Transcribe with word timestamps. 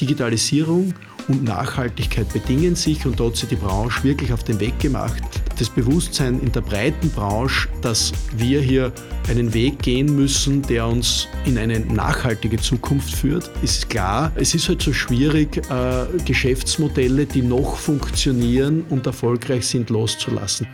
Digitalisierung 0.00 0.94
und 1.28 1.44
Nachhaltigkeit 1.44 2.30
bedingen 2.32 2.74
sich 2.74 3.06
und 3.06 3.18
dort 3.18 3.40
hat 3.42 3.50
die 3.50 3.56
Branche 3.56 4.04
wirklich 4.04 4.32
auf 4.32 4.44
den 4.44 4.60
Weg 4.60 4.78
gemacht. 4.78 5.22
Das 5.58 5.70
Bewusstsein 5.70 6.40
in 6.40 6.52
der 6.52 6.60
breiten 6.60 7.10
Branche, 7.10 7.68
dass 7.80 8.12
wir 8.36 8.60
hier 8.60 8.92
einen 9.28 9.54
Weg 9.54 9.78
gehen 9.80 10.14
müssen, 10.14 10.62
der 10.62 10.86
uns 10.86 11.28
in 11.46 11.56
eine 11.56 11.80
nachhaltige 11.80 12.58
Zukunft 12.58 13.14
führt, 13.14 13.50
ist 13.62 13.88
klar. 13.88 14.32
Es 14.34 14.54
ist 14.54 14.68
halt 14.68 14.82
so 14.82 14.92
schwierig, 14.92 15.58
äh, 15.70 16.06
Geschäftsmodelle, 16.24 17.26
die 17.26 17.42
noch 17.42 17.76
funktionieren 17.76 18.84
und 18.90 19.06
erfolgreich 19.06 19.66
sind, 19.66 19.90
loszulassen. 19.90 20.66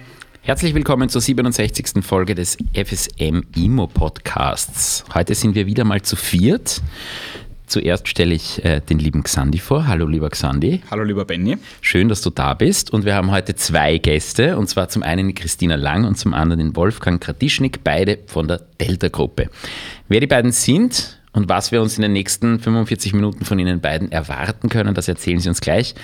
Herzlich 0.42 0.74
willkommen 0.74 1.10
zur 1.10 1.20
67. 1.20 2.02
Folge 2.02 2.34
des 2.34 2.56
FSM 2.72 3.42
Imo 3.54 3.86
Podcasts. 3.86 5.04
Heute 5.12 5.34
sind 5.34 5.54
wir 5.54 5.66
wieder 5.66 5.84
mal 5.84 6.00
zu 6.00 6.16
viert. 6.16 6.80
Zuerst 7.70 8.08
stelle 8.08 8.34
ich 8.34 8.64
äh, 8.64 8.80
den 8.80 8.98
lieben 8.98 9.22
Xandi 9.22 9.58
vor. 9.58 9.86
Hallo, 9.86 10.04
lieber 10.04 10.28
Xandi. 10.28 10.80
Hallo, 10.90 11.04
lieber 11.04 11.24
Benny. 11.24 11.56
Schön, 11.80 12.08
dass 12.08 12.20
du 12.20 12.30
da 12.30 12.54
bist. 12.54 12.92
Und 12.92 13.04
wir 13.04 13.14
haben 13.14 13.30
heute 13.30 13.54
zwei 13.54 13.98
Gäste, 13.98 14.58
und 14.58 14.68
zwar 14.68 14.88
zum 14.88 15.04
einen 15.04 15.36
Christina 15.36 15.76
Lang 15.76 16.04
und 16.04 16.16
zum 16.16 16.34
anderen 16.34 16.58
den 16.58 16.74
Wolfgang 16.74 17.22
Kratischnik, 17.22 17.84
beide 17.84 18.18
von 18.26 18.48
der 18.48 18.60
Delta-Gruppe. 18.80 19.50
Wer 20.08 20.18
die 20.18 20.26
beiden 20.26 20.50
sind 20.50 21.20
und 21.30 21.48
was 21.48 21.70
wir 21.70 21.80
uns 21.80 21.94
in 21.94 22.02
den 22.02 22.12
nächsten 22.12 22.58
45 22.58 23.12
Minuten 23.12 23.44
von 23.44 23.56
ihnen 23.60 23.80
beiden 23.80 24.10
erwarten 24.10 24.68
können, 24.68 24.92
das 24.92 25.06
erzählen 25.06 25.38
sie 25.38 25.48
uns 25.48 25.60
gleich. 25.60 25.94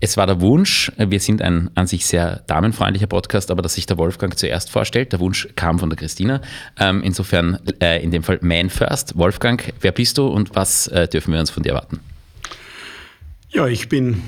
Es 0.00 0.16
war 0.16 0.26
der 0.28 0.40
Wunsch, 0.40 0.92
wir 0.96 1.18
sind 1.18 1.42
ein 1.42 1.70
an 1.74 1.88
sich 1.88 2.06
sehr 2.06 2.44
damenfreundlicher 2.46 3.08
Podcast, 3.08 3.50
aber 3.50 3.62
dass 3.62 3.74
sich 3.74 3.86
der 3.86 3.98
Wolfgang 3.98 4.38
zuerst 4.38 4.70
vorstellt. 4.70 5.12
Der 5.12 5.18
Wunsch 5.18 5.48
kam 5.56 5.80
von 5.80 5.90
der 5.90 5.98
Christina. 5.98 6.40
Ähm, 6.78 7.02
insofern 7.02 7.58
äh, 7.80 8.00
in 8.02 8.12
dem 8.12 8.22
Fall 8.22 8.38
Man 8.40 8.70
First. 8.70 9.18
Wolfgang, 9.18 9.72
wer 9.80 9.90
bist 9.90 10.16
du 10.18 10.28
und 10.28 10.54
was 10.54 10.86
äh, 10.86 11.08
dürfen 11.08 11.32
wir 11.32 11.40
uns 11.40 11.50
von 11.50 11.64
dir 11.64 11.70
erwarten? 11.70 11.98
Ja, 13.50 13.66
ich 13.66 13.88
bin 13.88 14.22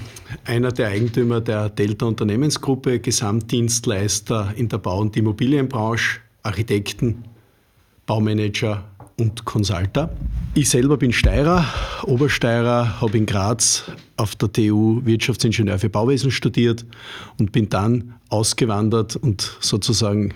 einer 0.45 0.73
der 0.73 0.89
Eigentümer 0.89 1.41
der 1.41 1.69
Delta 1.69 2.07
Unternehmensgruppe, 2.07 2.99
Gesamtdienstleister 2.99 4.53
in 4.57 4.69
der 4.69 4.79
Bau- 4.79 4.99
und 4.99 5.17
Immobilienbranche, 5.17 6.19
Architekten, 6.43 7.25
Baumanager 8.07 8.85
und 9.21 9.45
Consulter. 9.45 10.11
Ich 10.55 10.71
selber 10.71 10.97
bin 10.97 11.13
Steirer, 11.13 11.65
Obersteirer, 12.05 13.01
habe 13.01 13.19
in 13.19 13.27
Graz 13.27 13.85
auf 14.17 14.35
der 14.35 14.53
TU 14.53 15.01
Wirtschaftsingenieur 15.05 15.79
für 15.79 15.91
Bauwesen 15.91 16.31
studiert 16.31 16.85
und 17.39 17.53
bin 17.53 17.69
dann 17.69 18.15
ausgewandert 18.31 19.15
und 19.15 19.57
sozusagen 19.61 20.35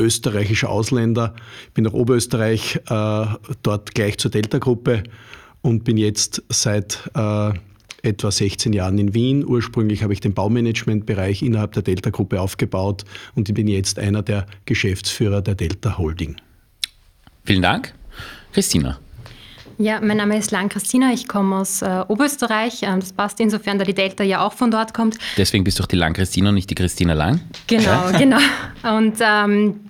österreichischer 0.00 0.68
Ausländer. 0.68 1.34
Ich 1.68 1.74
bin 1.74 1.84
nach 1.84 1.92
Oberösterreich, 1.92 2.80
äh, 2.88 3.26
dort 3.62 3.94
gleich 3.94 4.18
zur 4.18 4.30
Delta-Gruppe 4.30 5.04
und 5.60 5.84
bin 5.84 5.96
jetzt 5.96 6.42
seit 6.48 7.08
äh, 7.14 7.52
etwa 8.02 8.30
16 8.30 8.72
Jahren 8.72 8.98
in 8.98 9.14
Wien. 9.14 9.44
Ursprünglich 9.46 10.02
habe 10.02 10.12
ich 10.12 10.20
den 10.20 10.34
Baumanagementbereich 10.34 11.42
innerhalb 11.42 11.72
der 11.72 11.84
Delta-Gruppe 11.84 12.40
aufgebaut 12.40 13.04
und 13.36 13.48
ich 13.48 13.54
bin 13.54 13.68
jetzt 13.68 14.00
einer 14.00 14.22
der 14.22 14.46
Geschäftsführer 14.64 15.40
der 15.40 15.54
Delta 15.54 15.98
Holding. 15.98 16.36
Vielen 17.44 17.62
Dank. 17.62 17.94
Christina. 18.52 18.98
Ja, 19.78 20.00
mein 20.00 20.18
Name 20.18 20.36
ist 20.36 20.50
Lang 20.50 20.68
Christina, 20.68 21.12
ich 21.12 21.26
komme 21.26 21.56
aus 21.56 21.82
äh, 21.82 22.04
Oberösterreich. 22.06 22.82
Ähm, 22.82 23.00
das 23.00 23.12
passt 23.12 23.40
insofern, 23.40 23.78
da 23.78 23.84
die 23.84 23.94
Delta 23.94 24.22
ja 24.22 24.46
auch 24.46 24.52
von 24.52 24.70
dort 24.70 24.94
kommt. 24.94 25.18
Deswegen 25.36 25.64
bist 25.64 25.78
du 25.78 25.82
auch 25.82 25.88
die 25.88 25.96
Lang 25.96 26.12
Christina 26.12 26.50
und 26.50 26.54
nicht 26.54 26.70
die 26.70 26.74
Christina 26.74 27.14
Lang. 27.14 27.40
Genau, 27.66 27.82
ja? 27.84 28.18
genau. 28.18 28.38
Und 28.82 29.16
ähm, 29.20 29.80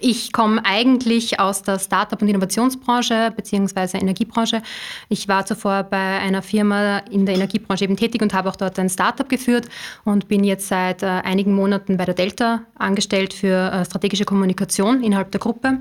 ich 0.00 0.32
komme 0.32 0.64
eigentlich 0.64 1.40
aus 1.40 1.62
der 1.62 1.78
Startup- 1.78 2.20
und 2.20 2.28
Innovationsbranche 2.28 3.32
bzw. 3.36 3.98
Energiebranche. 3.98 4.62
Ich 5.08 5.28
war 5.28 5.44
zuvor 5.44 5.84
bei 5.84 6.18
einer 6.18 6.42
Firma 6.42 6.98
in 7.10 7.26
der 7.26 7.34
Energiebranche 7.34 7.84
eben 7.84 7.96
tätig 7.96 8.22
und 8.22 8.32
habe 8.32 8.48
auch 8.48 8.56
dort 8.56 8.78
ein 8.78 8.88
Startup 8.88 9.28
geführt 9.28 9.68
und 10.04 10.28
bin 10.28 10.44
jetzt 10.44 10.68
seit 10.68 11.02
äh, 11.02 11.06
einigen 11.06 11.52
Monaten 11.54 11.96
bei 11.96 12.04
der 12.04 12.14
Delta 12.14 12.62
angestellt 12.78 13.34
für 13.34 13.72
äh, 13.72 13.84
strategische 13.84 14.24
Kommunikation 14.24 15.02
innerhalb 15.02 15.32
der 15.32 15.40
Gruppe. 15.40 15.78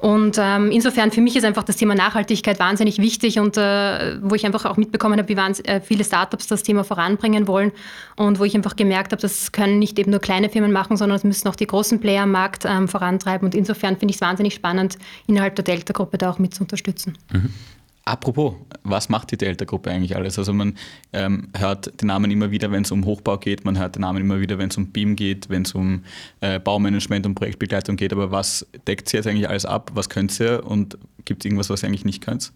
Und 0.00 0.38
ähm, 0.38 0.70
insofern 0.70 1.10
für 1.10 1.20
mich 1.20 1.36
ist 1.36 1.44
einfach 1.44 1.62
das 1.62 1.76
Thema 1.76 1.94
Nachhaltigkeit 1.94 2.58
wahnsinnig 2.58 2.98
wichtig 2.98 3.38
und 3.38 3.58
äh, 3.58 4.16
wo 4.22 4.34
ich 4.34 4.46
einfach 4.46 4.64
auch 4.64 4.78
mitbekommen 4.78 5.18
habe, 5.18 5.28
wie 5.28 5.34
äh, 5.34 5.80
viele 5.82 6.04
Startups 6.04 6.46
das 6.46 6.62
Thema 6.62 6.84
voranbringen 6.84 7.46
wollen 7.46 7.70
und 8.16 8.38
wo 8.38 8.44
ich 8.44 8.54
einfach 8.54 8.76
gemerkt 8.76 9.12
habe, 9.12 9.20
das 9.20 9.52
können 9.52 9.78
nicht 9.78 9.98
eben 9.98 10.10
nur 10.10 10.20
kleine 10.20 10.48
Firmen 10.48 10.72
machen, 10.72 10.96
sondern 10.96 11.16
es 11.16 11.24
müssen 11.24 11.48
auch 11.48 11.56
die 11.56 11.66
großen 11.66 12.00
Player 12.00 12.22
am 12.22 12.30
Markt 12.30 12.64
ähm, 12.64 12.88
vorantreiben. 12.88 13.44
Und 13.44 13.54
insofern 13.54 13.98
finde 13.98 14.12
ich 14.12 14.16
es 14.16 14.22
wahnsinnig 14.22 14.54
spannend, 14.54 14.96
innerhalb 15.26 15.54
der 15.56 15.64
Delta-Gruppe 15.64 16.16
da 16.16 16.30
auch 16.30 16.38
mit 16.38 16.54
zu 16.54 16.62
unterstützen. 16.62 17.18
Mhm. 17.30 17.50
Apropos, 18.10 18.54
was 18.82 19.08
macht 19.08 19.30
die 19.30 19.36
Delta-Gruppe 19.36 19.88
eigentlich 19.88 20.16
alles? 20.16 20.36
Also 20.36 20.52
man 20.52 20.74
ähm, 21.12 21.46
hört 21.56 22.02
den 22.02 22.08
Namen 22.08 22.28
immer 22.32 22.50
wieder, 22.50 22.72
wenn 22.72 22.82
es 22.82 22.90
um 22.90 23.04
Hochbau 23.04 23.38
geht, 23.38 23.64
man 23.64 23.78
hört 23.78 23.94
den 23.94 24.00
Namen 24.00 24.20
immer 24.20 24.40
wieder, 24.40 24.58
wenn 24.58 24.68
es 24.68 24.76
um 24.76 24.88
BIM 24.88 25.14
geht, 25.14 25.48
wenn 25.48 25.62
es 25.62 25.76
um 25.76 26.02
äh, 26.40 26.58
Baumanagement 26.58 27.24
und 27.24 27.36
Projektbegleitung 27.36 27.94
geht, 27.94 28.12
aber 28.12 28.32
was 28.32 28.66
deckt 28.88 29.08
sie 29.08 29.16
jetzt 29.16 29.28
eigentlich 29.28 29.48
alles 29.48 29.64
ab? 29.64 29.92
Was 29.94 30.08
könnt 30.08 30.40
ihr 30.40 30.66
und 30.66 30.98
gibt 31.24 31.42
es 31.42 31.46
irgendwas, 31.46 31.70
was 31.70 31.84
ihr 31.84 31.86
eigentlich 31.86 32.04
nicht 32.04 32.20
könnt? 32.20 32.52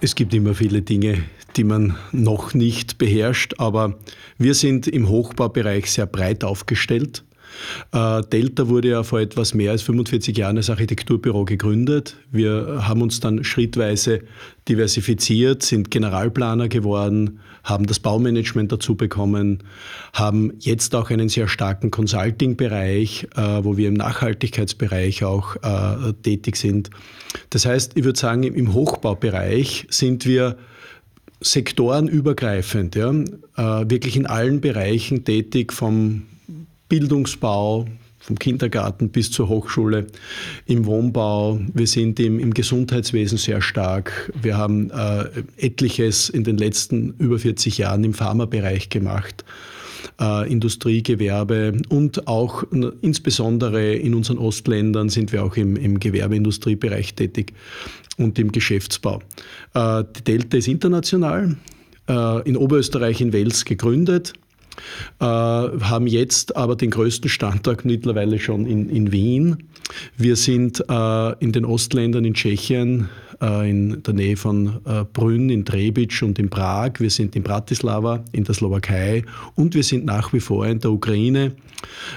Es 0.00 0.14
gibt 0.14 0.32
immer 0.32 0.54
viele 0.54 0.80
Dinge, 0.80 1.24
die 1.56 1.64
man 1.64 1.96
noch 2.12 2.54
nicht 2.54 2.98
beherrscht, 2.98 3.54
aber 3.58 3.98
wir 4.38 4.54
sind 4.54 4.86
im 4.86 5.08
Hochbaubereich 5.08 5.90
sehr 5.90 6.06
breit 6.06 6.44
aufgestellt. 6.44 7.24
Äh, 7.92 8.22
Delta 8.22 8.68
wurde 8.68 8.88
ja 8.88 9.02
vor 9.02 9.20
etwas 9.20 9.54
mehr 9.54 9.72
als 9.72 9.82
45 9.82 10.36
Jahren 10.36 10.56
als 10.56 10.70
Architekturbüro 10.70 11.44
gegründet. 11.44 12.16
Wir 12.30 12.86
haben 12.86 13.02
uns 13.02 13.20
dann 13.20 13.44
schrittweise 13.44 14.20
diversifiziert, 14.68 15.62
sind 15.62 15.90
Generalplaner 15.90 16.68
geworden, 16.68 17.40
haben 17.64 17.86
das 17.86 18.00
Baumanagement 18.00 18.70
dazu 18.70 18.94
bekommen, 18.94 19.62
haben 20.12 20.52
jetzt 20.58 20.94
auch 20.94 21.10
einen 21.10 21.28
sehr 21.28 21.48
starken 21.48 21.90
Consulting-Bereich, 21.90 23.28
äh, 23.36 23.40
wo 23.64 23.76
wir 23.76 23.88
im 23.88 23.94
Nachhaltigkeitsbereich 23.94 25.24
auch 25.24 25.56
äh, 25.56 26.12
tätig 26.22 26.56
sind. 26.56 26.90
Das 27.50 27.66
heißt, 27.66 27.92
ich 27.96 28.04
würde 28.04 28.18
sagen, 28.18 28.42
im 28.42 28.74
Hochbaubereich 28.74 29.86
sind 29.90 30.26
wir 30.26 30.56
sektorenübergreifend, 31.40 32.96
ja, 32.96 33.12
wirklich 33.88 34.16
in 34.16 34.26
allen 34.26 34.60
Bereichen 34.60 35.24
tätig, 35.24 35.72
vom 35.72 36.22
Bildungsbau, 36.88 37.86
vom 38.18 38.38
Kindergarten 38.38 39.10
bis 39.10 39.30
zur 39.30 39.48
Hochschule, 39.48 40.06
im 40.66 40.86
Wohnbau. 40.86 41.60
Wir 41.72 41.86
sind 41.86 42.18
im, 42.20 42.38
im 42.38 42.52
Gesundheitswesen 42.52 43.38
sehr 43.38 43.62
stark. 43.62 44.32
Wir 44.40 44.56
haben 44.56 44.90
äh, 44.90 45.24
etliches 45.56 46.28
in 46.28 46.44
den 46.44 46.58
letzten 46.58 47.14
über 47.18 47.38
40 47.38 47.78
Jahren 47.78 48.04
im 48.04 48.14
Pharmabereich 48.14 48.90
gemacht. 48.90 49.44
Äh, 50.20 50.50
Industrie, 50.50 51.02
Gewerbe 51.02 51.80
und 51.88 52.26
auch 52.26 52.64
insbesondere 53.02 53.94
in 53.94 54.14
unseren 54.14 54.38
Ostländern 54.38 55.08
sind 55.08 55.32
wir 55.32 55.44
auch 55.44 55.56
im, 55.56 55.76
im 55.76 56.00
Gewerbeindustriebereich 56.00 57.14
tätig 57.14 57.52
und 58.16 58.38
im 58.38 58.50
Geschäftsbau. 58.52 59.22
Äh, 59.74 60.04
die 60.16 60.24
Delta 60.24 60.56
ist 60.56 60.68
international, 60.68 61.56
äh, 62.08 62.48
in 62.48 62.56
Oberösterreich 62.56 63.20
in 63.20 63.32
Wels 63.32 63.64
gegründet, 63.64 64.32
haben 65.20 66.06
jetzt 66.06 66.56
aber 66.56 66.76
den 66.76 66.90
größten 66.90 67.28
Standort 67.28 67.84
mittlerweile 67.84 68.38
schon 68.38 68.66
in, 68.66 68.88
in 68.88 69.12
Wien. 69.12 69.68
Wir 70.16 70.36
sind 70.36 70.84
äh, 70.88 71.32
in 71.38 71.52
den 71.52 71.64
Ostländern, 71.64 72.24
in 72.24 72.34
Tschechien, 72.34 73.08
äh, 73.40 73.70
in 73.70 74.02
der 74.02 74.14
Nähe 74.14 74.36
von 74.36 74.80
äh, 74.84 75.04
Brünn, 75.12 75.50
in 75.50 75.64
Trebic 75.64 76.22
und 76.22 76.38
in 76.38 76.50
Prag. 76.50 76.92
Wir 76.98 77.10
sind 77.10 77.36
in 77.36 77.42
Bratislava, 77.42 78.24
in 78.32 78.44
der 78.44 78.54
Slowakei 78.54 79.24
und 79.54 79.74
wir 79.74 79.82
sind 79.82 80.04
nach 80.04 80.32
wie 80.32 80.40
vor 80.40 80.66
in 80.66 80.80
der 80.80 80.90
Ukraine. 80.90 81.52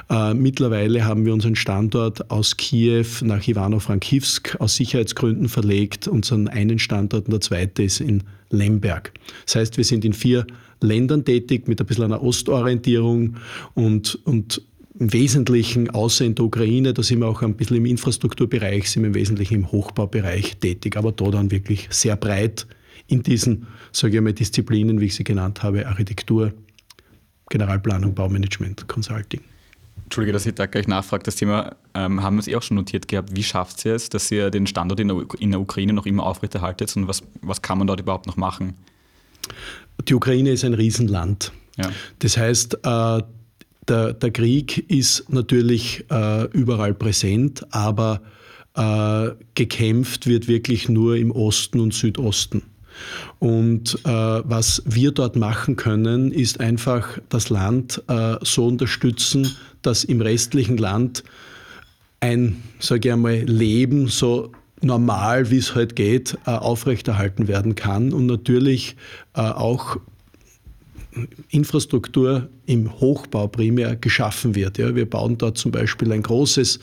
Äh, 0.10 0.34
mittlerweile 0.34 1.06
haben 1.06 1.26
wir 1.26 1.34
unseren 1.34 1.56
Standort 1.56 2.30
aus 2.32 2.58
Kiew 2.58 3.06
nach 3.22 3.48
Ivano-Frankivsk 3.48 4.58
aus 4.60 4.76
Sicherheitsgründen 4.76 5.50
verlegt. 5.50 6.08
Unseren 6.08 6.48
einen 6.48 6.80
Standort 6.80 7.26
und 7.26 7.32
der 7.32 7.42
zweite 7.42 7.84
ist 7.84 8.02
in 8.02 8.24
Lemberg. 8.50 9.14
Das 9.46 9.56
heißt, 9.56 9.78
wir 9.78 9.86
sind 9.86 10.04
in 10.04 10.14
vier 10.14 10.46
Ländern 10.82 11.26
tätig 11.26 11.68
mit 11.68 11.80
ein 11.80 11.86
bisschen 11.86 12.06
einer 12.06 12.22
Ostorientierung 12.22 13.38
und, 13.74 14.20
und 14.26 14.62
im 15.00 15.14
Wesentlichen, 15.14 15.90
außer 15.90 16.26
in 16.26 16.36
der 16.36 16.46
Ukraine, 16.46 16.94
da 16.94 17.02
sind 17.02 17.20
wir 17.20 17.28
auch 17.28 17.42
ein 17.42 17.56
bisschen 17.56 17.78
im 17.78 17.86
Infrastrukturbereich, 17.86 18.90
sind 18.90 19.04
wir 19.04 19.08
im 19.08 19.16
Wesentlichen 19.16 19.56
im 19.56 19.72
Hochbaubereich 19.72 20.58
tätig, 20.58 20.98
aber 20.98 21.12
da 21.12 21.32
dann 21.32 21.50
wirklich 21.50 21.88
sehr 21.90 22.16
breit 22.16 22.68
in 23.08 23.24
diesen, 23.24 23.68
sage 23.92 24.18
ich 24.18 24.22
mal, 24.22 24.34
Disziplinen, 24.34 25.00
wie 25.00 25.06
ich 25.06 25.16
sie 25.16 25.24
genannt 25.24 25.64
habe, 25.64 25.88
Architektur, 25.88 26.54
Generalplanung, 27.50 28.14
Baumanagement, 28.14 28.88
Consulting. 28.88 29.42
Entschuldige, 30.06 30.34
dass 30.34 30.46
ich 30.46 30.56
da 30.56 30.66
gleich 30.66 30.88
nachfrage. 30.88 31.24
Das 31.24 31.36
Thema 31.36 31.76
ähm, 31.94 32.22
haben 32.22 32.36
wir 32.36 32.42
es 32.42 32.48
eh 32.48 32.56
auch 32.56 32.62
schon 32.62 32.76
notiert 32.76 33.08
gehabt. 33.08 33.36
Wie 33.36 33.44
schafft 33.44 33.86
ihr 33.86 33.96
es, 33.96 34.10
dass 34.10 34.30
ihr 34.30 34.50
den 34.50 34.68
Standort 34.68 35.00
in 35.00 35.08
der, 35.08 35.26
in 35.40 35.52
der 35.52 35.60
Ukraine 35.62 35.94
noch 35.94 36.06
immer 36.06 36.26
aufrechterhaltet 36.26 36.96
und 36.98 37.08
was, 37.08 37.24
was 37.42 37.62
kann 37.62 37.78
man 37.78 37.88
dort 37.88 38.02
überhaupt 38.02 38.28
noch 38.28 38.38
machen? 38.38 38.74
Die 40.08 40.14
Ukraine 40.14 40.52
ist 40.52 40.64
ein 40.64 40.74
Riesenland. 40.74 41.52
Ja. 41.78 41.92
Das 42.20 42.38
heißt, 42.38 42.76
äh, 42.84 43.22
der, 43.88 44.14
der, 44.14 44.32
Krieg 44.32 44.90
ist 44.90 45.32
natürlich 45.32 46.06
äh, 46.10 46.46
überall 46.52 46.94
präsent, 46.94 47.66
aber 47.72 48.22
äh, 48.76 49.32
gekämpft 49.56 50.28
wird 50.28 50.48
wirklich 50.48 50.88
nur 50.90 51.16
im 51.18 51.32
Osten 51.32 51.80
und 51.80 51.94
Südosten. 51.94 52.64
Und 53.40 53.98
äh, 54.04 54.10
was 54.10 54.84
wir 54.86 55.12
dort 55.12 55.36
machen 55.36 55.76
können, 55.76 56.32
ist 56.32 56.60
einfach 56.60 57.18
das 57.30 57.50
Land 57.50 58.04
so 58.44 58.68
unterstützen, 58.68 59.56
dass 59.82 60.04
im 60.04 60.22
restlichen 60.22 60.78
Land 60.78 61.24
ein, 62.20 62.62
sage 62.80 63.10
ich 63.10 63.14
einmal, 63.14 63.40
Leben 63.40 64.08
so 64.08 64.52
normal, 64.82 65.50
wie 65.52 65.58
es 65.58 65.76
halt 65.76 65.96
geht, 65.96 66.38
äh, 66.46 66.52
aufrechterhalten 66.52 67.48
werden 67.48 67.76
kann 67.76 68.14
und 68.14 68.26
natürlich 68.26 68.96
äh, 69.36 69.42
auch 69.42 69.98
Infrastruktur 71.50 72.50
im 72.66 73.00
Hochbau 73.00 73.48
primär 73.48 73.96
geschaffen 73.98 74.56
wird. 74.56 74.78
Ja, 74.78 74.96
wir 74.96 75.10
bauen 75.10 75.38
dort 75.38 75.58
zum 75.58 75.72
Beispiel 75.72 76.12
ein 76.12 76.24
großes 76.24 76.80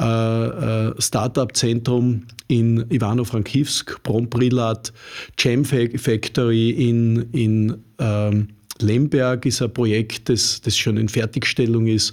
äh, 0.00 0.04
äh 0.04 0.94
Start-up-Zentrum 1.00 2.24
in 2.46 2.86
Ivano-Frankivsk, 2.90 4.02
Bromprilat, 4.02 4.92
Gem 5.36 5.64
Factory 5.66 6.70
in, 6.70 7.28
in 7.32 7.84
ähm, 7.98 8.48
Lemberg 8.82 9.46
ist 9.46 9.62
ein 9.62 9.72
Projekt, 9.72 10.28
das, 10.28 10.60
das 10.60 10.76
schon 10.76 10.96
in 10.96 11.08
Fertigstellung 11.08 11.86
ist. 11.86 12.12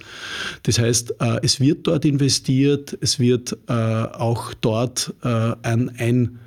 Das 0.64 0.80
heißt, 0.80 1.16
äh, 1.20 1.40
es 1.44 1.60
wird 1.60 1.88
dort 1.88 2.06
investiert, 2.06 2.98
es 3.02 3.20
wird 3.20 3.58
äh, 3.68 3.74
auch 3.74 4.54
dort 4.56 5.14
äh, 5.24 5.28
an 5.28 5.92
ein 5.98 6.40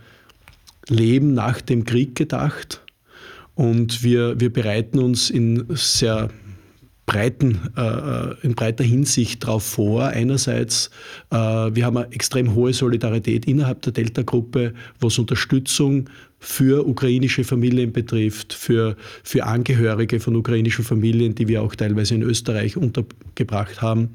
Leben 0.88 1.34
nach 1.34 1.60
dem 1.60 1.84
Krieg 1.84 2.14
gedacht. 2.14 2.80
Und 3.54 4.02
wir, 4.02 4.38
wir 4.40 4.52
bereiten 4.52 4.98
uns 4.98 5.30
in 5.30 5.66
sehr 5.70 6.30
breiten, 7.08 7.58
äh, 7.76 8.46
in 8.46 8.54
breiter 8.54 8.84
Hinsicht 8.84 9.42
darauf 9.42 9.64
vor. 9.64 10.04
Einerseits, 10.04 10.90
äh, 11.30 11.36
wir 11.36 11.86
haben 11.86 11.96
eine 11.96 12.12
extrem 12.12 12.54
hohe 12.54 12.72
Solidarität 12.72 13.46
innerhalb 13.46 13.82
der 13.82 13.92
Delta-Gruppe, 13.92 14.74
was 15.00 15.18
Unterstützung 15.18 16.10
für 16.38 16.86
ukrainische 16.86 17.42
Familien 17.44 17.92
betrifft, 17.92 18.52
für, 18.52 18.94
für 19.24 19.44
Angehörige 19.44 20.20
von 20.20 20.36
ukrainischen 20.36 20.84
Familien, 20.84 21.34
die 21.34 21.48
wir 21.48 21.62
auch 21.62 21.74
teilweise 21.74 22.14
in 22.14 22.22
Österreich 22.22 22.76
untergebracht 22.76 23.82
haben, 23.82 24.10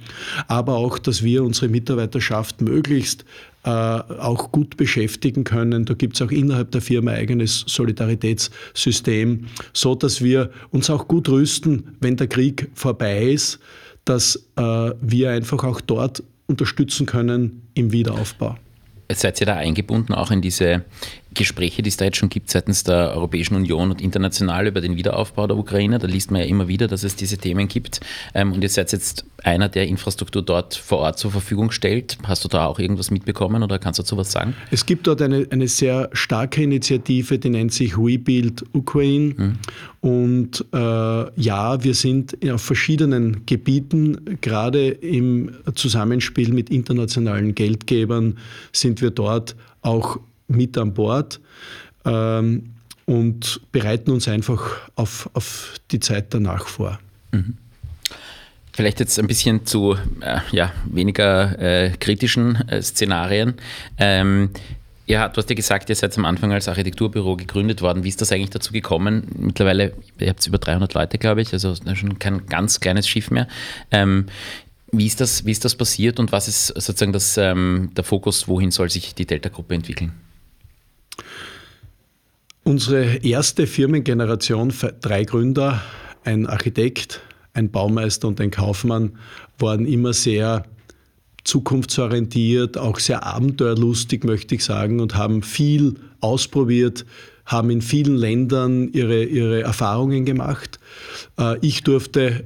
aber 0.47 0.75
auch, 0.75 0.99
dass 0.99 1.23
wir 1.23 1.43
unsere 1.43 1.67
Mitarbeiterschaft 1.69 2.61
möglichst 2.61 3.23
äh, 3.23 3.52
auch 3.69 4.51
gut 4.51 4.77
beschäftigen 4.77 5.43
können. 5.43 5.85
Da 5.85 5.93
gibt 5.93 6.15
es 6.15 6.21
auch 6.21 6.31
innerhalb 6.31 6.71
der 6.71 6.81
Firma 6.81 7.11
eigenes 7.11 7.63
Solidaritätssystem, 7.67 9.45
so 9.73 9.95
dass 9.95 10.21
wir 10.21 10.51
uns 10.71 10.89
auch 10.89 11.07
gut 11.07 11.29
rüsten, 11.29 11.95
wenn 11.99 12.17
der 12.17 12.27
Krieg 12.27 12.69
vorbei 12.73 13.23
ist, 13.31 13.59
dass 14.05 14.47
äh, 14.57 14.61
wir 14.61 15.31
einfach 15.31 15.63
auch 15.63 15.79
dort 15.81 16.23
unterstützen 16.47 17.05
können 17.05 17.61
im 17.73 17.91
Wiederaufbau. 17.91 18.57
Seid 19.11 19.39
ihr 19.39 19.45
da 19.45 19.55
eingebunden 19.55 20.13
auch 20.13 20.31
in 20.31 20.41
diese 20.41 20.83
Gespräche, 21.33 21.81
die 21.81 21.89
es 21.89 21.97
da 21.97 22.05
jetzt 22.05 22.17
schon 22.17 22.29
gibt 22.29 22.49
seitens 22.49 22.83
der 22.83 23.13
Europäischen 23.13 23.55
Union 23.55 23.91
und 23.91 24.01
international 24.01 24.67
über 24.67 24.81
den 24.81 24.95
Wiederaufbau 24.95 25.47
der 25.47 25.57
Ukraine? 25.57 25.99
Da 25.99 26.07
liest 26.07 26.31
man 26.31 26.41
ja 26.41 26.47
immer 26.47 26.67
wieder, 26.67 26.87
dass 26.87 27.03
es 27.03 27.15
diese 27.15 27.37
Themen 27.37 27.67
gibt. 27.67 27.99
Ähm, 28.33 28.53
und 28.53 28.61
ihr 28.61 28.69
seid 28.69 28.91
jetzt 28.91 29.25
einer, 29.43 29.69
der 29.69 29.87
Infrastruktur 29.87 30.41
dort 30.41 30.75
vor 30.75 30.99
Ort 30.99 31.19
zur 31.19 31.31
Verfügung 31.31 31.71
stellt. 31.71 32.17
Hast 32.23 32.43
du 32.43 32.47
da 32.47 32.65
auch 32.65 32.79
irgendwas 32.79 33.11
mitbekommen 33.11 33.63
oder 33.63 33.79
kannst 33.79 33.99
du 33.99 34.03
dazu 34.03 34.17
was 34.17 34.31
sagen? 34.31 34.55
Es 34.71 34.85
gibt 34.85 35.07
dort 35.07 35.21
eine, 35.21 35.47
eine 35.49 35.67
sehr 35.67 36.09
starke 36.13 36.63
Initiative, 36.63 37.37
die 37.39 37.49
nennt 37.49 37.73
sich 37.73 37.97
Rebuild 37.97 38.63
Ukraine. 38.73 39.35
Mhm. 39.37 39.53
Und 40.01 40.65
äh, 40.73 41.41
ja, 41.41 41.83
wir 41.83 41.93
sind 41.93 42.37
auf 42.51 42.61
verschiedenen 42.61 43.45
Gebieten, 43.45 44.37
gerade 44.41 44.89
im 44.89 45.51
Zusammenspiel 45.75 46.53
mit 46.53 46.69
internationalen 46.69 47.55
Geldgebern, 47.55 48.37
sind 48.71 49.01
wir 49.01 49.11
dort 49.11 49.55
auch 49.81 50.19
mit 50.55 50.77
an 50.77 50.93
Bord 50.93 51.39
ähm, 52.05 52.73
und 53.05 53.61
bereiten 53.71 54.11
uns 54.11 54.27
einfach 54.27 54.89
auf, 54.95 55.29
auf 55.33 55.73
die 55.91 55.99
Zeit 55.99 56.33
danach 56.33 56.67
vor. 56.67 56.99
Mhm. 57.31 57.57
Vielleicht 58.75 58.99
jetzt 58.99 59.19
ein 59.19 59.27
bisschen 59.27 59.65
zu 59.65 59.95
äh, 60.21 60.39
ja, 60.51 60.71
weniger 60.85 61.59
äh, 61.59 61.91
kritischen 61.91 62.55
äh, 62.67 62.81
Szenarien. 62.81 63.53
Ähm, 63.99 64.49
ja, 65.05 65.27
du 65.27 65.37
hast 65.37 65.49
ja 65.49 65.55
gesagt, 65.55 65.89
ihr 65.89 65.95
seid 65.95 66.17
am 66.17 66.25
Anfang 66.25 66.51
als 66.51 66.67
Architekturbüro 66.67 67.35
gegründet 67.35 67.81
worden. 67.81 68.03
Wie 68.03 68.09
ist 68.09 68.21
das 68.21 68.31
eigentlich 68.31 68.51
dazu 68.51 68.71
gekommen? 68.71 69.27
Mittlerweile, 69.37 69.93
ihr 70.17 70.29
habt 70.29 70.47
über 70.47 70.57
300 70.57 70.93
Leute, 70.93 71.17
glaube 71.17 71.41
ich, 71.41 71.51
also 71.53 71.75
schon 71.93 72.17
kein 72.19 72.45
ganz 72.47 72.79
kleines 72.79 73.07
Schiff 73.07 73.29
mehr. 73.29 73.47
Ähm, 73.91 74.27
wie, 74.91 75.05
ist 75.05 75.19
das, 75.19 75.45
wie 75.45 75.51
ist 75.51 75.65
das 75.65 75.75
passiert 75.75 76.19
und 76.19 76.31
was 76.31 76.47
ist 76.47 76.67
sozusagen 76.67 77.13
das, 77.13 77.37
ähm, 77.37 77.91
der 77.95 78.03
Fokus, 78.03 78.47
wohin 78.47 78.71
soll 78.71 78.89
sich 78.89 79.13
die 79.13 79.25
Delta-Gruppe 79.25 79.75
entwickeln? 79.75 80.13
Unsere 82.63 83.17
erste 83.17 83.67
Firmengeneration, 83.67 84.73
drei 85.01 85.25
Gründer, 85.25 85.81
ein 86.23 86.47
Architekt, 86.47 87.21
ein 87.53 87.71
Baumeister 87.71 88.27
und 88.27 88.39
ein 88.39 88.51
Kaufmann, 88.51 89.17
waren 89.59 89.85
immer 89.85 90.13
sehr 90.13 90.63
zukunftsorientiert, 91.43 92.77
auch 92.77 92.99
sehr 92.99 93.25
abenteuerlustig, 93.25 94.23
möchte 94.23 94.55
ich 94.55 94.63
sagen, 94.63 95.01
und 95.01 95.15
haben 95.15 95.43
viel 95.43 95.95
ausprobiert, 96.21 97.05
haben 97.45 97.69
in 97.69 97.81
vielen 97.81 98.15
Ländern 98.15 98.87
ihre, 98.93 99.23
ihre 99.23 99.61
Erfahrungen 99.61 100.23
gemacht. 100.23 100.79
Äh, 101.37 101.57
ich 101.59 101.83
durfte 101.83 102.45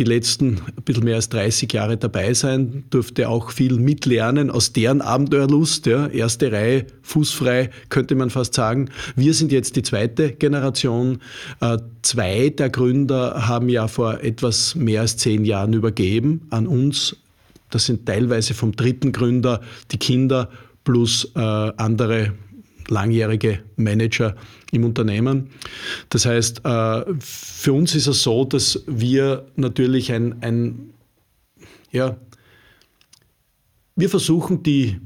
die 0.00 0.04
letzten 0.04 0.62
ein 0.76 0.82
bisschen 0.82 1.04
mehr 1.04 1.16
als 1.16 1.28
30 1.28 1.70
Jahre 1.70 1.98
dabei 1.98 2.32
sein, 2.32 2.84
durfte 2.88 3.28
auch 3.28 3.50
viel 3.50 3.78
mitlernen 3.78 4.50
aus 4.50 4.72
deren 4.72 5.02
Abenteuerlust. 5.02 5.84
Ja. 5.84 6.06
Erste 6.06 6.50
Reihe, 6.50 6.86
fußfrei, 7.02 7.68
könnte 7.90 8.14
man 8.14 8.30
fast 8.30 8.54
sagen. 8.54 8.88
Wir 9.14 9.34
sind 9.34 9.52
jetzt 9.52 9.76
die 9.76 9.82
zweite 9.82 10.32
Generation. 10.32 11.20
Äh, 11.60 11.76
zwei 12.00 12.48
der 12.48 12.70
Gründer 12.70 13.46
haben 13.46 13.68
ja 13.68 13.88
vor 13.88 14.20
etwas 14.22 14.74
mehr 14.74 15.02
als 15.02 15.18
zehn 15.18 15.44
Jahren 15.44 15.74
übergeben 15.74 16.46
an 16.48 16.66
uns. 16.66 17.16
Das 17.68 17.84
sind 17.84 18.06
teilweise 18.06 18.54
vom 18.54 18.72
dritten 18.74 19.12
Gründer 19.12 19.60
die 19.90 19.98
Kinder 19.98 20.48
plus 20.82 21.30
äh, 21.36 21.38
andere 21.38 22.32
langjährige 22.88 23.60
Manager 23.76 24.36
im 24.72 24.84
Unternehmen. 24.84 25.50
Das 26.08 26.26
heißt, 26.26 26.64
äh, 26.64 27.04
für 27.18 27.72
uns 27.72 27.94
ist 27.94 28.06
es 28.06 28.22
so, 28.22 28.44
dass 28.44 28.82
wir 28.86 29.46
natürlich 29.56 30.12
ein, 30.12 30.42
ein 30.42 30.90
ja, 31.90 32.16
wir 33.96 34.08
versuchen 34.08 34.62
die 34.62 35.00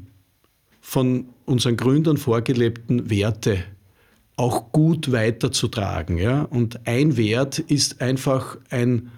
von 0.81 1.27
unseren 1.47 1.77
Gründern 1.77 2.17
vorgelebten 2.17 3.11
Werte 3.11 3.65
auch 4.37 4.73
gut 4.73 5.13
weiterzutragen. 5.13 6.19
Ja? 6.19 6.43
Und 6.43 6.87
ein 6.87 7.17
Wert 7.17 7.59
ist 7.59 8.01
einfach 8.01 8.57
ein, 8.71 9.11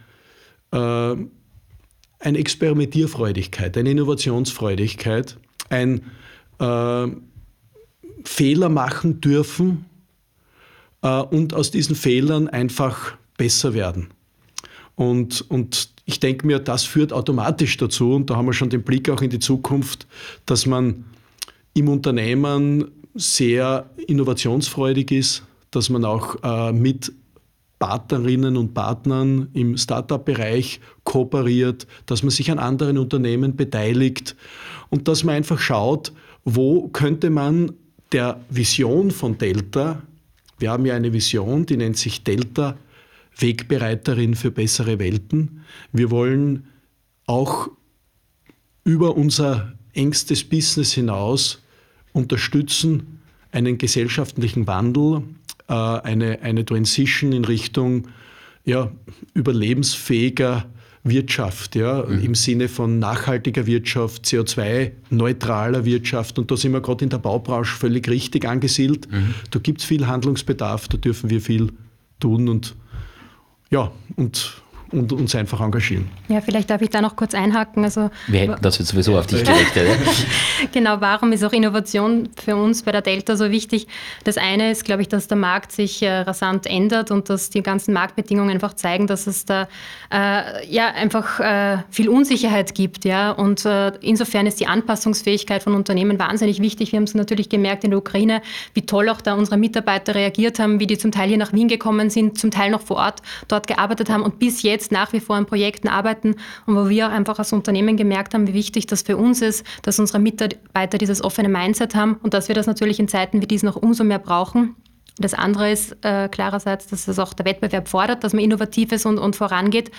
äh, 0.73 0.76
eine 0.76 2.38
Experimentierfreudigkeit, 2.38 3.76
eine 3.76 3.90
Innovationsfreudigkeit, 3.90 5.37
ein 5.69 6.02
äh, 6.59 7.07
Fehler 8.26 8.68
machen 8.68 9.21
dürfen 9.21 9.87
äh, 11.02 11.21
und 11.21 11.54
aus 11.54 11.71
diesen 11.71 11.97
Fehlern 11.97 12.49
einfach 12.49 13.16
besser 13.37 13.75
werden. 13.75 14.09
Und, 14.95 15.45
und 15.50 15.90
ich 16.04 16.21
denke 16.21 16.47
mir, 16.47 16.59
das 16.59 16.85
führt 16.85 17.12
automatisch 17.12 17.76
dazu, 17.76 18.14
und 18.14 18.30
da 18.30 18.37
haben 18.37 18.47
wir 18.47 18.52
schon 18.52 18.71
den 18.71 18.83
Blick 18.83 19.11
auch 19.11 19.21
in 19.21 19.30
die 19.30 19.38
Zukunft, 19.38 20.06
dass 20.47 20.66
man 20.66 21.04
im 21.75 21.88
Unternehmen 21.88 22.87
sehr 23.14 23.90
innovationsfreudig 24.06 25.11
ist, 25.11 25.42
dass 25.71 25.90
man 25.90 26.04
auch 26.04 26.37
äh, 26.42 26.73
mit 26.73 27.12
Partnerinnen 27.78 28.56
und 28.56 28.73
Partnern 28.73 29.49
im 29.52 29.76
Startup-Bereich 29.76 30.80
kooperiert, 31.04 31.87
dass 32.06 32.23
man 32.23 32.30
sich 32.30 32.50
an 32.50 32.59
anderen 32.59 32.97
Unternehmen 32.97 33.56
beteiligt 33.56 34.35
und 34.88 35.09
dass 35.09 35.25
man 35.25 35.35
einfach 35.35 35.59
schaut, 35.59 36.12
wo 36.45 36.88
könnte 36.88 37.28
man 37.28 37.73
der 38.13 38.41
Vision 38.49 39.11
von 39.11 39.39
Delta, 39.39 40.03
wir 40.59 40.71
haben 40.71 40.87
ja 40.87 40.95
eine 40.95 41.13
Vision, 41.13 41.67
die 41.67 41.77
nennt 41.77 41.99
sich 41.99 42.25
Delta 42.25 42.77
Wegbereiterin 43.39 44.35
für 44.35 44.51
bessere 44.51 44.99
Welten. 44.99 45.65
Wir 45.93 46.11
wollen 46.11 46.69
auch 47.27 47.69
über 48.85 49.17
unser 49.17 49.75
engstes 49.93 50.45
Business 50.45 50.93
hinaus 50.93 51.63
unterstützen, 52.13 53.21
einen 53.53 53.79
gesellschaftlichen 53.79 54.67
Wandel, 54.67 55.23
äh, 55.69 55.75
eine, 55.75 56.41
eine 56.41 56.65
Transition 56.65 57.33
in 57.33 57.45
Richtung 57.45 58.09
ja, 58.65 58.91
überlebensfähiger 59.35 60.67
Wirtschaft, 61.09 61.77
ja, 61.77 62.05
mhm. 62.05 62.21
im 62.21 62.35
Sinne 62.35 62.69
von 62.69 62.99
nachhaltiger 62.99 63.67
Wirtschaft, 63.67 64.25
CO2-neutraler 64.25 65.85
Wirtschaft. 65.85 66.39
Und 66.39 66.51
da 66.51 66.57
sind 66.57 66.73
wir 66.73 66.81
gerade 66.81 67.05
in 67.05 67.11
der 67.11 67.19
Baubranche 67.19 67.77
völlig 67.77 68.09
richtig 68.09 68.47
angesiedelt. 68.47 69.11
Mhm. 69.11 69.35
Da 69.51 69.59
gibt 69.59 69.81
es 69.81 69.87
viel 69.87 70.07
Handlungsbedarf, 70.07 70.89
da 70.89 70.97
dürfen 70.97 71.31
wir 71.31 71.41
viel 71.41 71.73
tun. 72.21 72.49
Und 72.49 72.75
ja, 73.71 73.91
und 74.17 74.63
und 74.93 75.12
uns 75.12 75.35
einfach 75.35 75.61
engagieren. 75.61 76.09
Ja, 76.28 76.40
vielleicht 76.40 76.71
darf 76.71 76.81
ich 76.81 76.90
da 76.90 77.00
noch 77.00 77.16
kurz 77.16 77.35
einhaken. 77.35 77.85
Also, 77.85 78.11
Wir 78.28 78.40
hätten 78.40 78.62
das 78.62 78.78
jetzt 78.78 78.88
sowieso 78.88 79.19
auf 79.19 79.26
dich 79.26 79.43
gerichtet. 79.43 79.88
genau, 80.73 81.00
warum 81.00 81.33
ist 81.33 81.43
auch 81.43 81.52
Innovation 81.52 82.28
für 82.43 82.57
uns 82.57 82.83
bei 82.83 82.93
der 82.93 83.02
Delta 83.02 83.37
so 83.37 83.50
wichtig? 83.50 83.88
Das 84.25 84.38
eine 84.38 84.71
ist, 84.71 84.85
glaube 84.85 85.02
ich, 85.02 85.09
dass 85.09 85.26
der 85.26 85.37
Markt 85.37 85.73
sich 85.73 86.02
äh, 86.02 86.21
rasant 86.21 86.66
ändert 86.66 87.11
und 87.11 87.28
dass 87.28 87.50
die 87.50 87.62
ganzen 87.62 87.93
Marktbedingungen 87.93 88.50
einfach 88.50 88.75
zeigen, 88.75 89.07
dass 89.07 89.26
es 89.26 89.45
da 89.45 89.69
äh, 90.12 90.66
ja 90.73 90.88
einfach 90.88 91.40
äh, 91.40 91.78
viel 91.90 92.09
Unsicherheit 92.09 92.75
gibt. 92.75 93.05
Ja? 93.05 93.33
Und 93.33 93.64
äh, 93.64 93.93
insofern 94.00 94.47
ist 94.47 94.61
die 94.61 94.66
Anpassungsfähigkeit 94.66 95.62
von 95.62 95.75
Unternehmen 95.75 96.19
wahnsinnig 96.19 96.61
wichtig. 96.61 96.93
Wir 96.93 96.99
haben 96.99 97.05
es 97.05 97.14
natürlich 97.14 97.49
gemerkt 97.49 97.83
in 97.83 97.90
der 97.90 97.99
Ukraine, 97.99 98.40
wie 98.75 98.83
toll 98.83 99.09
auch 99.09 99.21
da 99.21 99.35
unsere 99.35 99.57
Mitarbeiter 99.57 100.14
reagiert 100.14 100.61
haben, 100.61 100.78
wie 100.78 100.87
die 100.87 100.99
zum 100.99 101.11
Teil 101.11 101.28
hier 101.28 101.38
nach 101.38 101.52
Wien 101.52 101.69
gekommen 101.69 102.09
sind, 102.09 102.38
zum 102.38 102.50
Teil 102.50 102.71
noch 102.71 102.83
vor 102.83 102.97
Ort 102.97 103.23
dort 103.49 103.66
gearbeitet 103.66 104.11
haben 104.11 104.23
und 104.23 104.38
bis 104.38 104.62
jetzt 104.62 104.75
nach 104.90 105.12
wie 105.12 105.21
vor 105.21 105.37
an 105.37 105.47
Projekten 105.47 105.88
arbeiten 105.88 106.37
und 106.66 106.76
wo 106.76 106.88
wir 106.88 107.09
auch 107.09 107.12
einfach 107.12 107.38
als 107.38 107.52
Unternehmen 107.52 107.97
gemerkt 107.97 108.35
haben, 108.35 108.47
wie 108.47 108.54
wichtig 108.54 108.87
das 108.87 109.02
für 109.02 109.16
uns 109.16 109.42
ist, 109.42 109.64
dass 109.83 109.99
unsere 109.99 110.18
Mitarbeiter 110.18 110.99
dieses 110.99 111.23
offene 111.23 111.49
Mindset 111.49 111.95
haben 111.95 112.16
und 112.23 112.35
dass 112.35 112.49
wir 112.49 112.54
das 112.54 112.66
natürlich 112.66 113.00
in 113.00 113.09
Zeiten 113.09 113.42
wie 113.42 113.47
diesen 113.47 113.66
noch 113.66 113.76
umso 113.76 114.04
mehr 114.04 114.18
brauchen. 114.18 114.76
Das 115.18 115.32
andere 115.32 115.73
ist 115.73 115.96
äh, 116.02 116.28
klarerseits, 116.28 116.88
dass 116.88 117.08
es 117.08 117.18
auch 117.18 117.32
der 117.32 117.46
Wettbewerb 117.46 117.88
fordert, 117.88 118.23
dass 118.23 118.35
man 118.35 118.44
innovativ 118.44 118.92
ist 118.92 119.06
und, 119.06 119.18
und 119.18 119.35
vorangeht. 119.35 119.90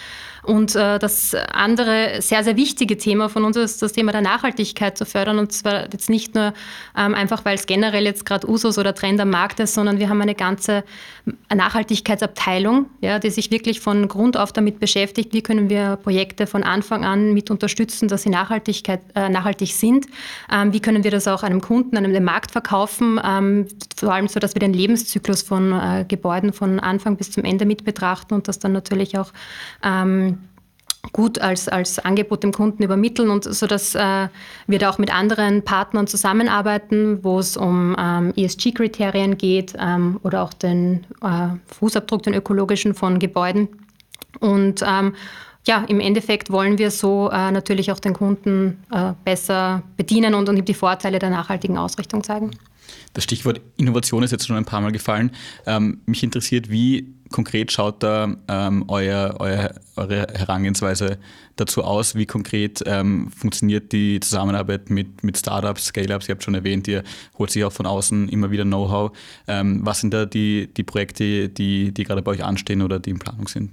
Und 0.44 0.76
äh, 0.76 1.00
das 1.00 1.36
andere 1.52 2.22
sehr, 2.22 2.44
sehr 2.44 2.56
wichtige 2.56 2.98
Thema 2.98 3.28
von 3.28 3.44
uns 3.44 3.58
ist 3.58 3.82
das 3.82 3.94
Thema 3.94 4.12
der 4.12 4.22
Nachhaltigkeit 4.22 4.96
zu 4.96 5.06
fördern. 5.06 5.40
Und 5.40 5.52
zwar 5.52 5.92
jetzt 5.92 6.10
nicht 6.10 6.36
nur 6.36 6.54
ähm, 6.96 7.16
einfach, 7.16 7.46
weil 7.46 7.56
es 7.56 7.66
generell 7.66 8.06
jetzt 8.06 8.28
gerade 8.28 8.48
Usus 8.48 8.78
oder 8.78 8.94
Trend 8.94 9.20
am 9.20 9.32
Markt 9.32 9.60
ist, 9.60 9.74
sondern 9.74 9.98
wir 9.98 10.08
haben 10.08 10.22
eine 10.22 10.36
ganze 10.36 10.84
Nachhaltigkeitsabteilung, 11.54 12.86
ja, 13.02 13.18
die 13.18 13.32
sich 13.32 13.50
wirklich 13.50 13.80
von 13.80 14.08
Grund 14.08 14.38
auf 14.38 14.54
damit 14.54 14.80
beschäftigt, 14.80 15.34
wie 15.34 15.42
können 15.42 15.70
wir 15.70 15.98
Projekte 15.98 16.46
von 16.46 16.64
Anfang 16.64 17.04
an 17.04 17.34
mit 17.34 17.50
unterstützen, 17.50 18.08
dass 18.08 18.22
sie 18.22 18.30
Nachhaltigkeit, 18.30 19.02
äh, 19.16 19.30
nachhaltig 19.30 19.74
sind. 19.74 20.06
Ähm, 20.52 20.74
wie 20.74 20.80
können 20.80 21.04
wir 21.04 21.12
das 21.12 21.28
auch 21.28 21.42
einem 21.42 21.60
Kunden, 21.60 21.98
einem 21.98 22.14
dem 22.14 22.24
Markt 22.24 22.52
verkaufen, 22.52 23.20
ähm, 23.24 23.68
vor 23.98 24.14
allem 24.14 24.28
so, 24.28 24.40
dass 24.40 24.54
wir 24.54 24.60
den 24.60 24.74
Lebens 24.74 25.07
Lebenszyklus 25.08 25.42
von 25.42 25.72
äh, 25.72 26.06
Gebäuden 26.08 26.54
von 26.54 26.80
Anfang 26.80 27.16
bis 27.16 27.32
zum 27.32 27.44
Ende 27.44 27.66
mit 27.66 27.86
betrachten 27.86 28.34
und 28.34 28.48
das 28.48 28.60
dann 28.60 28.74
natürlich 28.74 29.18
auch 29.18 29.32
ähm, 29.84 30.40
gut 31.14 31.40
als, 31.40 31.70
als 31.70 32.00
Angebot 32.00 32.44
dem 32.44 32.52
Kunden 32.52 32.84
übermitteln 32.84 33.30
und 33.30 33.46
so 33.46 33.68
dass 33.68 33.96
äh, 33.96 34.28
wir 34.68 34.80
da 34.80 34.90
auch 34.90 34.98
mit 34.98 35.14
anderen 35.14 35.64
Partnern 35.64 36.08
zusammenarbeiten, 36.08 37.24
wo 37.24 37.40
es 37.40 37.56
um 37.56 37.96
ähm, 37.98 38.34
ESG-Kriterien 38.36 39.38
geht 39.38 39.74
ähm, 39.80 40.20
oder 40.24 40.44
auch 40.44 40.54
den 40.54 41.06
äh, 41.22 41.50
Fußabdruck, 41.80 42.24
den 42.24 42.34
ökologischen 42.34 42.94
von 42.94 43.20
Gebäuden. 43.20 43.70
Und 44.42 44.84
ähm, 44.86 45.14
ja, 45.66 45.86
im 45.88 46.02
Endeffekt 46.02 46.52
wollen 46.52 46.78
wir 46.78 46.92
so 46.92 47.30
äh, 47.30 47.52
natürlich 47.52 47.92
auch 47.92 48.00
den 48.00 48.14
Kunden 48.14 48.84
äh, 48.92 49.14
besser 49.24 49.84
bedienen 49.96 50.34
und, 50.34 50.50
und 50.50 50.66
die 50.68 50.74
Vorteile 50.74 51.20
der 51.20 51.30
nachhaltigen 51.30 51.78
Ausrichtung 51.78 52.24
zeigen. 52.24 52.52
Das 53.18 53.24
Stichwort 53.24 53.62
Innovation 53.78 54.22
ist 54.22 54.30
jetzt 54.30 54.46
schon 54.46 54.58
ein 54.58 54.66
paar 54.66 54.80
Mal 54.80 54.92
gefallen. 54.92 55.32
Ähm, 55.66 56.02
mich 56.06 56.22
interessiert, 56.22 56.70
wie 56.70 57.16
konkret 57.32 57.72
schaut 57.72 58.04
da 58.04 58.38
ähm, 58.48 58.86
euer, 58.90 59.38
euer, 59.40 59.74
eure 59.96 60.28
Herangehensweise 60.36 61.18
dazu 61.56 61.84
aus? 61.84 62.14
Wie 62.14 62.28
konkret 62.28 62.84
ähm, 62.86 63.32
funktioniert 63.32 63.92
die 63.92 64.20
Zusammenarbeit 64.20 64.92
mit, 64.92 65.24
mit 65.24 65.36
Startups, 65.36 65.86
Scale-Ups? 65.86 66.30
Ihr 66.30 66.36
habt 66.36 66.44
schon 66.44 66.54
erwähnt, 66.54 66.88
ihr 66.88 67.04
holt 67.40 67.50
sich 67.50 67.64
auch 67.64 67.74
von 67.74 67.88
außen 67.88 68.30
immer 68.30 68.52
wieder 68.52 68.66
Know-how. 68.66 69.18
Ähm, 69.48 69.84
was 69.84 70.02
sind 70.02 70.14
da 70.14 70.28
die, 70.28 70.70
die 70.72 70.84
Projekte, 70.84 71.50
die, 71.50 71.92
die 71.92 72.04
gerade 72.04 72.22
bei 72.22 72.34
euch 72.34 72.44
anstehen 72.44 72.84
oder 72.84 73.00
die 73.00 73.10
in 73.10 73.18
Planung 73.18 73.48
sind? 73.48 73.72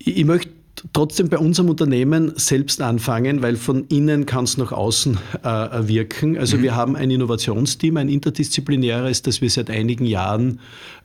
Ich 0.00 0.24
möchte 0.24 0.57
trotzdem 0.92 1.28
bei 1.28 1.38
unserem 1.38 1.70
Unternehmen 1.70 2.32
selbst 2.36 2.80
anfangen, 2.80 3.42
weil 3.42 3.56
von 3.56 3.86
innen 3.88 4.26
kann 4.26 4.44
es 4.44 4.56
nach 4.56 4.72
außen 4.72 5.18
äh, 5.42 5.48
wirken. 5.88 6.38
Also 6.38 6.56
mhm. 6.56 6.62
wir 6.62 6.76
haben 6.76 6.96
ein 6.96 7.10
Innovationsteam, 7.10 7.96
ein 7.96 8.08
interdisziplinäres, 8.08 9.22
das 9.22 9.40
wir 9.40 9.50
seit 9.50 9.70
einigen 9.70 10.04
Jahren 10.04 10.60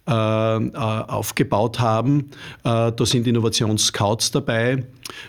äh, 0.08 0.12
äh 0.12 0.70
aufgebaut 0.74 1.80
haben. 1.80 2.32
Äh, 2.64 2.92
da 2.92 3.06
sind 3.06 3.28
Innovationsscouts 3.28 4.32
dabei. 4.32 4.84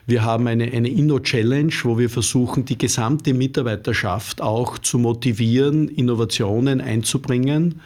Wir 0.07 0.25
haben 0.25 0.47
eine, 0.47 0.65
eine 0.65 0.89
Inno-Challenge, 0.89 1.73
wo 1.83 1.99
wir 1.99 2.11
versuchen, 2.11 2.65
die 2.65 2.79
gesamte 2.79 3.35
Mitarbeiterschaft 3.35 4.41
auch 4.41 4.79
zu 4.79 4.99
motivieren, 4.99 5.89
Innovationen 5.89 6.81
einzubringen. 6.81 7.81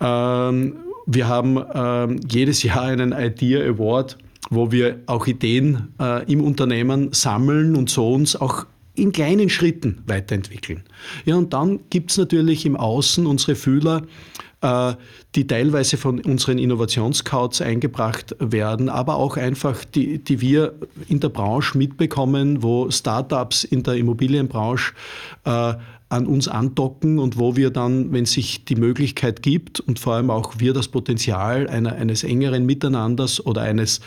Ähm, 0.00 0.76
wir 1.06 1.26
haben 1.26 1.58
ähm, 1.72 2.20
jedes 2.28 2.62
Jahr 2.62 2.82
einen 2.82 3.12
Idea 3.12 3.66
Award 3.66 4.18
wo 4.50 4.72
wir 4.72 5.00
auch 5.06 5.26
Ideen 5.26 5.94
äh, 6.00 6.30
im 6.30 6.42
Unternehmen 6.42 7.12
sammeln 7.12 7.76
und 7.76 7.90
so 7.90 8.12
uns 8.12 8.36
auch 8.36 8.66
in 8.94 9.12
kleinen 9.12 9.48
Schritten 9.48 10.02
weiterentwickeln. 10.06 10.82
Ja, 11.24 11.36
und 11.36 11.52
dann 11.52 11.80
gibt 11.90 12.10
es 12.10 12.16
natürlich 12.16 12.66
im 12.66 12.76
Außen 12.76 13.26
unsere 13.26 13.54
Fühler, 13.54 14.02
äh, 14.60 14.94
die 15.34 15.46
teilweise 15.46 15.96
von 15.96 16.20
unseren 16.20 16.58
Innovationsscouts 16.58 17.60
eingebracht 17.60 18.34
werden, 18.40 18.88
aber 18.88 19.16
auch 19.16 19.36
einfach, 19.36 19.84
die, 19.84 20.18
die 20.18 20.40
wir 20.40 20.74
in 21.08 21.20
der 21.20 21.28
Branche 21.28 21.78
mitbekommen, 21.78 22.62
wo 22.62 22.90
Startups 22.90 23.64
in 23.64 23.82
der 23.84 23.94
Immobilienbranche 23.94 24.94
äh, 25.44 25.74
an 26.10 26.26
uns 26.26 26.48
andocken 26.48 27.18
und 27.18 27.38
wo 27.38 27.56
wir 27.56 27.70
dann, 27.70 28.12
wenn 28.12 28.24
sich 28.24 28.64
die 28.64 28.76
Möglichkeit 28.76 29.42
gibt 29.42 29.80
und 29.80 29.98
vor 29.98 30.14
allem 30.14 30.30
auch 30.30 30.54
wir 30.58 30.72
das 30.72 30.88
Potenzial 30.88 31.68
einer, 31.68 31.92
eines 31.92 32.24
engeren 32.24 32.64
Miteinanders 32.64 33.44
oder 33.44 33.62
eines, 33.62 34.00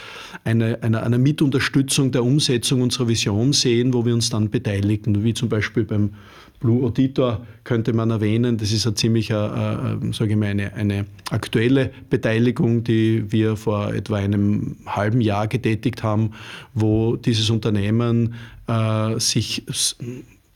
eine, 0.43 0.81
einer, 0.81 1.03
einer 1.03 1.19
Mitunterstützung 1.19 2.11
der 2.11 2.23
Umsetzung 2.23 2.81
unserer 2.81 3.07
Vision 3.07 3.53
sehen, 3.53 3.93
wo 3.93 4.03
wir 4.03 4.15
uns 4.15 4.31
dann 4.31 4.49
beteiligen, 4.49 5.23
wie 5.23 5.35
zum 5.35 5.49
Beispiel 5.49 5.83
beim 5.83 6.11
Blue 6.59 6.85
Auditor 6.85 7.45
könnte 7.63 7.91
man 7.91 8.11
erwähnen. 8.11 8.57
Das 8.57 8.71
ist 8.71 8.85
eine 8.85 8.95
ziemlich, 8.95 9.31
äh, 9.31 9.33
äh, 9.33 10.13
sage 10.13 10.31
ich 10.31 10.37
mal, 10.37 10.47
eine, 10.47 10.73
eine 10.73 11.05
aktuelle 11.29 11.91
Beteiligung, 12.09 12.83
die 12.83 13.31
wir 13.31 13.57
vor 13.57 13.93
etwa 13.93 14.17
einem 14.17 14.77
halben 14.85 15.21
Jahr 15.21 15.47
getätigt 15.47 16.03
haben, 16.03 16.31
wo 16.73 17.15
dieses 17.15 17.49
Unternehmen 17.49 18.35
äh, 18.67 19.19
sich 19.19 19.63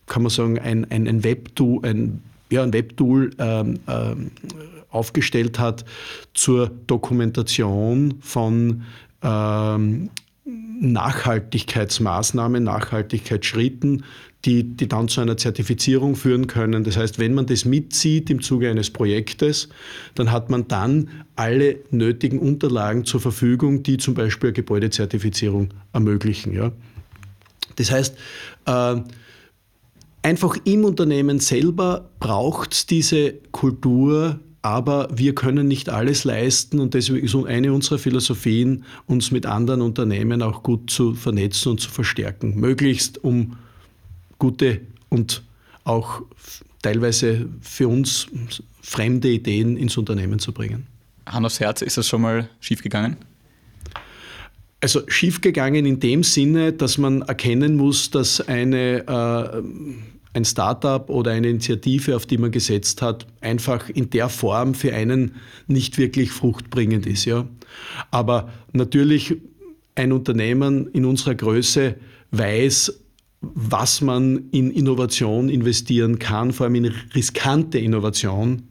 kann 0.07 0.23
man 0.23 0.29
sagen, 0.29 0.59
ein, 0.59 0.89
ein, 0.91 1.07
ein 1.07 1.23
Webtool, 1.23 1.85
ein, 1.85 2.21
ja, 2.49 2.63
ein 2.63 2.73
Webtool 2.73 3.31
ähm, 3.39 3.79
ähm, 3.87 4.31
aufgestellt 4.89 5.59
hat 5.59 5.85
zur 6.33 6.71
Dokumentation 6.87 8.15
von 8.21 8.83
ähm, 9.21 10.09
Nachhaltigkeitsmaßnahmen, 10.79 12.63
Nachhaltigkeitsschritten, 12.63 14.03
die, 14.45 14.63
die 14.63 14.87
dann 14.87 15.07
zu 15.07 15.21
einer 15.21 15.37
Zertifizierung 15.37 16.15
führen 16.15 16.47
können. 16.47 16.83
Das 16.83 16.97
heißt, 16.97 17.17
wenn 17.17 17.33
man 17.33 17.47
das 17.47 17.65
mitzieht 17.65 18.29
im 18.29 18.41
Zuge 18.41 18.69
eines 18.69 18.91
Projektes, 18.91 19.69
dann 20.13 20.31
hat 20.31 20.49
man 20.49 20.67
dann 20.67 21.09
alle 21.35 21.79
nötigen 21.89 22.37
Unterlagen 22.39 23.05
zur 23.05 23.21
Verfügung, 23.21 23.81
die 23.81 23.97
zum 23.97 24.13
Beispiel 24.13 24.49
eine 24.49 24.53
Gebäudezertifizierung 24.53 25.69
ermöglichen. 25.93 26.53
Ja. 26.53 26.71
Das 27.77 27.91
heißt, 27.91 28.15
äh, 28.67 28.95
Einfach 30.25 30.57
im 30.63 30.85
Unternehmen 30.85 31.39
selber 31.39 32.09
braucht 32.19 32.73
es 32.73 32.87
diese 32.87 33.33
Kultur, 33.51 34.39
aber 34.63 35.07
wir 35.13 35.35
können 35.35 35.67
nicht 35.67 35.89
alles 35.89 36.23
leisten 36.23 36.79
und 36.79 36.95
deswegen 36.95 37.23
ist 37.23 37.35
eine 37.35 37.71
unserer 37.71 37.99
Philosophien, 37.99 38.85
uns 39.05 39.29
mit 39.29 39.45
anderen 39.45 39.83
Unternehmen 39.83 40.41
auch 40.41 40.63
gut 40.63 40.89
zu 40.89 41.13
vernetzen 41.13 41.73
und 41.73 41.79
zu 41.79 41.91
verstärken. 41.91 42.59
Möglichst 42.59 43.23
um 43.23 43.55
gute 44.39 44.81
und 45.09 45.43
auch 45.83 46.23
teilweise 46.81 47.45
für 47.61 47.87
uns 47.87 48.25
fremde 48.81 49.29
Ideen 49.29 49.77
ins 49.77 49.95
Unternehmen 49.95 50.39
zu 50.39 50.53
bringen. 50.53 50.87
Hand 51.27 51.45
aufs 51.45 51.59
Herz, 51.59 51.83
ist 51.83 51.97
das 51.97 52.07
schon 52.07 52.23
mal 52.23 52.49
schiefgegangen? 52.61 53.17
Also 54.81 55.01
schiefgegangen 55.07 55.85
in 55.85 55.99
dem 55.99 56.23
Sinne, 56.23 56.73
dass 56.73 56.97
man 56.97 57.21
erkennen 57.21 57.75
muss, 57.75 58.09
dass 58.09 58.41
eine 58.41 59.07
äh, 59.07 59.61
ein 60.35 60.43
Startup 60.43 61.09
oder 61.09 61.31
eine 61.31 61.47
Initiative, 61.47 62.15
auf 62.15 62.25
die 62.25 62.37
man 62.37 62.51
gesetzt 62.51 63.01
hat, 63.01 63.25
einfach 63.39 63.89
in 63.89 64.09
der 64.09 64.27
Form 64.27 64.73
für 64.73 64.93
einen 64.93 65.35
nicht 65.67 65.97
wirklich 65.97 66.31
fruchtbringend 66.31 67.05
ist. 67.05 67.23
Ja. 67.25 67.47
Aber 68.11 68.49
natürlich 68.73 69.37
ein 69.95 70.11
Unternehmen 70.11 70.87
in 70.87 71.05
unserer 71.05 71.35
Größe 71.35 71.95
weiß, 72.31 72.99
was 73.39 74.01
man 74.01 74.49
in 74.51 74.71
Innovation 74.71 75.47
investieren 75.47 76.19
kann, 76.19 76.51
vor 76.51 76.65
allem 76.65 76.75
in 76.75 76.91
riskante 77.13 77.79
Innovation 77.79 78.63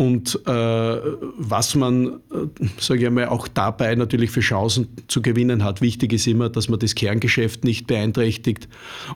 und 0.00 0.46
äh, 0.46 0.50
was 0.50 1.74
man, 1.74 2.20
äh, 2.30 2.64
sage 2.78 3.00
ich 3.00 3.06
einmal, 3.08 3.26
auch 3.26 3.48
dabei 3.48 3.96
natürlich 3.96 4.30
für 4.30 4.40
Chancen 4.40 4.86
zu 5.08 5.20
gewinnen 5.20 5.64
hat. 5.64 5.80
Wichtig 5.80 6.12
ist 6.12 6.28
immer, 6.28 6.48
dass 6.48 6.68
man 6.68 6.78
das 6.78 6.94
Kerngeschäft 6.94 7.64
nicht 7.64 7.88
beeinträchtigt 7.88 8.68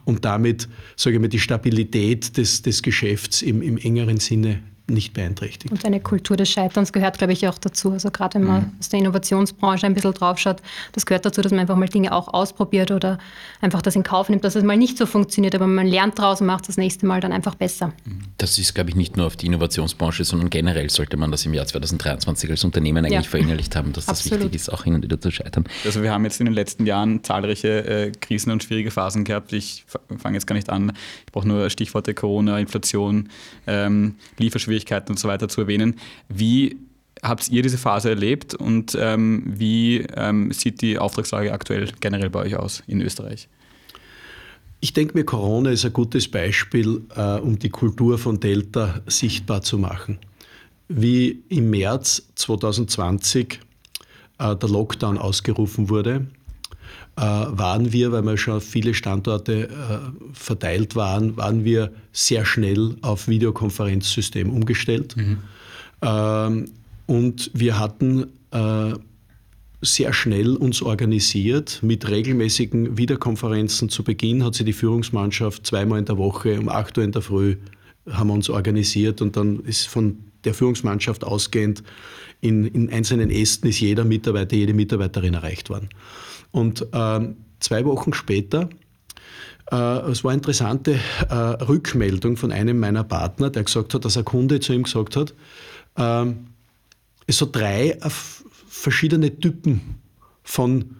und 0.04 0.24
damit, 0.24 0.68
sage 0.96 1.14
ich 1.14 1.22
mal, 1.22 1.28
die 1.28 1.38
Stabilität 1.38 2.36
des, 2.36 2.62
des 2.62 2.82
Geschäfts 2.82 3.42
im, 3.42 3.62
im 3.62 3.78
engeren 3.78 4.18
Sinne 4.18 4.60
nicht 4.92 5.14
beeinträchtigt. 5.14 5.72
Und 5.72 5.84
eine 5.84 6.00
Kultur 6.00 6.36
des 6.36 6.50
Scheiterns 6.50 6.92
gehört, 6.92 7.18
glaube 7.18 7.32
ich, 7.32 7.48
auch 7.48 7.58
dazu. 7.58 7.92
Also 7.92 8.10
gerade 8.10 8.34
wenn 8.34 8.46
man 8.46 8.62
mhm. 8.62 8.72
aus 8.78 8.88
der 8.88 9.00
Innovationsbranche 9.00 9.86
ein 9.86 9.94
bisschen 9.94 10.14
draufschaut, 10.14 10.62
das 10.92 11.06
gehört 11.06 11.24
dazu, 11.24 11.40
dass 11.40 11.50
man 11.50 11.60
einfach 11.60 11.76
mal 11.76 11.88
Dinge 11.88 12.12
auch 12.12 12.28
ausprobiert 12.32 12.90
oder 12.90 13.18
einfach 13.60 13.82
das 13.82 13.96
in 13.96 14.02
Kauf 14.02 14.28
nimmt, 14.28 14.44
dass 14.44 14.54
es 14.54 14.62
mal 14.62 14.76
nicht 14.76 14.98
so 14.98 15.06
funktioniert, 15.06 15.54
aber 15.54 15.66
man 15.66 15.86
lernt 15.86 16.18
draus 16.18 16.40
und 16.40 16.46
macht 16.46 16.68
das 16.68 16.76
nächste 16.76 17.06
Mal 17.06 17.20
dann 17.20 17.32
einfach 17.32 17.54
besser. 17.54 17.92
Das 18.38 18.58
ist, 18.58 18.74
glaube 18.74 18.90
ich, 18.90 18.96
nicht 18.96 19.16
nur 19.16 19.26
auf 19.26 19.36
die 19.36 19.46
Innovationsbranche, 19.46 20.24
sondern 20.24 20.50
generell 20.50 20.90
sollte 20.90 21.16
man 21.16 21.30
das 21.30 21.46
im 21.46 21.54
Jahr 21.54 21.66
2023 21.66 22.50
als 22.50 22.64
Unternehmen 22.64 23.04
eigentlich 23.04 23.24
ja. 23.24 23.30
verinnerlicht 23.30 23.74
haben, 23.76 23.92
dass 23.92 24.06
das 24.06 24.30
wichtig 24.30 24.54
ist, 24.54 24.72
auch 24.72 24.84
hin 24.84 24.94
und 24.94 25.02
wieder 25.02 25.20
zu 25.20 25.30
scheitern. 25.30 25.64
Also 25.84 26.02
wir 26.02 26.12
haben 26.12 26.24
jetzt 26.24 26.40
in 26.40 26.46
den 26.46 26.54
letzten 26.54 26.86
Jahren 26.86 27.24
zahlreiche 27.24 27.84
äh, 27.86 28.12
Krisen 28.12 28.52
und 28.52 28.62
schwierige 28.62 28.90
Phasen 28.90 29.24
gehabt. 29.24 29.52
Ich 29.52 29.84
fange 30.18 30.36
jetzt 30.36 30.46
gar 30.46 30.54
nicht 30.54 30.70
an. 30.70 30.92
Ich 31.26 31.32
brauche 31.32 31.48
nur 31.48 31.70
Stichworte 31.70 32.14
Corona, 32.14 32.58
Inflation, 32.58 33.28
ähm, 33.66 34.16
Lieferschwierigkeiten 34.38 34.81
und 35.10 35.18
so 35.18 35.28
weiter 35.28 35.48
zu 35.48 35.62
erwähnen. 35.62 35.96
Wie 36.28 36.76
habt 37.22 37.48
ihr 37.48 37.62
diese 37.62 37.78
Phase 37.78 38.10
erlebt 38.10 38.54
und 38.54 38.96
ähm, 38.98 39.44
wie 39.46 39.98
ähm, 40.16 40.52
sieht 40.52 40.82
die 40.82 40.98
Auftragslage 40.98 41.52
aktuell 41.52 41.90
generell 42.00 42.30
bei 42.30 42.40
euch 42.40 42.56
aus 42.56 42.82
in 42.86 43.00
Österreich? 43.00 43.48
Ich 44.80 44.92
denke 44.92 45.16
mir, 45.16 45.24
Corona 45.24 45.70
ist 45.70 45.84
ein 45.84 45.92
gutes 45.92 46.28
Beispiel, 46.28 47.02
äh, 47.14 47.38
um 47.38 47.58
die 47.58 47.70
Kultur 47.70 48.18
von 48.18 48.40
Delta 48.40 49.00
sichtbar 49.06 49.62
zu 49.62 49.78
machen. 49.78 50.18
Wie 50.88 51.44
im 51.48 51.70
März 51.70 52.26
2020 52.34 53.60
äh, 54.38 54.56
der 54.56 54.68
Lockdown 54.68 55.18
ausgerufen 55.18 55.88
wurde, 55.88 56.26
waren 57.16 57.92
wir, 57.92 58.10
weil 58.10 58.22
wir 58.22 58.36
schon 58.38 58.60
viele 58.60 58.94
Standorte 58.94 59.68
äh, 59.68 59.68
verteilt 60.32 60.96
waren, 60.96 61.36
waren 61.36 61.64
wir 61.64 61.92
sehr 62.12 62.44
schnell 62.46 62.96
auf 63.02 63.28
Videokonferenzsystem 63.28 64.50
umgestellt. 64.50 65.16
Mhm. 65.16 65.38
Ähm, 66.00 66.70
und 67.06 67.50
wir 67.52 67.78
hatten 67.78 68.28
äh, 68.50 68.94
sehr 69.82 70.12
schnell 70.12 70.56
uns 70.56 70.80
organisiert 70.80 71.80
mit 71.82 72.08
regelmäßigen 72.08 72.96
Videokonferenzen. 72.96 73.88
Zu 73.88 74.04
Beginn 74.04 74.44
hat 74.44 74.54
sich 74.54 74.64
die 74.64 74.72
Führungsmannschaft 74.72 75.66
zweimal 75.66 75.98
in 75.98 76.04
der 76.06 76.18
Woche 76.18 76.58
um 76.58 76.68
8 76.68 76.98
Uhr 76.98 77.04
in 77.04 77.12
der 77.12 77.22
Früh 77.22 77.56
haben 78.10 78.28
wir 78.28 78.34
uns 78.34 78.50
organisiert 78.50 79.20
und 79.22 79.36
dann 79.36 79.60
ist 79.60 79.86
von 79.86 80.18
der 80.44 80.54
Führungsmannschaft 80.54 81.24
ausgehend 81.24 81.82
in, 82.40 82.66
in 82.66 82.90
einzelnen 82.90 83.30
Ästen 83.30 83.68
ist 83.68 83.80
jeder 83.80 84.04
Mitarbeiter, 84.04 84.56
jede 84.56 84.74
Mitarbeiterin 84.74 85.34
erreicht 85.34 85.70
worden. 85.70 85.88
Und 86.52 86.86
ähm, 86.92 87.36
zwei 87.60 87.84
Wochen 87.84 88.12
später, 88.12 88.68
äh, 89.70 89.76
es 90.10 90.22
war 90.22 90.30
eine 90.30 90.38
interessante 90.38 90.98
äh, 91.28 91.34
Rückmeldung 91.34 92.36
von 92.36 92.52
einem 92.52 92.78
meiner 92.78 93.04
Partner, 93.04 93.50
der 93.50 93.64
gesagt 93.64 93.94
hat, 93.94 94.04
dass 94.04 94.16
ein 94.16 94.24
Kunde 94.24 94.60
zu 94.60 94.72
ihm 94.72 94.84
gesagt 94.84 95.16
hat, 95.16 95.34
äh, 95.96 96.32
es 97.26 97.40
hat 97.40 97.56
drei 97.56 97.90
äh, 97.90 98.10
verschiedene 98.68 99.38
Typen 99.38 99.96
von 100.42 100.96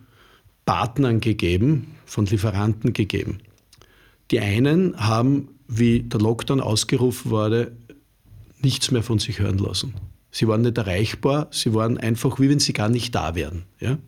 Partnern 0.65 1.21
gegeben, 1.21 1.95
von 2.07 2.27
Lieferanten 2.27 2.93
gegeben. 2.93 3.39
Die 4.31 4.41
einen 4.41 4.97
haben, 4.97 5.49
wie 5.69 6.01
der 6.01 6.21
Lockdown 6.21 6.61
ausgerufen 6.61 7.31
wurde, 7.31 7.73
nichts 8.63 8.91
mehr 8.91 9.03
von 9.03 9.19
sich 9.19 9.41
hören 9.41 9.59
lassen. 9.59 9.95
Sie 10.31 10.49
waren 10.49 10.63
nicht 10.63 10.79
erreichbar, 10.79 11.49
sie 11.51 11.75
waren 11.75 11.99
einfach, 11.99 12.41
wie 12.41 12.49
wenn 12.49 12.61
sie 12.61 12.73
gar 12.73 12.89
nicht 12.89 13.15
da 13.15 13.35
wären. 13.35 13.65
Ja? 13.81 13.99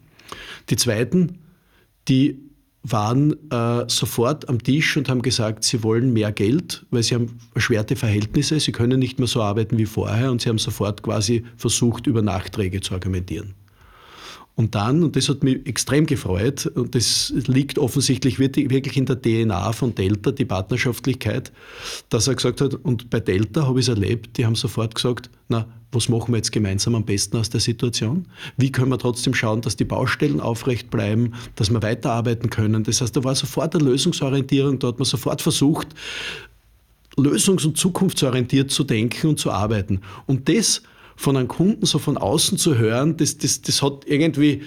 Die 0.70 0.76
zweiten, 0.76 1.38
die 2.08 2.38
waren 2.82 3.50
äh, 3.50 3.84
sofort 3.88 4.48
am 4.48 4.62
Tisch 4.62 4.96
und 4.96 5.08
haben 5.08 5.22
gesagt, 5.22 5.64
sie 5.64 5.82
wollen 5.82 6.12
mehr 6.12 6.32
Geld, 6.32 6.84
weil 6.90 7.02
sie 7.02 7.14
haben 7.14 7.38
erschwerte 7.54 7.96
Verhältnisse, 7.96 8.60
sie 8.60 8.72
können 8.72 8.98
nicht 8.98 9.18
mehr 9.18 9.26
so 9.26 9.42
arbeiten 9.42 9.78
wie 9.78 9.86
vorher 9.86 10.30
und 10.30 10.42
sie 10.42 10.50
haben 10.50 10.58
sofort 10.58 11.02
quasi 11.02 11.44
versucht, 11.56 12.06
über 12.06 12.20
Nachträge 12.20 12.82
zu 12.82 12.92
argumentieren. 12.92 13.54
Und 14.56 14.76
dann, 14.76 15.02
und 15.02 15.16
das 15.16 15.28
hat 15.28 15.42
mich 15.42 15.66
extrem 15.66 16.06
gefreut, 16.06 16.66
und 16.66 16.94
das 16.94 17.32
liegt 17.46 17.76
offensichtlich 17.76 18.38
wirklich 18.38 18.96
in 18.96 19.06
der 19.06 19.20
DNA 19.20 19.72
von 19.72 19.94
Delta, 19.96 20.30
die 20.30 20.44
Partnerschaftlichkeit, 20.44 21.50
dass 22.08 22.28
er 22.28 22.36
gesagt 22.36 22.60
hat, 22.60 22.74
und 22.74 23.10
bei 23.10 23.18
Delta 23.18 23.66
habe 23.66 23.80
ich 23.80 23.86
es 23.86 23.88
erlebt, 23.88 24.36
die 24.36 24.46
haben 24.46 24.54
sofort 24.54 24.94
gesagt, 24.94 25.28
na, 25.48 25.66
was 25.90 26.08
machen 26.08 26.32
wir 26.32 26.36
jetzt 26.36 26.52
gemeinsam 26.52 26.94
am 26.94 27.04
besten 27.04 27.36
aus 27.36 27.50
der 27.50 27.60
Situation? 27.60 28.26
Wie 28.56 28.70
können 28.70 28.90
wir 28.90 28.98
trotzdem 28.98 29.34
schauen, 29.34 29.60
dass 29.60 29.76
die 29.76 29.84
Baustellen 29.84 30.40
aufrecht 30.40 30.90
bleiben, 30.90 31.32
dass 31.56 31.70
wir 31.70 31.82
weiterarbeiten 31.82 32.50
können? 32.50 32.84
Das 32.84 33.00
heißt, 33.00 33.16
da 33.16 33.24
war 33.24 33.34
sofort 33.34 33.74
eine 33.74 33.84
Lösungsorientierung, 33.84 34.78
da 34.78 34.88
hat 34.88 34.98
man 34.98 35.06
sofort 35.06 35.42
versucht, 35.42 35.88
lösungs- 37.16 37.64
und 37.64 37.76
zukunftsorientiert 37.76 38.70
zu 38.70 38.84
denken 38.84 39.28
und 39.28 39.38
zu 39.38 39.50
arbeiten. 39.50 40.00
Und 40.26 40.48
das 40.48 40.82
von 41.16 41.36
einem 41.36 41.48
Kunden 41.48 41.86
so 41.86 41.98
von 41.98 42.16
außen 42.16 42.58
zu 42.58 42.76
hören, 42.76 43.16
das, 43.16 43.38
das, 43.38 43.62
das 43.62 43.82
hat 43.82 44.04
irgendwie 44.06 44.62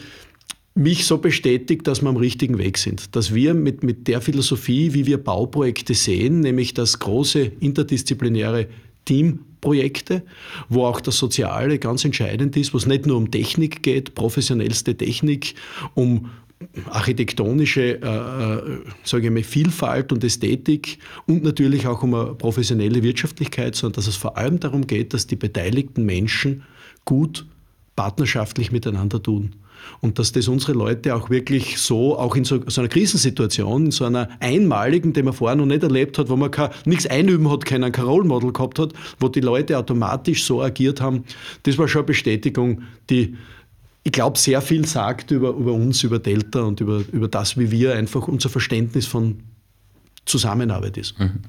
mich 0.77 1.05
so 1.05 1.17
bestätigt, 1.17 1.87
dass 1.87 2.01
wir 2.01 2.09
am 2.09 2.17
richtigen 2.17 2.57
Weg 2.57 2.77
sind. 2.77 3.15
Dass 3.15 3.33
wir 3.33 3.53
mit, 3.53 3.83
mit 3.83 4.07
der 4.07 4.21
Philosophie, 4.21 4.93
wie 4.93 5.07
wir 5.07 5.17
Bauprojekte 5.17 5.93
sehen, 5.93 6.41
nämlich 6.41 6.73
das 6.73 6.99
große 6.99 7.51
interdisziplinäre 7.59 8.67
Teamprojekte, 9.05 10.23
wo 10.69 10.85
auch 10.85 11.01
das 11.01 11.17
Soziale 11.17 11.79
ganz 11.79 12.05
entscheidend 12.05 12.55
ist, 12.57 12.73
wo 12.73 12.77
es 12.77 12.85
nicht 12.85 13.05
nur 13.05 13.17
um 13.17 13.31
Technik 13.31 13.81
geht, 13.81 14.13
professionellste 14.13 14.95
Technik, 14.95 15.55
um 15.95 16.29
architektonische 16.89 18.01
äh, 18.01 18.55
äh, 18.55 18.79
sage 19.03 19.27
ich 19.27 19.31
mal, 19.31 19.43
Vielfalt 19.43 20.11
und 20.11 20.23
Ästhetik 20.23 20.99
und 21.25 21.43
natürlich 21.43 21.87
auch 21.87 22.01
um 22.03 22.13
eine 22.13 22.33
professionelle 22.33 23.03
Wirtschaftlichkeit, 23.03 23.75
sondern 23.75 23.97
dass 23.97 24.07
es 24.07 24.15
vor 24.15 24.37
allem 24.37 24.59
darum 24.59 24.87
geht, 24.87 25.13
dass 25.13 25.27
die 25.27 25.35
beteiligten 25.35 26.05
Menschen 26.05 26.63
gut 27.05 27.45
partnerschaftlich 27.95 28.71
miteinander 28.71 29.21
tun. 29.21 29.55
Und 30.01 30.17
dass 30.17 30.31
das 30.31 30.47
unsere 30.47 30.73
Leute 30.73 31.15
auch 31.15 31.29
wirklich 31.29 31.77
so, 31.77 32.17
auch 32.17 32.35
in 32.35 32.43
so, 32.43 32.59
so 32.67 32.81
einer 32.81 32.89
Krisensituation, 32.89 33.85
in 33.85 33.91
so 33.91 34.05
einer 34.05 34.29
einmaligen, 34.39 35.13
die 35.13 35.21
man 35.21 35.33
vorher 35.33 35.55
noch 35.55 35.67
nicht 35.67 35.83
erlebt 35.83 36.17
hat, 36.17 36.29
wo 36.29 36.35
man 36.35 36.51
nichts 36.85 37.05
einüben 37.05 37.49
hat 37.49 37.65
können, 37.65 37.91
kein 37.91 38.05
Model 38.05 38.51
gehabt 38.51 38.79
hat, 38.79 38.93
wo 39.19 39.27
die 39.27 39.39
Leute 39.39 39.77
automatisch 39.77 40.43
so 40.43 40.61
agiert 40.61 40.99
haben, 40.99 41.23
das 41.63 41.77
war 41.77 41.87
schon 41.87 41.99
eine 41.99 42.07
Bestätigung, 42.07 42.81
die 43.09 43.35
ich 44.07 44.13
glaube, 44.13 44.39
sehr 44.39 44.61
viel 44.61 44.85
sagt 44.85 45.31
über, 45.31 45.49
über 45.49 45.73
uns, 45.73 46.01
über 46.01 46.17
Delta 46.17 46.61
und 46.61 46.79
über, 46.79 47.03
über 47.11 47.27
das, 47.27 47.57
wie 47.57 47.71
wir 47.71 47.93
einfach 47.93 48.29
unser 48.29 48.47
Verständnis 48.47 49.05
von 49.05 49.43
Zusammenarbeit 50.23 50.95
ist. 50.95 51.19
Mhm. 51.19 51.41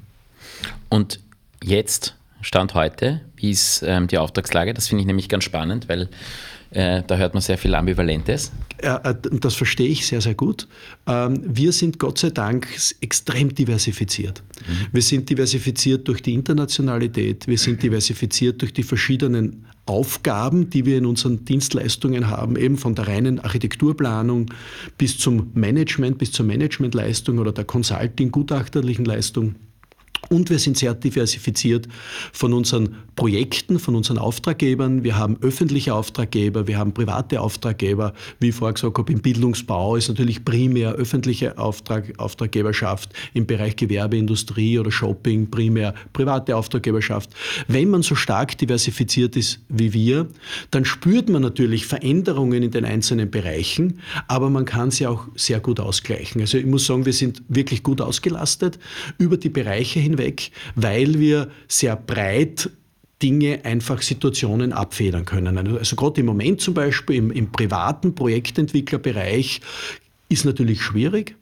Und 0.89 1.21
jetzt, 1.63 2.17
Stand 2.41 2.75
heute, 2.75 3.21
wie 3.37 3.53
ist 3.53 3.85
ähm, 3.87 4.09
die 4.09 4.19
Auftragslage? 4.19 4.75
Das 4.75 4.89
finde 4.89 5.03
ich 5.03 5.07
nämlich 5.07 5.29
ganz 5.29 5.45
spannend, 5.45 5.89
weil 5.89 6.09
äh, 6.73 7.05
da 7.07 7.17
hört 7.17 7.35
man 7.35 7.43
sehr 7.43 7.59
viel 7.59 7.77
Ambivalentes. 7.77 8.51
Äh, 8.79 9.15
das 9.41 9.55
verstehe 9.55 9.89
ich 9.89 10.05
sehr, 10.05 10.21
sehr 10.21 10.35
gut. 10.35 10.67
Ähm, 11.07 11.41
wir 11.45 11.71
sind 11.71 12.01
Gott 12.01 12.19
sei 12.19 12.31
Dank 12.31 12.67
extrem 13.01 13.55
diversifiziert. 13.55 14.43
Mhm. 14.67 14.87
Wir 14.91 15.03
sind 15.03 15.31
diversifiziert 15.31 16.09
durch 16.09 16.23
die 16.23 16.35
Internationalität, 16.35 17.47
wir 17.47 17.59
sind 17.59 17.85
diversifiziert 17.85 18.61
durch 18.63 18.73
die 18.73 18.83
verschiedenen 18.83 19.65
Aufgaben, 19.89 20.71
die 20.71 20.85
wir 20.85 20.99
in 20.99 21.07
unseren 21.07 21.45
Dienstleistungen 21.45 22.29
haben, 22.29 22.57
eben 22.57 22.77
von 22.77 22.95
der 22.95 23.09
reinen 23.09 23.41
Architekturplanung 23.41 24.53
bis 24.99 25.19
zum 25.19 25.51
Management, 25.55 26.19
bis 26.19 26.33
zur 26.33 26.47
Managementleistung 26.47 27.39
oder 27.39 27.53
der 27.53 27.65
Consulting-gutachterlichen 27.65 29.05
Leistung. 29.05 29.55
Und 30.29 30.51
wir 30.51 30.59
sind 30.59 30.77
sehr 30.77 30.95
diversifiziert 30.95 31.89
von 32.33 32.53
unseren 32.53 32.97
Projekten, 33.17 33.79
von 33.79 33.97
unseren 33.97 34.19
Auftraggebern. 34.19 35.03
Wir 35.03 35.17
haben 35.17 35.39
öffentliche 35.41 35.95
Auftraggeber, 35.95 36.67
wir 36.67 36.79
haben 36.79 36.93
private 36.93 37.41
Auftraggeber. 37.41 38.13
Wie 38.39 38.51
ich 38.51 38.55
vorher 38.55 38.75
gesagt 38.75 38.97
habe, 38.97 39.13
im 39.13 39.21
Bildungsbau 39.21 39.97
ist 39.97 40.09
natürlich 40.09 40.45
primär 40.45 40.93
öffentliche 40.93 41.59
Auftrag, 41.59 42.13
Auftraggeberschaft, 42.19 43.13
im 43.35 43.47
Bereich 43.47 43.77
Gewerbe, 43.77 44.17
Industrie 44.17 44.79
oder 44.79 44.91
Shopping 44.91 45.51
primär 45.51 45.95
private 46.13 46.57
Auftraggeberschaft. 46.57 47.31
Wenn 47.67 47.91
man 47.91 48.03
so 48.03 48.15
stark 48.15 48.59
diversifiziert 48.59 49.37
ist 49.37 49.61
wie 49.69 49.93
wir, 49.93 50.29
dann 50.71 50.85
spürt 50.85 51.29
man 51.29 51.43
natürlich 51.43 51.87
Veränderungen 51.87 52.63
in 52.63 52.71
den 52.71 52.85
einzelnen 52.85 53.31
Bereichen, 53.31 54.01
aber 54.29 54.51
man 54.51 54.65
kann 54.65 54.91
sie 54.91 55.07
auch 55.07 55.27
sehr 55.35 55.61
gut 55.61 55.81
ausgleichen. 55.81 56.41
Also 56.41 56.59
ich 56.59 56.67
muss 56.67 56.87
sagen, 56.87 57.05
wir 57.07 57.13
sind 57.13 57.43
wirklich 57.49 57.83
gut 57.83 58.01
ausgelastet 58.01 58.79
über 59.19 59.37
die 59.37 59.49
Bereiche 59.49 60.01
hinweg, 60.09 60.51
weil 60.75 61.19
wir 61.19 61.51
sehr 61.69 61.97
breit 61.97 62.71
Dinge, 63.23 63.65
einfach 63.65 64.03
Situationen 64.03 64.73
abfedern 64.73 65.25
können. 65.25 65.77
Also, 65.77 65.97
gerade 65.97 66.21
im 66.21 66.27
Moment 66.27 66.61
zum 66.61 66.75
Beispiel 66.75 67.17
im, 67.17 67.31
im 67.33 67.51
privaten 67.51 68.15
Projektentwicklerbereich 68.15 69.61
ist 70.29 70.45
natürlich 70.45 70.81
schwierig. 70.81 71.35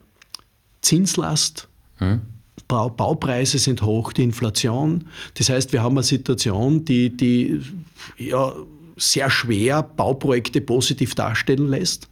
Zinslast, 0.81 1.69
hm. 1.97 2.23
Baupreise 2.69 3.59
sind 3.59 3.83
hoch, 3.83 4.13
die 4.13 4.23
Inflation. 4.23 5.07
Das 5.35 5.51
heißt, 5.51 5.73
wir 5.73 5.83
haben 5.83 5.97
eine 5.97 6.05
Situation, 6.05 6.85
die, 6.85 7.15
die 7.15 7.61
ja, 8.17 8.55
sehr 8.97 9.31
schwer 9.31 9.83
Bauprojekte 9.83 10.61
positiv 10.61 11.15
darstellen 11.15 11.69
lässt. 11.69 12.09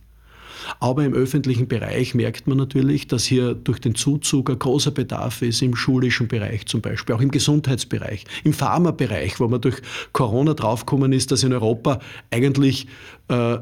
Aber 0.81 1.05
im 1.05 1.15
öffentlichen 1.15 1.69
Bereich 1.69 2.15
merkt 2.15 2.47
man 2.47 2.59
natürlich, 2.59 3.07
dass 3.07 3.25
hier 3.25 3.55
durch 3.55 3.81
den 3.81 3.95
Zuzug 3.95 4.51
ein 4.51 4.59
großer 4.59 4.91
Bedarf 4.91 5.43
ist 5.43 5.63
im 5.63 5.75
schulischen 5.75 6.29
Bereich 6.29 6.67
zum 6.67 6.81
Beispiel, 6.81 7.15
auch 7.15 7.21
im 7.21 7.31
Gesundheitsbereich, 7.31 8.25
im 8.45 8.53
Pharmabereich, 8.53 9.41
wo 9.41 9.49
man 9.49 9.61
durch 9.61 9.77
Corona 10.13 10.55
draufgekommen 10.55 11.13
ist, 11.13 11.33
dass 11.33 11.43
in 11.43 11.53
Europa 11.53 12.01
eigentlich 12.31 12.87
äh, 13.29 13.59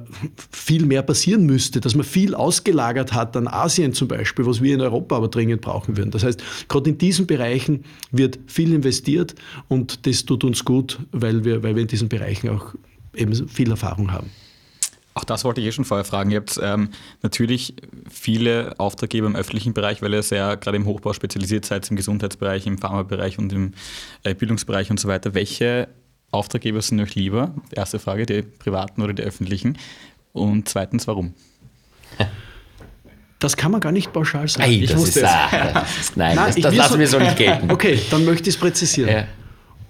viel 0.50 0.86
mehr 0.86 1.02
passieren 1.02 1.46
müsste, 1.46 1.80
dass 1.80 1.94
man 1.94 2.04
viel 2.04 2.34
ausgelagert 2.34 3.12
hat 3.12 3.36
an 3.36 3.48
Asien 3.48 3.92
zum 3.92 4.08
Beispiel, 4.08 4.46
was 4.46 4.62
wir 4.62 4.74
in 4.74 4.80
Europa 4.80 5.16
aber 5.16 5.28
dringend 5.28 5.60
brauchen 5.60 5.96
würden. 5.96 6.10
Das 6.10 6.24
heißt, 6.24 6.42
gerade 6.68 6.90
in 6.90 6.98
diesen 6.98 7.26
Bereichen 7.26 7.84
wird 8.10 8.38
viel 8.46 8.72
investiert 8.72 9.34
und 9.68 10.06
das 10.06 10.24
tut 10.24 10.44
uns 10.44 10.64
gut, 10.64 10.98
weil 11.12 11.44
wir, 11.44 11.62
weil 11.62 11.74
wir 11.76 11.82
in 11.82 11.88
diesen 11.88 12.08
Bereichen 12.08 12.48
auch 12.48 12.74
eben 13.14 13.48
viel 13.48 13.70
Erfahrung 13.70 14.12
haben. 14.12 14.30
Auch 15.14 15.24
das 15.24 15.44
wollte 15.44 15.60
ich 15.60 15.66
eh 15.66 15.72
schon 15.72 15.84
vorher 15.84 16.04
fragen. 16.04 16.30
Ihr 16.30 16.38
habt 16.38 16.58
ähm, 16.62 16.90
natürlich 17.22 17.74
viele 18.10 18.74
Auftraggeber 18.78 19.26
im 19.26 19.36
öffentlichen 19.36 19.74
Bereich, 19.74 20.00
weil 20.00 20.14
ihr 20.14 20.22
sehr 20.22 20.56
gerade 20.56 20.76
im 20.76 20.86
Hochbau 20.86 21.12
spezialisiert 21.12 21.66
seid, 21.66 21.88
im 21.90 21.96
Gesundheitsbereich, 21.96 22.66
im 22.66 22.78
Pharmabereich 22.78 23.38
und 23.38 23.52
im 23.52 23.72
äh, 24.24 24.34
Bildungsbereich 24.34 24.90
und 24.90 24.98
so 24.98 25.08
weiter. 25.08 25.34
Welche 25.34 25.88
Auftraggeber 26.30 26.80
sind 26.80 27.00
euch 27.00 27.14
lieber? 27.14 27.54
Erste 27.72 27.98
Frage, 27.98 28.24
die 28.24 28.42
privaten 28.42 29.02
oder 29.02 29.12
die 29.12 29.22
öffentlichen? 29.22 29.76
Und 30.32 30.68
zweitens, 30.68 31.06
warum? 31.06 31.34
Das 33.38 33.56
kann 33.56 33.72
man 33.72 33.80
gar 33.80 33.92
nicht 33.92 34.12
pauschal 34.12 34.46
sagen. 34.48 34.70
Ei, 34.70 34.86
das, 34.86 35.02
ist, 35.02 35.24
ah, 35.24 35.72
das 35.74 35.98
ist, 35.98 36.16
nein, 36.16 36.36
nein, 36.36 36.52
das, 36.54 36.62
das 36.62 36.74
lassen 36.74 36.92
so, 36.92 36.98
wir 37.00 37.06
so 37.08 37.18
nicht 37.18 37.36
gelten. 37.36 37.70
Okay, 37.70 38.00
dann 38.10 38.24
möchte 38.24 38.48
ich 38.48 38.54
es 38.54 38.60
präzisieren. 38.60 39.10
Ja. 39.10 39.24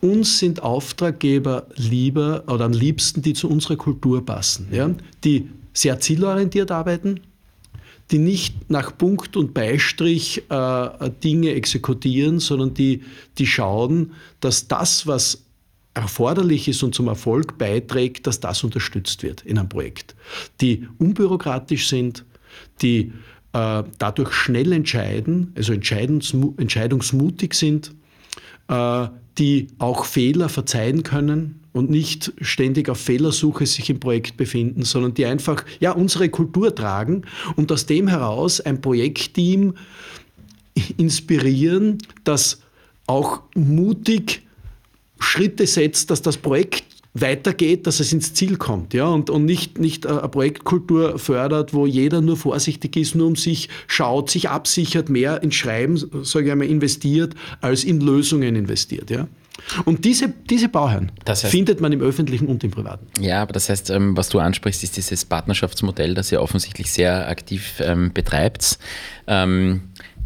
Uns 0.02 0.40
sind 0.40 0.64
Auftraggeber 0.64 1.68
lieber 1.76 2.42
oder 2.48 2.64
am 2.64 2.72
liebsten, 2.72 3.22
die 3.22 3.34
zu 3.34 3.48
unserer 3.48 3.76
Kultur 3.76 4.26
passen, 4.26 4.66
ja? 4.72 4.90
die 5.22 5.48
sehr 5.72 6.00
zielorientiert 6.00 6.72
arbeiten, 6.72 7.20
die 8.10 8.18
nicht 8.18 8.68
nach 8.68 8.98
Punkt 8.98 9.36
und 9.36 9.54
Beistrich 9.54 10.42
äh, 10.50 11.10
Dinge 11.22 11.54
exekutieren, 11.54 12.40
sondern 12.40 12.74
die, 12.74 13.04
die 13.38 13.46
schauen, 13.46 14.10
dass 14.40 14.66
das, 14.66 15.06
was 15.06 15.44
erforderlich 15.94 16.66
ist 16.66 16.82
und 16.82 16.96
zum 16.96 17.06
Erfolg 17.06 17.56
beiträgt, 17.56 18.26
dass 18.26 18.40
das 18.40 18.64
unterstützt 18.64 19.22
wird 19.22 19.42
in 19.42 19.56
einem 19.56 19.68
Projekt. 19.68 20.16
Die 20.60 20.88
unbürokratisch 20.98 21.86
sind, 21.88 22.24
die 22.80 23.12
äh, 23.52 23.84
dadurch 23.98 24.32
schnell 24.32 24.72
entscheiden, 24.72 25.52
also 25.56 25.72
entscheidungsmutig 25.72 27.54
sind, 27.54 27.92
äh, 28.66 29.06
die 29.38 29.68
auch 29.78 30.04
Fehler 30.04 30.48
verzeihen 30.48 31.02
können 31.02 31.60
und 31.72 31.90
nicht 31.90 32.32
ständig 32.40 32.88
auf 32.88 32.98
Fehlersuche 32.98 33.66
sich 33.66 33.88
im 33.88 33.98
Projekt 33.98 34.36
befinden, 34.36 34.82
sondern 34.82 35.14
die 35.14 35.24
einfach 35.24 35.64
ja, 35.80 35.92
unsere 35.92 36.28
Kultur 36.28 36.74
tragen 36.74 37.22
und 37.56 37.72
aus 37.72 37.86
dem 37.86 38.08
heraus 38.08 38.60
ein 38.60 38.80
Projektteam 38.80 39.74
inspirieren, 40.96 41.98
das 42.24 42.60
auch 43.06 43.42
mutig 43.54 44.42
Schritte 45.18 45.66
setzt, 45.66 46.10
dass 46.10 46.22
das 46.22 46.36
Projekt 46.36 46.84
weitergeht, 47.14 47.86
dass 47.86 48.00
es 48.00 48.12
ins 48.12 48.32
Ziel 48.32 48.56
kommt, 48.56 48.94
ja, 48.94 49.06
und, 49.06 49.28
und 49.28 49.44
nicht, 49.44 49.78
nicht 49.78 50.06
eine 50.06 50.28
Projektkultur 50.28 51.18
fördert, 51.18 51.74
wo 51.74 51.86
jeder 51.86 52.20
nur 52.20 52.36
vorsichtig 52.36 52.96
ist, 52.96 53.14
nur 53.14 53.26
um 53.26 53.36
sich 53.36 53.68
schaut, 53.86 54.30
sich 54.30 54.48
absichert, 54.48 55.10
mehr 55.10 55.42
in 55.42 55.52
Schreiben, 55.52 55.96
sage 56.24 56.46
ich 56.46 56.52
einmal, 56.52 56.68
investiert, 56.68 57.34
als 57.60 57.84
in 57.84 58.00
Lösungen 58.00 58.56
investiert, 58.56 59.10
ja. 59.10 59.28
Und 59.84 60.04
diese, 60.04 60.32
diese 60.50 60.68
Bauherren 60.68 61.12
das 61.24 61.44
heißt, 61.44 61.52
findet 61.52 61.80
man 61.80 61.92
im 61.92 62.00
öffentlichen 62.00 62.46
und 62.46 62.64
im 62.64 62.70
privaten. 62.70 63.06
Ja, 63.20 63.42
aber 63.42 63.52
das 63.52 63.68
heißt, 63.68 63.90
ähm, 63.90 64.16
was 64.16 64.28
du 64.28 64.38
ansprichst, 64.38 64.82
ist 64.82 64.96
dieses 64.96 65.24
Partnerschaftsmodell, 65.24 66.14
das 66.14 66.32
ihr 66.32 66.40
offensichtlich 66.40 66.90
sehr 66.90 67.28
aktiv 67.28 67.74
ähm, 67.80 68.12
betreibt. 68.12 68.78
Ähm, 69.26 69.82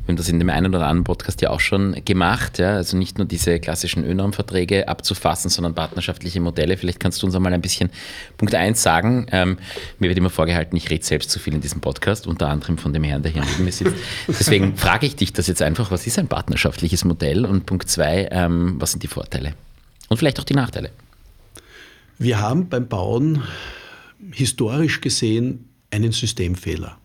wir 0.06 0.12
haben 0.12 0.18
das 0.18 0.28
in 0.28 0.38
dem 0.38 0.50
einen 0.50 0.72
oder 0.72 0.86
anderen 0.86 1.02
Podcast 1.02 1.42
ja 1.42 1.50
auch 1.50 1.58
schon 1.58 2.04
gemacht. 2.04 2.60
Ja? 2.60 2.76
Also 2.76 2.96
nicht 2.96 3.18
nur 3.18 3.26
diese 3.26 3.58
klassischen 3.58 4.04
ÖNOM-Verträge 4.04 4.86
abzufassen, 4.86 5.50
sondern 5.50 5.74
partnerschaftliche 5.74 6.38
Modelle. 6.38 6.76
Vielleicht 6.76 7.00
kannst 7.00 7.20
du 7.22 7.26
uns 7.26 7.34
einmal 7.34 7.52
ein 7.52 7.60
bisschen 7.60 7.90
Punkt 8.38 8.54
1 8.54 8.80
sagen. 8.80 9.26
Ähm, 9.32 9.58
mir 9.98 10.08
wird 10.08 10.16
immer 10.16 10.30
vorgehalten, 10.30 10.76
ich 10.76 10.90
rede 10.90 11.04
selbst 11.04 11.32
zu 11.32 11.40
viel 11.40 11.54
in 11.54 11.60
diesem 11.60 11.80
Podcast, 11.80 12.28
unter 12.28 12.46
anderem 12.48 12.78
von 12.78 12.92
dem 12.92 13.02
Herrn, 13.02 13.22
der 13.22 13.32
hier 13.32 13.42
neben 13.44 13.64
mir 13.64 13.72
sitzt. 13.72 13.96
Deswegen 14.28 14.76
frage 14.76 15.06
ich 15.06 15.16
dich 15.16 15.32
das 15.32 15.48
jetzt 15.48 15.60
einfach, 15.60 15.90
was 15.90 16.06
ist 16.06 16.20
ein 16.20 16.28
partnerschaftliches 16.28 17.04
Modell? 17.04 17.44
Und 17.44 17.66
Punkt 17.66 17.90
2, 17.90 18.28
ähm, 18.30 18.76
was 18.78 18.92
sind 18.92 19.02
die 19.02 19.08
Vorteile? 19.08 19.54
Und 20.08 20.18
vielleicht 20.18 20.38
auch 20.38 20.44
die 20.44 20.54
Nachteile. 20.54 20.90
Wir 22.16 22.40
haben 22.40 22.68
beim 22.68 22.86
Bauen 22.86 23.42
historisch 24.30 25.00
gesehen 25.00 25.68
einen 25.90 26.12
Systemfehler. 26.12 26.96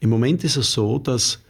Im 0.00 0.08
Moment 0.08 0.44
ist 0.44 0.56
es 0.56 0.72
so, 0.72 0.98
dass 0.98 1.43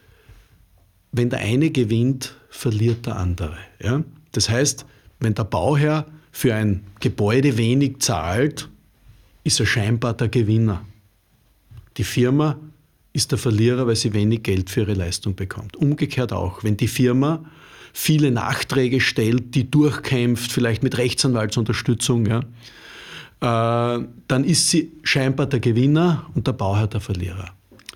wenn 1.17 1.31
der 1.31 1.41
eine 1.41 1.71
gewinnt, 1.71 2.35
verliert 2.51 3.07
der 3.07 3.17
andere. 3.17 3.57
Ja? 3.81 4.03
Das 4.33 4.49
heißt, 4.51 4.85
wenn 5.21 5.35
der 5.35 5.45
Bauherr 5.45 6.07
für 6.33 6.55
ein 6.55 6.85
Gebäude 7.01 7.57
wenig 7.57 8.01
zahlt, 8.01 8.69
ist 9.45 9.61
er 9.61 9.67
scheinbar 9.67 10.15
der 10.15 10.29
Gewinner. 10.29 10.85
Die 11.97 12.05
Firma 12.05 12.59
ist 13.13 13.31
der 13.31 13.39
Verlierer, 13.39 13.87
weil 13.87 13.95
sie 13.95 14.13
wenig 14.13 14.43
Geld 14.43 14.71
für 14.71 14.81
ihre 14.81 14.95
Leistung 14.95 15.37
bekommt. 15.37 15.77
Umgekehrt 15.77 16.33
auch, 16.33 16.65
wenn 16.65 16.77
die 16.77 16.89
Firma 16.89 17.45
viele 17.93 18.33
Nachträge 18.33 19.01
stellt, 19.01 19.55
die 19.55 19.71
durchkämpft, 19.71 20.51
vielleicht 20.51 20.83
mit 20.83 20.99
Rechtsanwaltsunterstützung, 20.99 22.27
ja, 22.27 22.41
äh, 23.41 24.05
dann 24.27 24.45
ist 24.45 24.69
sie 24.71 24.91
scheinbar 25.05 25.47
der 25.47 25.61
Gewinner 25.61 26.27
und 26.35 26.49
der 26.49 26.53
Bauherr 26.55 26.89
der 26.89 27.01
Verlierer. 27.01 27.51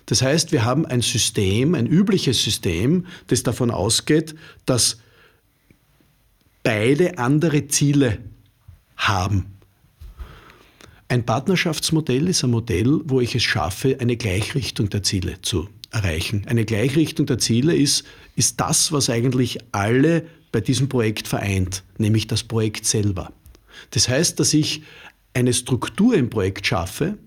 Das 0.09 0.23
heißt, 0.23 0.51
wir 0.51 0.65
haben 0.65 0.87
ein 0.87 1.03
System, 1.03 1.75
ein 1.75 1.85
übliches 1.85 2.43
System, 2.43 3.05
das 3.27 3.43
davon 3.43 3.69
ausgeht, 3.69 4.33
dass 4.65 4.97
beide 6.63 7.19
andere 7.19 7.67
Ziele 7.67 8.17
haben. 8.97 9.45
Ein 11.09 11.27
Partnerschaftsmodell 11.27 12.27
ist 12.27 12.43
ein 12.43 12.49
Modell, 12.49 13.01
wo 13.03 13.21
ich 13.21 13.35
es 13.35 13.43
schaffe, 13.43 13.97
eine 13.99 14.17
Gleichrichtung 14.17 14.89
der 14.89 15.03
Ziele 15.03 15.43
zu 15.43 15.69
erreichen. 15.91 16.41
Eine 16.47 16.65
Gleichrichtung 16.65 17.27
der 17.27 17.37
Ziele 17.37 17.75
ist, 17.75 18.03
ist 18.35 18.59
das, 18.59 18.91
was 18.91 19.11
eigentlich 19.11 19.59
alle 19.73 20.25
bei 20.51 20.59
diesem 20.59 20.89
Projekt 20.89 21.27
vereint, 21.27 21.83
nämlich 21.99 22.25
das 22.25 22.41
Projekt 22.41 22.87
selber. 22.87 23.31
Das 23.91 24.09
heißt, 24.09 24.39
dass 24.39 24.55
ich 24.55 24.81
eine 25.35 25.53
Struktur 25.53 26.15
im 26.15 26.31
Projekt 26.31 26.65
schaffe, 26.65 27.19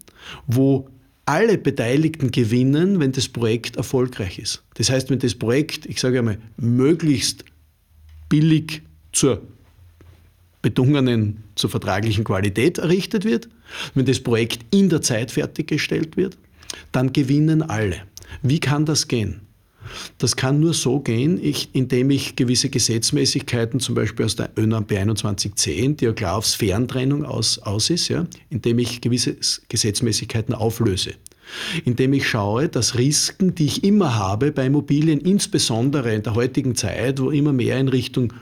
wo 0.48 0.88
alle 1.24 1.58
Beteiligten 1.58 2.30
gewinnen, 2.30 3.00
wenn 3.00 3.12
das 3.12 3.28
Projekt 3.28 3.76
erfolgreich 3.76 4.38
ist. 4.38 4.62
Das 4.74 4.90
heißt, 4.90 5.10
wenn 5.10 5.18
das 5.18 5.34
Projekt, 5.34 5.86
ich 5.86 6.00
sage 6.00 6.18
einmal, 6.18 6.38
möglichst 6.56 7.44
billig 8.28 8.82
zur 9.12 9.42
bedungenen, 10.62 11.44
zur 11.54 11.70
vertraglichen 11.70 12.24
Qualität 12.24 12.78
errichtet 12.78 13.24
wird, 13.24 13.48
wenn 13.94 14.06
das 14.06 14.20
Projekt 14.20 14.64
in 14.74 14.88
der 14.88 15.02
Zeit 15.02 15.30
fertiggestellt 15.30 16.16
wird, 16.16 16.38
dann 16.92 17.12
gewinnen 17.12 17.62
alle. 17.62 18.02
Wie 18.42 18.60
kann 18.60 18.86
das 18.86 19.08
gehen? 19.08 19.42
Das 20.18 20.36
kann 20.36 20.60
nur 20.60 20.74
so 20.74 21.00
gehen, 21.00 21.38
ich, 21.42 21.70
indem 21.72 22.10
ich 22.10 22.36
gewisse 22.36 22.68
Gesetzmäßigkeiten, 22.70 23.80
zum 23.80 23.94
Beispiel 23.94 24.24
aus 24.24 24.36
der 24.36 24.50
ÖNAMP 24.56 24.90
2110, 24.90 25.96
die 25.96 26.04
ja 26.04 26.12
klar 26.12 26.36
auf 26.36 26.46
Sphärentrennung 26.46 27.24
aus, 27.24 27.58
aus 27.58 27.90
ist, 27.90 28.08
ja, 28.08 28.26
indem 28.50 28.78
ich 28.78 29.00
gewisse 29.00 29.36
Gesetzmäßigkeiten 29.68 30.54
auflöse. 30.54 31.12
Indem 31.84 32.12
ich 32.12 32.28
schaue, 32.28 32.68
dass 32.68 32.96
Risiken, 32.96 33.54
die 33.54 33.66
ich 33.66 33.84
immer 33.84 34.14
habe 34.14 34.52
bei 34.52 34.66
Immobilien, 34.66 35.20
insbesondere 35.20 36.14
in 36.14 36.22
der 36.22 36.34
heutigen 36.34 36.74
Zeit, 36.74 37.20
wo 37.20 37.30
immer 37.30 37.52
mehr 37.52 37.78
in 37.78 37.88
Richtung 37.88 38.32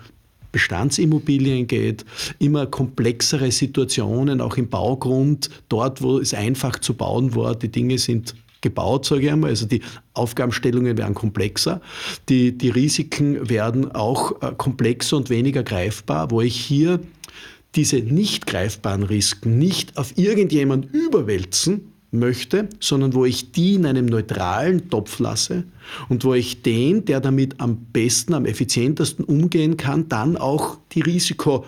Bestandsimmobilien 0.52 1.66
geht, 1.66 2.04
immer 2.38 2.66
komplexere 2.66 3.50
Situationen, 3.52 4.40
auch 4.40 4.56
im 4.56 4.68
Baugrund, 4.68 5.50
dort, 5.68 6.02
wo 6.02 6.18
es 6.18 6.34
einfach 6.34 6.78
zu 6.78 6.94
bauen 6.94 7.34
war, 7.34 7.54
die 7.54 7.70
Dinge 7.70 7.98
sind 7.98 8.34
gebaut, 8.60 9.06
sage 9.06 9.22
ich 9.22 9.32
einmal. 9.32 9.50
Also 9.50 9.66
die 9.66 9.82
Aufgabenstellungen 10.14 10.96
werden 10.98 11.14
komplexer, 11.14 11.80
die, 12.28 12.56
die 12.56 12.70
Risiken 12.70 13.48
werden 13.48 13.92
auch 13.92 14.42
äh, 14.42 14.52
komplexer 14.56 15.16
und 15.16 15.30
weniger 15.30 15.62
greifbar, 15.62 16.30
wo 16.30 16.40
ich 16.40 16.56
hier 16.56 17.00
diese 17.76 17.96
nicht 17.96 18.46
greifbaren 18.46 19.04
Risiken 19.04 19.58
nicht 19.58 19.96
auf 19.96 20.18
irgendjemand 20.18 20.92
überwälzen 20.92 21.92
möchte, 22.10 22.68
sondern 22.80 23.14
wo 23.14 23.24
ich 23.24 23.52
die 23.52 23.74
in 23.74 23.86
einem 23.86 24.06
neutralen 24.06 24.90
Topf 24.90 25.20
lasse 25.20 25.64
und 26.08 26.24
wo 26.24 26.34
ich 26.34 26.62
den, 26.62 27.04
der 27.04 27.20
damit 27.20 27.60
am 27.60 27.86
besten, 27.92 28.34
am 28.34 28.46
effizientesten 28.46 29.24
umgehen 29.24 29.76
kann, 29.76 30.08
dann 30.08 30.36
auch 30.36 30.78
die 30.92 31.02
Risiko 31.02 31.64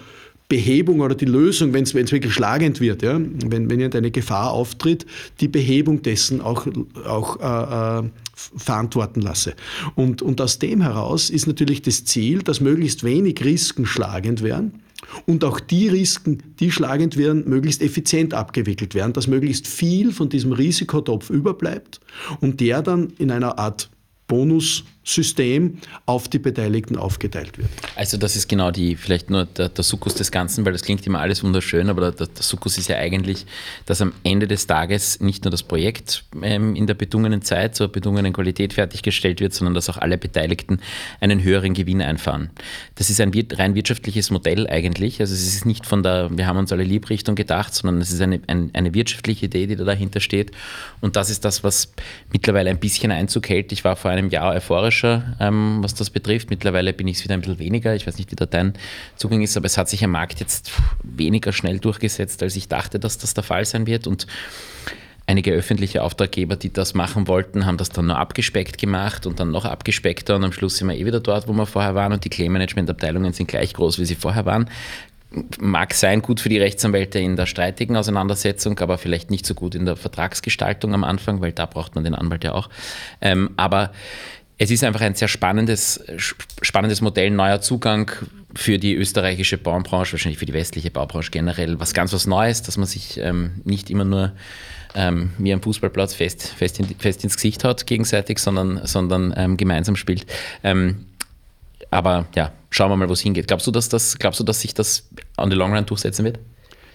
Behebung 0.53 1.01
oder 1.01 1.15
die 1.15 1.25
Lösung, 1.25 1.73
wenn 1.73 1.85
es 1.85 1.95
wirklich 1.95 2.35
schlagend 2.35 2.79
wird, 2.79 3.01
ja, 3.01 3.19
wenn, 3.19 3.71
wenn 3.71 3.81
irgendeine 3.81 4.11
Gefahr 4.11 4.51
auftritt, 4.51 5.07
die 5.41 5.49
Behebung 5.49 6.03
dessen 6.03 6.43
auch, 6.43 6.67
auch 7.07 7.41
äh, 7.41 8.05
äh, 8.05 8.11
verantworten 8.35 9.23
lasse. 9.23 9.55
Und, 9.95 10.21
und 10.21 10.43
aus 10.43 10.59
dem 10.59 10.83
heraus 10.83 11.31
ist 11.31 11.47
natürlich 11.47 11.81
das 11.81 12.05
Ziel, 12.05 12.43
dass 12.43 12.61
möglichst 12.61 13.03
wenig 13.03 13.43
Risiken 13.43 13.87
schlagend 13.87 14.43
werden 14.43 14.83
Und 15.25 15.43
auch 15.43 15.59
die 15.59 15.88
Risiken, 15.88 16.43
die 16.61 16.71
schlagend 16.71 17.17
werden, 17.17 17.49
möglichst 17.49 17.81
effizient 17.81 18.35
abgewickelt 18.35 18.95
werden, 18.95 19.15
dass 19.15 19.29
möglichst 19.29 19.67
viel 19.67 20.12
von 20.12 20.29
diesem 20.29 20.53
Risikotopf 20.53 21.31
überbleibt 21.31 22.01
und 22.43 22.61
der 22.61 22.83
dann 22.83 23.15
in 23.19 23.31
einer 23.31 23.59
Art 23.59 23.88
Bonussystem 25.03 25.79
auf 26.07 26.29
die 26.29 26.38
Beteiligten 26.38 26.97
aufgeteilt 26.97 27.59
wird. 27.59 27.69
Also 27.97 28.17
das 28.17 28.37
ist 28.37 28.49
genau 28.49 28.71
die, 28.71 28.97
vielleicht 28.97 29.31
nur 29.31 29.45
der, 29.45 29.69
der 29.69 29.85
Sukkus 29.85 30.15
des 30.15 30.31
Ganzen, 30.31 30.65
weil 30.65 30.73
das 30.73 30.83
klingt 30.83 31.07
immer 31.07 31.21
alles 31.21 31.43
wunderschön, 31.43 31.88
aber 31.91 32.12
der, 32.12 32.27
der 32.29 32.43
Sukkus 32.43 32.79
ist 32.79 32.88
ja 32.88 32.97
eigentlich, 32.97 33.47
dass 33.87 34.01
am 34.01 34.12
Ende 34.23 34.47
des 34.47 34.67
Tages 34.67 35.21
nicht 35.21 35.45
nur 35.45 35.51
das 35.51 35.62
Projekt 35.62 36.25
ähm, 36.43 36.77
in 36.77 36.87
der 36.87 36.95
bedungenen 36.95 37.43
Zeit 37.43 37.75
zur 37.75 37.88
bedungenen 37.88 38.33
Qualität 38.33 38.75
fertiggestellt 38.75 39.41
wird, 39.41 39.55
sondern 39.55 39.75
dass 39.75 39.91
auch 39.91 39.99
alle 39.99 40.19
Beteiligten 40.19 40.81
einen 41.21 41.43
höheren 41.43 41.75
Gewinn 41.75 42.01
einfahren. 42.01 42.51
Das 42.95 43.11
ist 43.11 43.21
ein 43.21 43.33
rein 43.53 43.75
wirtschaftliches 43.75 44.31
Modell 44.31 44.69
eigentlich. 44.69 45.21
Also 45.21 45.35
es 45.35 45.47
ist 45.47 45.67
nicht 45.67 45.87
von 45.87 46.03
der, 46.03 46.31
wir 46.37 46.47
haben 46.47 46.59
uns 46.59 46.73
alle 46.73 46.85
Liebrichtung 46.85 47.35
gedacht, 47.35 47.75
sondern 47.75 48.01
es 48.01 48.12
ist 48.12 48.21
eine, 48.21 48.41
ein, 48.47 48.71
eine 48.73 48.95
wirtschaftliche 48.95 49.47
Idee, 49.47 49.67
die 49.67 49.77
da 49.77 49.85
dahinter 49.85 50.21
steht. 50.21 50.53
Und 51.01 51.17
das 51.17 51.31
ist 51.31 51.45
das, 51.45 51.65
was 51.65 51.93
mittlerweile 52.33 52.71
ein 52.71 52.79
bisschen 52.79 53.11
Einzug 53.11 53.49
hält. 53.49 53.73
Ich 53.73 53.85
war 53.85 53.97
vor 53.97 54.11
einem 54.11 54.31
Jahr 54.31 54.53
euphorischer, 54.93 55.37
ähm, 55.41 55.79
was 55.81 55.95
das 55.95 56.11
betrifft. 56.11 56.51
Mittlerweile 56.51 56.93
bin 56.93 57.09
ich 57.09 57.19
es 57.19 57.25
wieder 57.25 57.35
ein 57.35 57.41
bisschen 57.41 57.59
weniger. 57.59 57.95
Ich 57.95 58.07
weiß 58.07 58.19
nicht, 58.19 58.31
wie 58.31 58.37
da 58.37 58.47
dein 58.47 58.75
Zugang 59.17 59.43
ist, 59.43 59.57
aber 59.57 59.67
es 59.67 59.79
hat 59.79 59.89
sich 59.89 60.05
am 60.05 60.11
Markt 60.11 60.41
jetzt 60.41 60.73
weniger 61.03 61.53
schnell 61.53 61.79
durchgesetzt, 61.79 62.43
als 62.43 62.57
ich 62.57 62.69
dachte, 62.69 62.99
dass 62.99 63.19
das 63.19 63.35
der 63.35 63.45
Fall 63.45 63.65
sein 63.65 63.87
wird. 63.87 64.07
Und 64.07 64.27
einige 65.27 65.53
öffentliche 65.53 66.03
Auftraggeber, 66.03 66.57
die 66.57 66.73
das 66.73 66.95
machen 66.95 67.27
wollten, 67.29 67.67
haben 67.67 67.79
das 67.79 67.89
dann 67.89 68.07
nur 68.07 68.19
abgespeckt 68.19 68.79
gemacht 68.79 69.27
und 69.27 69.41
dann 69.41 69.51
noch 69.51 69.65
abgespeckter 69.65 70.37
und 70.37 70.45
am 70.45 70.53
Schluss 70.53 70.77
sind 70.77 70.89
wir 70.89 70.97
eh 70.97 71.07
wieder 71.07 71.21
dort, 71.21 71.49
wo 71.49 71.53
wir 71.53 71.67
vorher 71.67 71.95
waren 71.95 72.13
und 72.13 72.25
die 72.25 72.29
Claim-Management-Abteilungen 72.29 73.33
sind 73.33 73.49
gleich 73.49 73.73
groß, 73.75 73.99
wie 73.99 74.05
sie 74.05 74.17
vorher 74.17 74.45
waren. 74.45 74.69
Mag 75.59 75.95
sein, 75.95 76.21
gut 76.21 76.41
für 76.41 76.51
die 76.51 76.59
Rechtsanwälte 76.59 77.19
in 77.19 77.37
der 77.37 77.47
streitigen 77.47 77.97
Auseinandersetzung, 77.97 78.79
aber 78.81 78.99
vielleicht 78.99 79.31
nicht 79.31 79.47
so 79.47 79.55
gut 79.55 79.75
in 79.75 79.87
der 79.87 79.97
Vertragsgestaltung 79.97 80.93
am 80.93 81.05
Anfang, 81.05 81.41
weil 81.41 81.53
da 81.53 81.65
braucht 81.65 81.95
man 81.95 82.05
den 82.05 82.15
Anwalt 82.15 82.45
ja 82.45 82.53
auch. 82.53 82.69
Ähm, 83.23 83.49
aber 83.57 83.93
es 84.62 84.70
ist 84.70 84.85
einfach 84.85 85.01
ein 85.01 85.16
sehr 85.16 85.27
spannendes, 85.27 86.05
spannendes 86.16 87.01
Modell, 87.01 87.31
neuer 87.31 87.61
Zugang 87.61 88.12
für 88.55 88.79
die 88.79 88.94
österreichische 88.94 89.59
Baubranche, 89.59 90.12
wahrscheinlich 90.12 90.38
für 90.38 90.46
die 90.46 90.53
westliche 90.53 90.92
Baubranche 90.92 91.33
generell, 91.33 91.81
was 91.81 91.94
ganz 91.94 92.12
was 92.12 92.29
Neues, 92.29 92.62
dass 92.62 92.77
man 92.77 92.87
sich 92.87 93.18
ähm, 93.18 93.61
nicht 93.64 93.90
immer 93.90 94.05
nur 94.05 94.33
ähm, 94.94 95.33
wie 95.38 95.53
am 95.53 95.61
Fußballplatz 95.61 96.14
fest, 96.14 96.46
fest, 96.57 96.79
in, 96.79 96.87
fest, 96.87 97.25
ins 97.25 97.35
Gesicht 97.35 97.64
hat 97.64 97.88
gegenseitig, 97.88 98.38
sondern, 98.38 98.87
sondern 98.87 99.35
ähm, 99.37 99.57
gemeinsam 99.57 99.96
spielt. 99.96 100.27
Ähm, 100.62 101.07
aber 101.90 102.27
ja, 102.37 102.53
schauen 102.70 102.90
wir 102.90 102.96
mal, 102.96 103.09
wo 103.09 103.14
es 103.14 103.20
hingeht. 103.20 103.48
Glaubst 103.48 103.66
du, 103.66 103.72
dass 103.72 103.88
das, 103.88 104.16
glaubst 104.16 104.38
du, 104.38 104.44
dass 104.44 104.61
sich 104.61 104.75
das 104.75 105.09
on 105.37 105.51
the 105.51 105.57
long 105.57 105.75
run 105.75 105.87
durchsetzen 105.87 106.25
wird? 106.25 106.38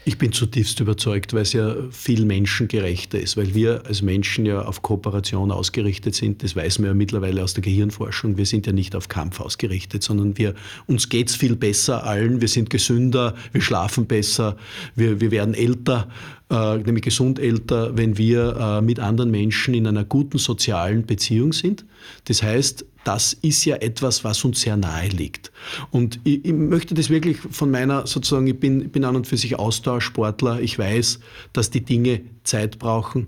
Ich 0.08 0.18
bin 0.18 0.32
zutiefst 0.32 0.80
überzeugt, 0.80 1.34
weil 1.34 1.42
es 1.42 1.52
ja 1.52 1.76
viel 1.92 2.24
menschengerechter 2.24 3.20
ist, 3.20 3.36
weil 3.36 3.54
wir 3.54 3.86
als 3.88 4.02
Menschen 4.02 4.46
ja 4.46 4.62
auf 4.62 4.82
Kooperation 4.82 5.52
ausgerichtet 5.52 6.16
sind. 6.16 6.44
Das 6.44 6.56
weiß 6.56 6.80
man 6.80 6.88
ja 6.88 6.94
mittlerweile 6.94 7.44
aus 7.44 7.56
der 7.56 7.62
Gehirnforschung. 7.62 8.38
Wir 8.38 8.46
sind 8.46 8.66
ja 8.66 8.72
nicht 8.72 8.96
auf 8.96 9.10
Kampf 9.10 9.42
ausgerichtet, 9.42 10.04
sondern 10.04 10.38
wir, 10.38 10.56
uns 10.86 11.10
geht 11.10 11.28
es 11.28 11.36
viel 11.36 11.58
besser 11.58 12.06
allen. 12.06 12.40
Wir 12.40 12.48
sind 12.48 12.70
gesünder, 12.70 13.36
wir 13.52 13.60
schlafen 13.60 14.06
besser, 14.06 14.56
wir, 14.96 15.20
wir 15.20 15.30
werden 15.32 15.54
älter, 15.54 16.08
äh, 16.50 16.78
nämlich 16.78 17.04
gesund 17.04 17.40
älter, 17.40 17.98
wenn 17.98 18.18
wir 18.18 18.56
äh, 18.56 18.82
mit 18.82 19.00
anderen 19.00 19.32
Menschen 19.32 19.74
in 19.74 19.88
einer 19.88 20.06
guten 20.06 20.38
sozialen 20.38 21.06
Beziehung 21.06 21.54
sind. 21.54 21.86
Das 22.26 22.42
heißt, 22.42 22.86
das 23.04 23.34
ist 23.34 23.64
ja 23.64 23.78
etwas, 23.78 24.24
was 24.24 24.44
uns 24.44 24.62
sehr 24.62 24.76
nahe 24.76 25.08
liegt. 25.08 25.52
Und 25.92 26.20
ich, 26.26 26.44
ich, 26.44 26.54
möchte 26.54 26.94
das 26.94 27.10
wirklich 27.10 27.38
von 27.38 27.72
meiner, 27.72 28.06
sozusagen, 28.06 28.48
ich 28.48 28.60
bin, 28.60 28.90
bin 28.90 29.06
an 29.06 29.16
und 29.16 29.28
für 29.28 29.38
sich 29.38 29.58
Austauschsportler. 29.58 30.60
Ich 30.60 30.78
weiß, 30.78 31.20
dass 31.54 31.70
die 31.70 31.86
Dinge 31.86 32.22
Zeit 32.44 32.80
brauchen. 32.80 33.28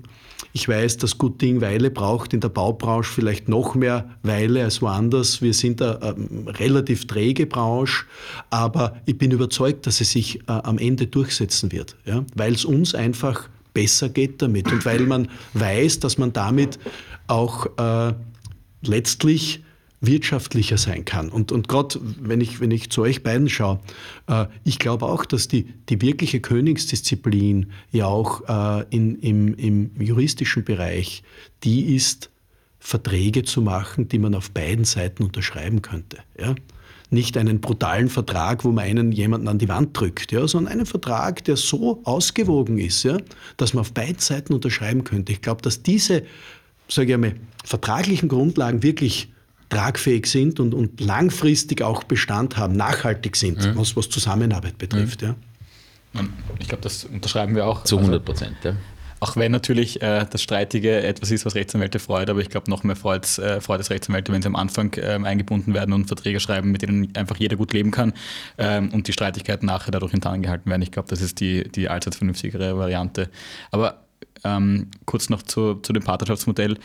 Ich 0.53 0.67
weiß, 0.67 0.97
dass 0.97 1.17
gut 1.17 1.41
Ding 1.41 1.61
Weile 1.61 1.91
braucht, 1.91 2.33
in 2.33 2.39
der 2.39 2.49
Baubranche 2.49 3.11
vielleicht 3.13 3.49
noch 3.49 3.75
mehr 3.75 4.09
Weile 4.23 4.63
als 4.63 4.81
woanders. 4.81 5.41
Wir 5.41 5.53
sind 5.53 5.81
eine, 5.81 6.01
eine 6.01 6.59
relativ 6.59 7.07
träge 7.07 7.45
Branche, 7.45 8.05
aber 8.49 8.95
ich 9.05 9.17
bin 9.17 9.31
überzeugt, 9.31 9.85
dass 9.85 10.01
es 10.01 10.11
sich 10.11 10.37
äh, 10.41 10.51
am 10.51 10.77
Ende 10.77 11.07
durchsetzen 11.07 11.71
wird, 11.71 11.95
ja? 12.05 12.25
weil 12.35 12.53
es 12.53 12.65
uns 12.65 12.95
einfach 12.95 13.49
besser 13.73 14.09
geht 14.09 14.41
damit 14.41 14.71
und 14.71 14.85
weil 14.85 15.01
man 15.01 15.29
weiß, 15.53 15.99
dass 15.99 16.17
man 16.17 16.33
damit 16.33 16.79
auch 17.27 17.67
äh, 17.77 18.13
letztlich 18.81 19.63
wirtschaftlicher 20.01 20.77
sein 20.77 21.03
kann. 21.05 21.29
Und, 21.29 21.51
und 21.51 21.67
gerade 21.67 21.99
wenn 22.21 22.41
ich, 22.41 22.61
wenn 22.61 22.71
ich 22.71 22.89
zu 22.89 23.01
euch 23.01 23.21
beiden 23.21 23.49
schaue, 23.49 23.79
äh, 24.27 24.45
ich 24.63 24.79
glaube 24.79 25.05
auch, 25.05 25.25
dass 25.25 25.47
die, 25.47 25.73
die 25.89 26.01
wirkliche 26.01 26.39
Königsdisziplin 26.39 27.71
ja 27.91 28.05
auch 28.05 28.47
äh, 28.47 28.85
in, 28.89 29.15
im, 29.19 29.53
im 29.55 29.91
juristischen 29.99 30.63
Bereich 30.63 31.23
die 31.63 31.95
ist, 31.95 32.29
Verträge 32.79 33.43
zu 33.43 33.61
machen, 33.61 34.07
die 34.07 34.19
man 34.19 34.33
auf 34.35 34.51
beiden 34.51 34.85
Seiten 34.85 35.23
unterschreiben 35.23 35.81
könnte. 35.81 36.19
Ja? 36.39 36.55
Nicht 37.11 37.35
einen 37.37 37.59
brutalen 37.59 38.07
Vertrag, 38.07 38.63
wo 38.63 38.71
man 38.71 38.85
einen 38.85 39.11
jemanden 39.11 39.47
an 39.49 39.57
die 39.57 39.67
Wand 39.67 39.99
drückt, 39.99 40.31
ja, 40.31 40.47
sondern 40.47 40.73
einen 40.73 40.85
Vertrag, 40.85 41.43
der 41.43 41.57
so 41.57 42.01
ausgewogen 42.03 42.77
ist, 42.77 43.03
ja, 43.03 43.17
dass 43.57 43.73
man 43.73 43.81
auf 43.81 43.93
beiden 43.93 44.19
Seiten 44.19 44.53
unterschreiben 44.53 45.03
könnte. 45.03 45.31
Ich 45.31 45.41
glaube, 45.41 45.61
dass 45.61 45.81
diese, 45.81 46.23
sage 46.87 47.09
ich 47.09 47.13
einmal, 47.15 47.35
vertraglichen 47.65 48.29
Grundlagen 48.29 48.83
wirklich 48.83 49.29
tragfähig 49.69 50.25
sind 50.25 50.59
und, 50.59 50.73
und 50.73 50.99
langfristig 50.99 51.81
auch 51.81 52.03
Bestand 52.03 52.57
haben, 52.57 52.75
nachhaltig 52.75 53.35
sind, 53.35 53.59
mhm. 53.59 53.77
was, 53.77 53.95
was 53.95 54.09
Zusammenarbeit 54.09 54.77
betrifft. 54.77 55.21
Mhm. 55.21 55.35
Ja. 56.13 56.25
Ich 56.59 56.67
glaube, 56.67 56.81
das 56.81 57.05
unterschreiben 57.05 57.55
wir 57.55 57.67
auch. 57.67 57.83
Zu 57.83 57.97
100 57.97 58.21
also 58.21 58.25
Prozent, 58.25 58.57
also, 58.57 58.69
ja. 58.69 58.75
Auch 59.21 59.35
wenn 59.35 59.51
natürlich 59.51 60.01
äh, 60.01 60.25
das 60.29 60.41
Streitige 60.41 61.03
etwas 61.03 61.29
ist, 61.29 61.45
was 61.45 61.53
Rechtsanwälte 61.53 61.99
freut, 61.99 62.29
aber 62.29 62.39
ich 62.39 62.49
glaube, 62.49 62.69
noch 62.71 62.83
mehr 62.83 62.95
freut, 62.95 63.37
äh, 63.37 63.59
freut 63.59 63.81
es 63.81 63.89
Rechtsanwälte, 63.89 64.31
wenn 64.31 64.41
sie 64.41 64.47
am 64.47 64.55
Anfang 64.55 64.93
äh, 64.93 65.19
eingebunden 65.21 65.73
werden 65.73 65.93
und 65.93 66.05
Verträge 66.05 66.39
schreiben, 66.39 66.71
mit 66.71 66.81
denen 66.81 67.13
einfach 67.15 67.35
jeder 67.35 67.57
gut 67.57 67.73
leben 67.73 67.91
kann 67.91 68.13
ähm, 68.57 68.89
und 68.93 69.07
die 69.07 69.13
Streitigkeiten 69.13 69.65
nachher 69.65 69.91
dadurch 69.91 70.11
hintan 70.11 70.41
gehalten 70.41 70.69
werden. 70.69 70.81
Ich 70.81 70.91
glaube, 70.91 71.09
das 71.09 71.21
ist 71.21 71.41
die, 71.41 71.69
die 71.69 71.89
allseits 71.89 72.15
vernünftigere 72.15 72.77
Variante. 72.77 73.29
Aber 73.71 74.05
ähm, 74.45 74.87
kurz 75.05 75.29
noch 75.29 75.41
zu, 75.41 75.75
zu 75.75 75.91
dem 75.91 76.03
Partnerschaftsmodell. 76.03 76.77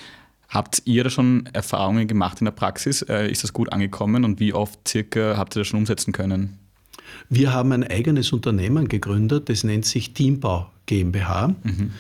Habt 0.54 0.82
ihr 0.84 1.02
da 1.02 1.10
schon 1.10 1.46
Erfahrungen 1.52 2.06
gemacht 2.06 2.40
in 2.40 2.44
der 2.44 2.52
Praxis? 2.52 3.02
Äh, 3.02 3.28
ist 3.28 3.42
das 3.42 3.52
gut 3.52 3.72
angekommen 3.72 4.24
und 4.24 4.38
wie 4.38 4.54
oft 4.54 4.86
circa 4.86 5.36
habt 5.36 5.56
ihr 5.56 5.60
das 5.60 5.66
schon 5.66 5.80
umsetzen 5.80 6.12
können? 6.12 6.58
Wir 7.28 7.52
haben 7.52 7.72
ein 7.72 7.82
eigenes 7.82 8.32
Unternehmen 8.32 8.86
gegründet, 8.86 9.48
das 9.48 9.64
nennt 9.64 9.84
sich 9.84 10.14
Teambau 10.14 10.70
GmbH, 10.86 11.48
mhm. 11.62 11.90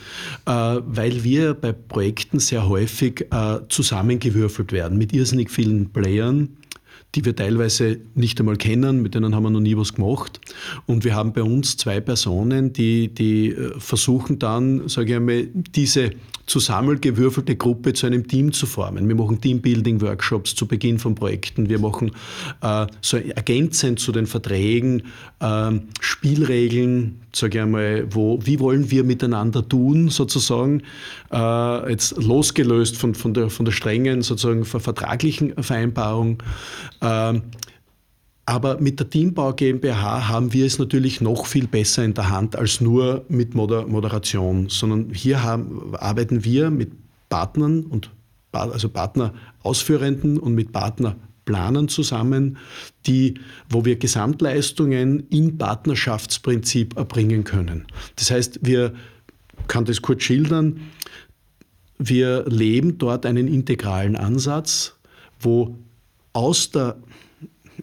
äh, 0.46 0.50
weil 0.50 1.24
wir 1.24 1.54
bei 1.54 1.72
Projekten 1.72 2.38
sehr 2.38 2.68
häufig 2.68 3.26
äh, 3.32 3.58
zusammengewürfelt 3.68 4.70
werden 4.70 4.98
mit 4.98 5.12
irrsinnig 5.12 5.50
vielen 5.50 5.90
Playern, 5.90 6.56
die 7.14 7.24
wir 7.24 7.36
teilweise 7.36 7.98
nicht 8.14 8.40
einmal 8.40 8.56
kennen, 8.56 9.02
mit 9.02 9.14
denen 9.14 9.34
haben 9.34 9.44
wir 9.44 9.50
noch 9.50 9.60
nie 9.60 9.76
was 9.76 9.94
gemacht. 9.94 10.40
Und 10.86 11.04
wir 11.04 11.14
haben 11.14 11.32
bei 11.32 11.42
uns 11.42 11.76
zwei 11.76 12.00
Personen, 12.00 12.72
die, 12.72 13.08
die 13.08 13.50
äh, 13.50 13.78
versuchen 13.78 14.38
dann, 14.38 14.88
sage 14.88 15.10
ich 15.10 15.16
einmal, 15.16 15.48
diese 15.74 16.10
zusammengewürfelte 16.46 17.56
Gruppe 17.56 17.94
zu 17.94 18.06
einem 18.06 18.28
Team 18.28 18.52
zu 18.52 18.66
formen. 18.66 19.08
Wir 19.08 19.14
machen 19.14 19.40
Teambuilding-Workshops 19.40 20.54
zu 20.54 20.66
Beginn 20.66 20.98
von 20.98 21.14
Projekten. 21.14 21.68
Wir 21.68 21.78
machen 21.78 22.10
äh, 22.60 22.86
so 23.00 23.16
ergänzend 23.16 23.98
zu 23.98 24.12
den 24.12 24.26
Verträgen 24.26 25.04
äh, 25.40 25.70
Spielregeln, 26.00 27.20
sage 27.32 27.58
ich 27.58 27.62
einmal, 27.62 28.06
wo, 28.10 28.38
wie 28.44 28.60
wollen 28.60 28.90
wir 28.90 29.04
miteinander 29.04 29.66
tun, 29.66 30.10
sozusagen, 30.10 30.82
äh, 31.32 31.90
jetzt 31.90 32.22
losgelöst 32.22 32.96
von, 32.96 33.14
von, 33.14 33.32
der, 33.32 33.48
von 33.48 33.64
der 33.64 33.72
strengen, 33.72 34.22
sozusagen 34.22 34.64
vertraglichen 34.64 35.62
Vereinbarung. 35.62 36.42
Ähm, 37.04 37.42
aber 38.46 38.78
mit 38.80 39.00
der 39.00 39.08
Teambau 39.08 39.52
GmbH 39.54 40.28
haben 40.28 40.52
wir 40.52 40.66
es 40.66 40.78
natürlich 40.78 41.20
noch 41.20 41.46
viel 41.46 41.66
besser 41.66 42.04
in 42.04 42.12
der 42.12 42.28
Hand 42.28 42.56
als 42.56 42.80
nur 42.80 43.24
mit 43.28 43.54
Moder 43.54 43.86
Moderation, 43.86 44.68
sondern 44.68 45.10
hier 45.14 45.42
haben, 45.42 45.94
arbeiten 45.96 46.44
wir 46.44 46.70
mit 46.70 46.92
Partnern 47.30 47.84
und 47.84 48.10
also 48.52 48.88
Partnerausführenden 48.88 50.38
und 50.38 50.54
mit 50.54 50.72
Partnerplanern 50.72 51.88
zusammen, 51.88 52.58
die, 53.06 53.34
wo 53.68 53.84
wir 53.84 53.96
Gesamtleistungen 53.96 55.26
im 55.30 55.58
Partnerschaftsprinzip 55.58 56.96
erbringen 56.96 57.44
können. 57.44 57.86
Das 58.16 58.30
heißt, 58.30 58.60
wir 58.62 58.92
kann 59.68 59.86
das 59.86 60.02
kurz 60.02 60.22
schildern. 60.22 60.80
Wir 61.98 62.44
leben 62.46 62.98
dort 62.98 63.24
einen 63.24 63.48
integralen 63.48 64.16
Ansatz, 64.16 64.96
wo 65.40 65.76
aus 66.34 66.70
der 66.70 66.96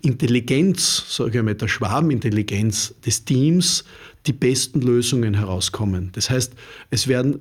Intelligenz, 0.02 1.04
sage 1.10 1.40
ich 1.40 1.44
mal, 1.44 1.56
der 1.56 1.68
Schwarmintelligenz 1.68 2.94
des 3.06 3.26
Teams 3.26 3.84
die 4.28 4.34
besten 4.34 4.82
Lösungen 4.82 5.34
herauskommen. 5.34 6.12
Das 6.14 6.30
heißt, 6.30 6.54
es 6.92 7.08
werden 7.08 7.40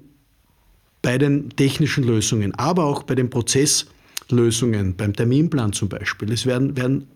bei 1.02 1.18
den 1.18 1.50
technischen 1.50 2.04
Lösungen, 2.04 2.54
aber 2.54 2.84
auch 2.84 3.02
bei 3.02 3.14
den 3.14 3.30
Prozesslösungen, 3.30 4.96
beim 4.96 5.14
Terminplan 5.14 5.72
zum 5.72 5.88
Beispiel, 5.88 6.32
es 6.32 6.46
werden, 6.46 6.76
werden 6.76 7.06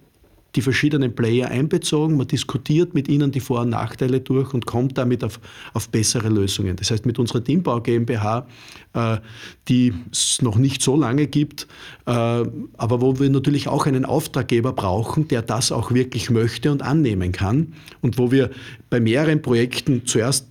die 0.54 0.62
verschiedenen 0.62 1.14
Player 1.14 1.48
einbezogen, 1.48 2.16
man 2.16 2.28
diskutiert 2.28 2.94
mit 2.94 3.08
ihnen 3.08 3.32
die 3.32 3.40
Vor- 3.40 3.62
und 3.62 3.70
Nachteile 3.70 4.20
durch 4.20 4.54
und 4.54 4.66
kommt 4.66 4.96
damit 4.96 5.24
auf, 5.24 5.40
auf 5.72 5.88
bessere 5.88 6.28
Lösungen. 6.28 6.76
Das 6.76 6.90
heißt, 6.90 7.06
mit 7.06 7.18
unserer 7.18 7.42
Teambau 7.42 7.80
GmbH, 7.80 8.46
äh, 8.92 9.16
die 9.68 9.92
es 10.12 10.40
noch 10.42 10.56
nicht 10.56 10.82
so 10.82 10.96
lange 10.96 11.26
gibt, 11.26 11.66
äh, 12.06 12.10
aber 12.10 13.00
wo 13.00 13.18
wir 13.18 13.30
natürlich 13.30 13.68
auch 13.68 13.86
einen 13.86 14.04
Auftraggeber 14.04 14.72
brauchen, 14.72 15.26
der 15.28 15.42
das 15.42 15.72
auch 15.72 15.92
wirklich 15.92 16.30
möchte 16.30 16.70
und 16.70 16.82
annehmen 16.82 17.32
kann 17.32 17.74
und 18.00 18.18
wo 18.18 18.30
wir 18.30 18.50
bei 18.90 19.00
mehreren 19.00 19.42
Projekten 19.42 20.06
zuerst 20.06 20.48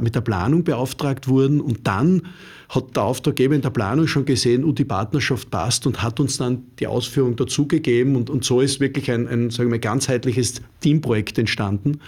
mit 0.00 0.14
der 0.14 0.22
Planung 0.22 0.64
beauftragt 0.64 1.28
wurden 1.28 1.60
und 1.60 1.86
dann 1.86 2.22
hat 2.70 2.96
der 2.96 3.02
Auftraggeber 3.02 3.56
in 3.56 3.62
der 3.62 3.70
Planung 3.70 4.06
schon 4.06 4.24
gesehen, 4.24 4.64
oh, 4.64 4.70
die 4.70 4.84
Partnerschaft 4.84 5.50
passt 5.50 5.88
und 5.88 6.02
hat 6.02 6.20
uns 6.20 6.38
dann 6.38 6.62
die 6.78 6.86
Ausführung 6.86 7.34
dazugegeben 7.34 8.14
und, 8.14 8.30
und 8.30 8.44
so 8.44 8.60
ist 8.60 8.78
wirklich 8.78 9.10
ein, 9.10 9.26
ein 9.26 9.50
sagen 9.50 9.72
wir, 9.72 9.80
ganzheitliches 9.80 10.62
Teamprojekt 10.80 11.36
entstanden. 11.38 12.00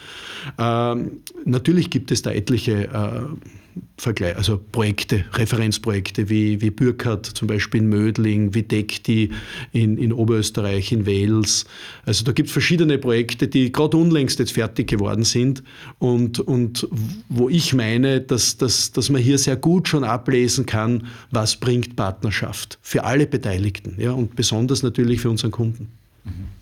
Ähm, 0.59 1.22
natürlich 1.44 1.90
gibt 1.90 2.12
es 2.12 2.22
da 2.22 2.31
etliche 2.31 2.85
äh, 2.85 3.62
Vergleich, 4.03 4.37
also 4.37 4.59
Projekte, 4.59 5.25
Referenzprojekte 5.35 6.29
wie, 6.29 6.61
wie 6.61 6.71
Bürkhardt 6.71 7.25
zum 7.25 7.47
Beispiel 7.47 7.83
in 7.83 7.88
Mödling, 7.88 8.53
wie 8.53 8.65
Dekti 8.65 9.31
in, 9.71 9.97
in 9.97 10.12
Oberösterreich, 10.12 10.91
in 10.91 11.07
Wales. 11.07 11.67
Also 12.05 12.25
da 12.25 12.33
gibt 12.33 12.49
es 12.49 12.53
verschiedene 12.53 12.99
Projekte, 12.99 13.47
die 13.47 13.71
gerade 13.71 13.97
unlängst 13.97 14.41
jetzt 14.41 14.55
fertig 14.55 14.88
geworden 14.88 15.23
sind 15.23 15.62
und, 16.01 16.41
und 16.41 16.88
wo 17.29 17.49
ich 17.49 17.75
meine, 17.75 18.21
dass, 18.21 18.57
dass, 18.57 18.91
dass 18.91 19.09
man 19.09 19.23
hier 19.23 19.38
sehr 19.38 19.55
gut 19.55 19.87
schon 19.87 20.03
ablesen 20.03 20.67
kann, 20.67 21.07
was 21.31 21.55
bringt 21.55 21.95
Partnerschaft 21.95 22.81
für 22.83 23.05
alle 23.05 23.29
Beteiligten 23.29 23.95
ja, 23.99 24.11
und 24.11 24.35
besonders 24.35 24.83
natürlich 24.83 25.21
für 25.21 25.31
unseren 25.31 25.53
Kunden. 25.53 25.93
Mhm. 26.25 26.62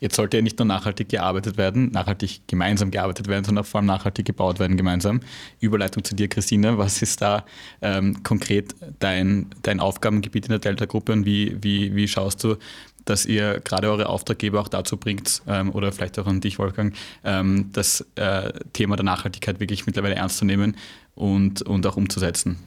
Jetzt 0.00 0.16
sollte 0.16 0.36
ja 0.36 0.42
nicht 0.42 0.58
nur 0.58 0.66
nachhaltig 0.66 1.08
gearbeitet 1.08 1.56
werden, 1.56 1.90
nachhaltig 1.90 2.42
gemeinsam 2.46 2.90
gearbeitet 2.90 3.28
werden, 3.28 3.44
sondern 3.44 3.64
vor 3.64 3.78
allem 3.78 3.86
nachhaltig 3.86 4.26
gebaut 4.26 4.58
werden 4.58 4.76
gemeinsam. 4.76 5.20
Überleitung 5.60 6.04
zu 6.04 6.14
dir, 6.14 6.28
Christine. 6.28 6.78
Was 6.78 7.02
ist 7.02 7.20
da 7.20 7.44
ähm, 7.82 8.22
konkret 8.22 8.74
dein, 9.00 9.46
dein 9.62 9.80
Aufgabengebiet 9.80 10.46
in 10.46 10.50
der 10.50 10.58
Delta-Gruppe 10.60 11.12
und 11.12 11.24
wie, 11.24 11.56
wie, 11.60 11.94
wie 11.94 12.08
schaust 12.08 12.44
du, 12.44 12.56
dass 13.04 13.26
ihr 13.26 13.60
gerade 13.60 13.90
eure 13.90 14.08
Auftraggeber 14.08 14.60
auch 14.60 14.68
dazu 14.68 14.96
bringt, 14.96 15.42
ähm, 15.46 15.70
oder 15.70 15.92
vielleicht 15.92 16.18
auch 16.18 16.26
an 16.26 16.40
dich, 16.40 16.58
Wolfgang, 16.58 16.94
ähm, 17.24 17.70
das 17.72 18.06
äh, 18.16 18.52
Thema 18.72 18.96
der 18.96 19.04
Nachhaltigkeit 19.04 19.60
wirklich 19.60 19.86
mittlerweile 19.86 20.14
ernst 20.14 20.38
zu 20.38 20.44
nehmen 20.44 20.76
und, 21.14 21.62
und 21.62 21.86
auch 21.86 21.96
umzusetzen? 21.96 22.58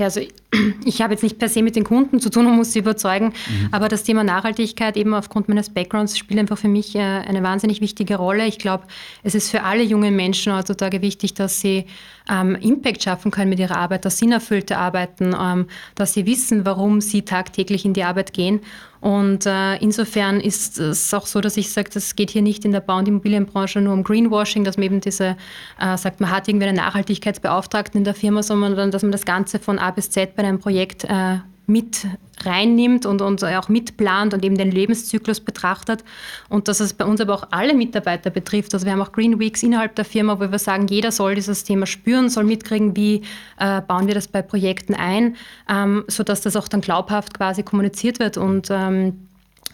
Ja, 0.00 0.06
also 0.06 0.20
ich 0.84 1.02
habe 1.02 1.12
jetzt 1.12 1.22
nicht 1.22 1.38
per 1.38 1.50
se 1.50 1.62
mit 1.62 1.76
den 1.76 1.84
Kunden 1.84 2.20
zu 2.20 2.30
tun 2.30 2.46
und 2.46 2.56
muss 2.56 2.72
sie 2.72 2.78
überzeugen, 2.78 3.26
mhm. 3.26 3.68
aber 3.70 3.88
das 3.88 4.02
Thema 4.02 4.24
Nachhaltigkeit 4.24 4.96
eben 4.96 5.12
aufgrund 5.12 5.48
meines 5.48 5.68
Backgrounds 5.68 6.16
spielt 6.16 6.40
einfach 6.40 6.56
für 6.56 6.68
mich 6.68 6.96
äh, 6.96 7.00
eine 7.00 7.42
wahnsinnig 7.42 7.82
wichtige 7.82 8.16
Rolle. 8.16 8.46
Ich 8.46 8.58
glaube, 8.58 8.84
es 9.22 9.34
ist 9.34 9.50
für 9.50 9.62
alle 9.62 9.82
jungen 9.82 10.16
Menschen 10.16 10.56
heutzutage 10.56 11.02
wichtig, 11.02 11.34
dass 11.34 11.60
sie 11.60 11.84
ähm, 12.30 12.54
Impact 12.54 13.02
schaffen 13.02 13.30
können 13.30 13.50
mit 13.50 13.58
ihrer 13.58 13.76
Arbeit, 13.76 14.06
dass 14.06 14.16
sinnerfüllte 14.16 14.78
Arbeiten, 14.78 15.36
ähm, 15.38 15.66
dass 15.96 16.14
sie 16.14 16.24
wissen, 16.24 16.64
warum 16.64 17.02
sie 17.02 17.22
tagtäglich 17.22 17.84
in 17.84 17.92
die 17.92 18.04
Arbeit 18.04 18.32
gehen. 18.32 18.60
Und 19.00 19.46
äh, 19.46 19.76
insofern 19.76 20.40
ist 20.40 20.78
es 20.78 21.12
auch 21.14 21.26
so, 21.26 21.40
dass 21.40 21.56
ich 21.56 21.70
sage, 21.70 21.90
das 21.92 22.16
geht 22.16 22.30
hier 22.30 22.42
nicht 22.42 22.64
in 22.64 22.72
der 22.72 22.80
Bau- 22.80 22.98
und 22.98 23.08
Immobilienbranche 23.08 23.80
nur 23.80 23.94
um 23.94 24.04
Greenwashing, 24.04 24.64
dass 24.64 24.76
man 24.76 24.84
eben 24.84 25.00
diese, 25.00 25.36
äh, 25.80 25.96
sagt, 25.96 26.20
man 26.20 26.30
hat 26.30 26.48
irgendwie 26.48 26.66
einen 26.66 26.76
Nachhaltigkeitsbeauftragten 26.76 27.98
in 27.98 28.04
der 28.04 28.14
Firma, 28.14 28.42
sondern 28.42 28.90
dass 28.90 29.02
man 29.02 29.12
das 29.12 29.24
Ganze 29.24 29.58
von 29.58 29.78
A 29.78 29.90
bis 29.90 30.10
Z 30.10 30.36
bei 30.36 30.42
einem 30.42 30.58
Projekt 30.58 31.04
äh, 31.04 31.38
mit 31.70 32.06
reinnimmt 32.44 33.06
und, 33.06 33.22
und 33.22 33.44
auch 33.44 33.68
mitplant 33.68 34.34
und 34.34 34.44
eben 34.44 34.56
den 34.56 34.70
Lebenszyklus 34.70 35.40
betrachtet. 35.40 36.04
Und 36.48 36.68
dass 36.68 36.80
es 36.80 36.94
bei 36.94 37.04
uns 37.04 37.20
aber 37.20 37.34
auch 37.34 37.48
alle 37.50 37.74
Mitarbeiter 37.74 38.30
betrifft. 38.30 38.74
Also 38.74 38.86
wir 38.86 38.92
haben 38.92 39.02
auch 39.02 39.12
Green 39.12 39.38
Weeks 39.38 39.62
innerhalb 39.62 39.94
der 39.94 40.04
Firma, 40.04 40.38
wo 40.40 40.50
wir 40.50 40.58
sagen, 40.58 40.86
jeder 40.88 41.12
soll 41.12 41.34
dieses 41.34 41.64
Thema 41.64 41.86
spüren, 41.86 42.28
soll 42.28 42.44
mitkriegen, 42.44 42.96
wie 42.96 43.22
äh, 43.58 43.80
bauen 43.82 44.06
wir 44.06 44.14
das 44.14 44.28
bei 44.28 44.42
Projekten 44.42 44.94
ein, 44.94 45.36
ähm, 45.68 46.04
sodass 46.08 46.40
das 46.40 46.56
auch 46.56 46.68
dann 46.68 46.80
glaubhaft 46.80 47.34
quasi 47.34 47.62
kommuniziert 47.62 48.18
wird. 48.18 48.36
Und 48.36 48.68
ähm, 48.70 49.26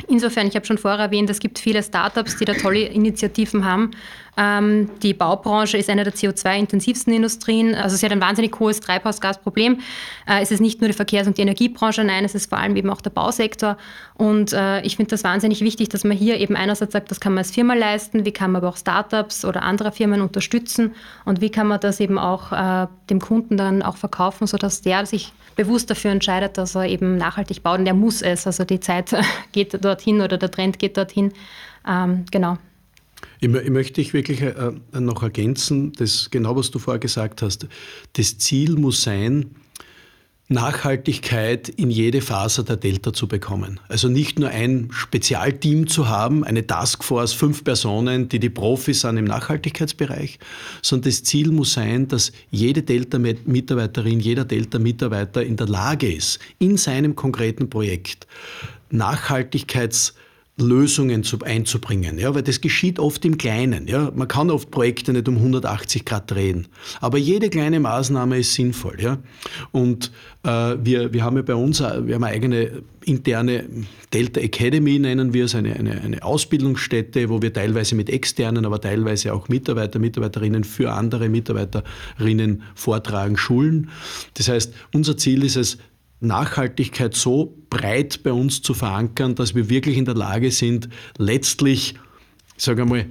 Insofern, 0.08 0.46
ich 0.46 0.54
habe 0.54 0.66
schon 0.66 0.76
vorher 0.76 1.00
erwähnt, 1.00 1.30
es 1.30 1.40
gibt 1.40 1.58
viele 1.58 1.82
Startups, 1.82 2.36
die 2.36 2.44
da 2.44 2.52
tolle 2.52 2.80
Initiativen 2.80 3.64
haben. 3.64 3.92
Ähm, 4.36 4.90
die 5.02 5.14
Baubranche 5.14 5.78
ist 5.78 5.88
eine 5.88 6.04
der 6.04 6.12
CO2-intensivsten 6.12 7.12
Industrien. 7.12 7.74
Also 7.74 7.96
sie 7.96 8.04
hat 8.04 8.12
ein 8.12 8.20
wahnsinnig 8.20 8.58
hohes 8.58 8.80
Treibhausgasproblem. 8.80 9.80
Äh, 10.28 10.42
es 10.42 10.50
ist 10.50 10.60
nicht 10.60 10.80
nur 10.80 10.88
die 10.88 10.96
Verkehrs- 10.96 11.26
und 11.26 11.38
die 11.38 11.42
Energiebranche, 11.42 12.04
nein, 12.04 12.24
es 12.24 12.34
ist 12.34 12.48
vor 12.48 12.58
allem 12.58 12.76
eben 12.76 12.90
auch 12.90 13.00
der 13.00 13.10
Bausektor. 13.10 13.78
Und 14.14 14.52
äh, 14.52 14.82
ich 14.82 14.96
finde 14.96 15.10
das 15.10 15.24
wahnsinnig 15.24 15.62
wichtig, 15.62 15.88
dass 15.88 16.04
man 16.04 16.16
hier 16.16 16.38
eben 16.38 16.54
einerseits 16.54 16.92
sagt, 16.92 17.10
das 17.10 17.20
kann 17.20 17.32
man 17.32 17.38
als 17.38 17.50
Firma 17.50 17.74
leisten, 17.74 18.24
wie 18.24 18.32
kann 18.32 18.52
man 18.52 18.62
aber 18.62 18.68
auch 18.68 18.76
Startups 18.76 19.44
oder 19.44 19.62
andere 19.62 19.92
Firmen 19.92 20.20
unterstützen 20.20 20.94
und 21.24 21.40
wie 21.40 21.50
kann 21.50 21.66
man 21.66 21.80
das 21.80 22.00
eben 22.00 22.18
auch 22.18 22.52
äh, 22.52 22.86
dem 23.08 23.20
Kunden 23.20 23.56
dann 23.56 23.82
auch 23.82 23.96
verkaufen, 23.96 24.46
sodass 24.46 24.82
der 24.82 25.06
sich 25.06 25.32
bewusst 25.56 25.88
dafür 25.90 26.10
entscheidet, 26.10 26.58
dass 26.58 26.74
er 26.74 26.84
eben 26.84 27.16
nachhaltig 27.16 27.62
baut. 27.62 27.78
Und 27.78 27.86
der 27.86 27.94
muss 27.94 28.20
es. 28.20 28.46
Also 28.46 28.64
die 28.64 28.80
Zeit 28.80 29.14
geht 29.52 29.82
dorthin 29.82 30.20
oder 30.20 30.36
der 30.36 30.50
Trend 30.50 30.78
geht 30.78 30.96
dorthin. 30.96 31.32
Ähm, 31.88 32.26
genau. 32.30 32.58
Ich, 33.40 33.52
ich 33.52 33.70
möchte 33.70 33.94
dich 33.94 34.12
wirklich 34.12 34.42
äh, 34.42 34.72
noch 34.92 35.22
ergänzen, 35.22 35.92
das 35.92 36.30
genau 36.30 36.56
was 36.56 36.70
du 36.70 36.78
vorher 36.78 37.00
gesagt 37.00 37.42
hast. 37.42 37.66
Das 38.14 38.38
Ziel 38.38 38.76
muss 38.76 39.02
sein, 39.02 39.54
Nachhaltigkeit 40.48 41.68
in 41.68 41.90
jede 41.90 42.20
Phase 42.20 42.62
der 42.62 42.76
Delta 42.76 43.12
zu 43.12 43.26
bekommen. 43.26 43.80
Also 43.88 44.08
nicht 44.08 44.38
nur 44.38 44.48
ein 44.50 44.90
Spezialteam 44.92 45.88
zu 45.88 46.08
haben, 46.08 46.44
eine 46.44 46.64
Taskforce, 46.64 47.32
fünf 47.32 47.64
Personen, 47.64 48.28
die 48.28 48.38
die 48.38 48.48
Profis 48.48 49.00
sind 49.00 49.16
im 49.16 49.24
Nachhaltigkeitsbereich, 49.24 50.38
sondern 50.82 51.10
das 51.10 51.24
Ziel 51.24 51.50
muss 51.50 51.72
sein, 51.72 52.06
dass 52.06 52.30
jede 52.52 52.84
Delta-Mitarbeiterin, 52.84 54.20
jeder 54.20 54.44
Delta-Mitarbeiter 54.44 55.42
in 55.42 55.56
der 55.56 55.66
Lage 55.66 56.12
ist, 56.12 56.38
in 56.60 56.76
seinem 56.76 57.16
konkreten 57.16 57.68
Projekt 57.68 58.28
Nachhaltigkeits- 58.92 60.12
Lösungen 60.58 61.22
zu, 61.22 61.38
einzubringen, 61.42 62.18
ja, 62.18 62.34
weil 62.34 62.42
das 62.42 62.62
geschieht 62.62 62.98
oft 62.98 63.22
im 63.26 63.36
Kleinen. 63.36 63.86
Ja. 63.88 64.10
Man 64.14 64.26
kann 64.26 64.50
oft 64.50 64.70
Projekte 64.70 65.12
nicht 65.12 65.28
um 65.28 65.36
180 65.36 66.06
Grad 66.06 66.30
drehen, 66.30 66.66
aber 67.00 67.18
jede 67.18 67.50
kleine 67.50 67.78
Maßnahme 67.78 68.38
ist 68.38 68.54
sinnvoll. 68.54 68.96
Ja. 68.98 69.18
Und 69.72 70.12
äh, 70.44 70.76
wir, 70.82 71.12
wir 71.12 71.24
haben 71.24 71.36
ja 71.36 71.42
bei 71.42 71.54
uns 71.54 71.80
wir 71.80 72.14
haben 72.14 72.24
eine 72.24 72.26
eigene 72.28 72.82
interne 73.04 73.66
Delta 74.14 74.40
Academy, 74.40 74.98
nennen 74.98 75.34
wir 75.34 75.44
es, 75.44 75.54
eine, 75.54 75.76
eine, 75.76 76.00
eine 76.00 76.22
Ausbildungsstätte, 76.22 77.28
wo 77.28 77.42
wir 77.42 77.52
teilweise 77.52 77.94
mit 77.94 78.08
externen, 78.08 78.64
aber 78.64 78.80
teilweise 78.80 79.34
auch 79.34 79.50
Mitarbeiter, 79.50 79.98
Mitarbeiterinnen 79.98 80.64
für 80.64 80.92
andere 80.92 81.28
Mitarbeiterinnen 81.28 82.62
vortragen, 82.74 83.36
schulen. 83.36 83.90
Das 84.34 84.48
heißt, 84.48 84.72
unser 84.94 85.18
Ziel 85.18 85.44
ist 85.44 85.56
es, 85.56 85.76
Nachhaltigkeit 86.20 87.14
so 87.14 87.54
breit 87.76 88.22
bei 88.22 88.32
uns 88.32 88.62
zu 88.62 88.72
verankern, 88.72 89.34
dass 89.34 89.54
wir 89.54 89.68
wirklich 89.68 89.98
in 89.98 90.06
der 90.06 90.14
Lage 90.14 90.50
sind, 90.50 90.88
letztlich, 91.18 91.94
sagen 92.56 92.78
wir 92.78 92.86
mal, 92.86 93.06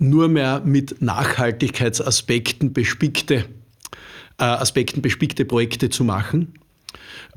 nur 0.00 0.28
mehr 0.28 0.60
mit 0.64 1.00
Nachhaltigkeitsaspekten 1.00 2.72
bespickte, 2.72 3.44
äh, 4.38 4.44
Aspekten 4.44 5.02
bespickte 5.02 5.44
Projekte 5.44 5.88
zu 5.88 6.02
machen, 6.02 6.54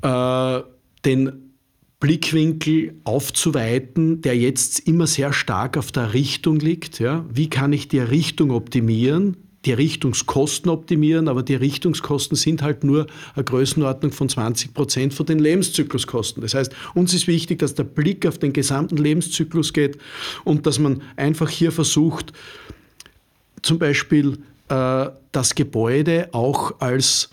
äh, 0.02 0.62
den 1.06 1.52
Blickwinkel 2.00 2.96
aufzuweiten, 3.04 4.22
der 4.22 4.36
jetzt 4.36 4.80
immer 4.80 5.06
sehr 5.06 5.34
stark 5.34 5.78
auf 5.78 5.92
der 5.92 6.14
Richtung 6.16 6.60
liegt. 6.60 7.00
Ja? 7.00 7.26
Wie 7.32 7.50
kann 7.50 7.74
ich 7.74 7.90
die 7.90 8.00
Richtung 8.00 8.50
optimieren? 8.50 9.38
Die 9.66 9.74
Richtungskosten 9.74 10.72
optimieren, 10.72 11.28
aber 11.28 11.44
die 11.44 11.56
Richtungskosten 11.56 12.36
sind 12.36 12.62
halt 12.62 12.84
nur 12.84 13.08
eine 13.36 13.44
Größenordnung 13.44 14.12
von 14.12 14.28
20 14.28 14.74
Prozent 14.74 15.14
von 15.14 15.26
den 15.26 15.40
Lebenszykluskosten. 15.40 16.42
Das 16.42 16.54
heißt, 16.54 16.74
uns 16.96 17.14
ist 17.14 17.28
wichtig, 17.28 17.60
dass 17.60 17.76
der 17.76 17.84
Blick 17.84 18.26
auf 18.26 18.40
den 18.40 18.54
gesamten 18.54 18.98
Lebenszyklus 18.98 19.74
geht 19.74 19.98
und 20.44 20.66
dass 20.66 20.80
man 20.80 21.02
einfach 21.16 21.50
hier 21.50 21.72
versucht, 21.72 22.34
zum 23.62 23.78
Beispiel 23.78 24.40
äh, 24.70 25.10
das 25.32 25.54
Gebäude 25.54 26.30
auch 26.32 26.80
als 26.80 27.30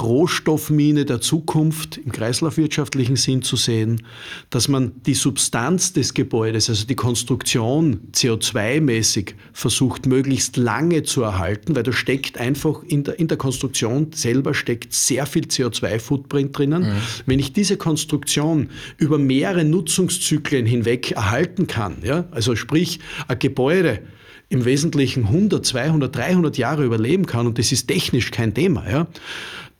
Rohstoffmine 0.00 1.04
der 1.04 1.20
Zukunft 1.20 1.98
im 1.98 2.12
kreislaufwirtschaftlichen 2.12 3.16
Sinn 3.16 3.42
zu 3.42 3.56
sehen, 3.56 4.02
dass 4.50 4.68
man 4.68 4.92
die 5.06 5.14
Substanz 5.14 5.92
des 5.92 6.14
Gebäudes, 6.14 6.70
also 6.70 6.86
die 6.86 6.94
Konstruktion 6.94 8.00
CO2-mäßig 8.12 9.34
versucht, 9.52 10.06
möglichst 10.06 10.56
lange 10.56 11.02
zu 11.02 11.22
erhalten, 11.22 11.76
weil 11.76 11.82
da 11.82 11.92
steckt 11.92 12.38
einfach 12.38 12.82
in 12.82 13.04
der, 13.04 13.18
in 13.18 13.28
der 13.28 13.36
Konstruktion 13.36 14.12
selber 14.14 14.54
steckt 14.54 14.94
sehr 14.94 15.26
viel 15.26 15.44
CO2-Footprint 15.44 16.56
drinnen. 16.56 16.82
Mhm. 16.82 16.96
Wenn 17.26 17.38
ich 17.38 17.52
diese 17.52 17.76
Konstruktion 17.76 18.70
über 18.96 19.18
mehrere 19.18 19.64
Nutzungszyklen 19.64 20.64
hinweg 20.64 21.12
erhalten 21.12 21.66
kann, 21.66 21.98
ja, 22.02 22.24
also 22.30 22.56
sprich 22.56 23.00
ein 23.28 23.38
Gebäude, 23.38 24.00
im 24.48 24.66
Wesentlichen 24.66 25.24
100, 25.24 25.64
200, 25.64 26.14
300 26.14 26.58
Jahre 26.58 26.84
überleben 26.84 27.24
kann 27.24 27.46
und 27.46 27.58
das 27.58 27.72
ist 27.72 27.86
technisch 27.86 28.30
kein 28.30 28.52
Thema, 28.52 28.84
ja, 28.88 29.06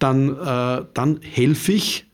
dann, 0.03 0.31
äh, 0.31 0.85
dann 0.95 1.21
helfe 1.23 1.73
ich 1.73 2.07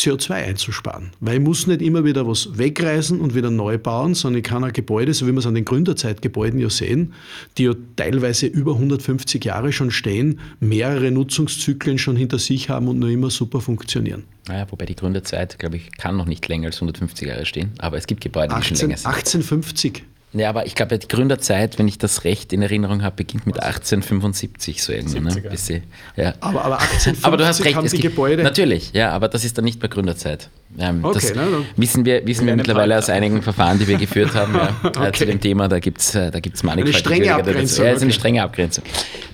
CO2 0.00 0.32
einzusparen. 0.32 1.10
Weil 1.20 1.36
ich 1.36 1.40
muss 1.42 1.66
nicht 1.66 1.82
immer 1.82 2.04
wieder 2.04 2.26
was 2.26 2.56
wegreißen 2.56 3.20
und 3.20 3.34
wieder 3.34 3.50
neu 3.50 3.76
bauen, 3.76 4.14
sondern 4.14 4.38
ich 4.38 4.44
kann 4.44 4.64
ein 4.64 4.72
Gebäude, 4.72 5.12
so 5.12 5.26
wie 5.26 5.32
wir 5.32 5.38
es 5.38 5.46
an 5.46 5.54
den 5.54 5.64
Gründerzeitgebäuden 5.64 6.58
ja 6.58 6.70
sehen, 6.70 7.12
die 7.58 7.64
ja 7.64 7.74
teilweise 7.96 8.46
über 8.46 8.72
150 8.74 9.44
Jahre 9.44 9.72
schon 9.72 9.90
stehen, 9.90 10.40
mehrere 10.60 11.10
Nutzungszyklen 11.10 11.98
schon 11.98 12.16
hinter 12.16 12.38
sich 12.38 12.70
haben 12.70 12.88
und 12.88 12.98
noch 12.98 13.08
immer 13.08 13.30
super 13.30 13.60
funktionieren. 13.60 14.24
Naja, 14.48 14.66
wobei 14.70 14.86
die 14.86 14.96
Gründerzeit, 14.96 15.58
glaube 15.58 15.76
ich, 15.76 15.92
kann 15.98 16.16
noch 16.16 16.26
nicht 16.26 16.48
länger 16.48 16.68
als 16.68 16.76
150 16.76 17.28
Jahre 17.28 17.44
stehen, 17.44 17.72
aber 17.78 17.98
es 17.98 18.06
gibt 18.06 18.22
Gebäude, 18.22 18.48
die 18.48 18.54
18, 18.54 18.76
schon 18.76 18.88
länger 18.88 18.98
sind. 18.98 19.06
1850. 19.06 20.02
Ja, 20.32 20.48
aber 20.48 20.64
ich 20.66 20.76
glaube, 20.76 20.96
die 20.96 21.08
Gründerzeit, 21.08 21.78
wenn 21.80 21.88
ich 21.88 21.98
das 21.98 22.22
recht 22.22 22.52
in 22.52 22.62
Erinnerung 22.62 23.02
habe, 23.02 23.16
beginnt 23.16 23.46
mit 23.46 23.56
1875 23.60 24.80
so 24.80 24.92
irgendwie. 24.92 25.18
Ne? 25.18 25.30
70er. 25.30 25.48
Bis 25.50 25.66
sie- 25.66 25.82
ja. 26.16 26.34
Aber, 26.40 26.64
aber 26.64 26.78
1850 26.78 27.24
Aber 27.24 27.36
du 27.36 27.46
hast 27.46 27.64
recht, 27.64 27.74
haben 27.74 27.88
die 27.88 27.98
Gebäude. 28.00 28.44
natürlich, 28.44 28.92
ja, 28.92 29.10
aber 29.10 29.26
das 29.26 29.44
ist 29.44 29.58
dann 29.58 29.64
nicht 29.64 29.80
mehr 29.82 29.88
Gründerzeit. 29.88 30.48
Ähm, 30.78 31.04
Okay, 31.04 31.14
das 31.20 31.32
na, 31.34 31.46
wissen 31.74 32.04
wir, 32.04 32.24
wissen 32.28 32.46
wir 32.46 32.52
eine 32.52 32.58
mittlerweile 32.62 32.96
aus 32.96 33.06
Palta. 33.06 33.16
einigen 33.16 33.42
Verfahren, 33.42 33.80
die 33.80 33.88
wir 33.88 33.96
geführt 33.98 34.34
haben 34.36 34.54
ja, 34.54 34.68
äh, 34.88 34.92
zu 34.92 35.00
Okay. 35.00 35.26
dem 35.26 35.40
Thema. 35.40 35.66
Da 35.66 35.80
gibt 35.80 35.98
es 36.00 36.12
da 36.12 36.30
gibt's 36.38 36.62
mannigfaltige 36.62 36.98
strenge 36.98 37.20
Wege 37.24 37.30
dazu. 37.36 37.40
Abgrenzung, 37.50 37.84
Ja, 37.84 37.90
es 37.90 37.96
ist 37.96 38.02
eine 38.02 38.10
okay. 38.12 38.18
strenge 38.20 38.42
Abgrenzung. 38.44 38.84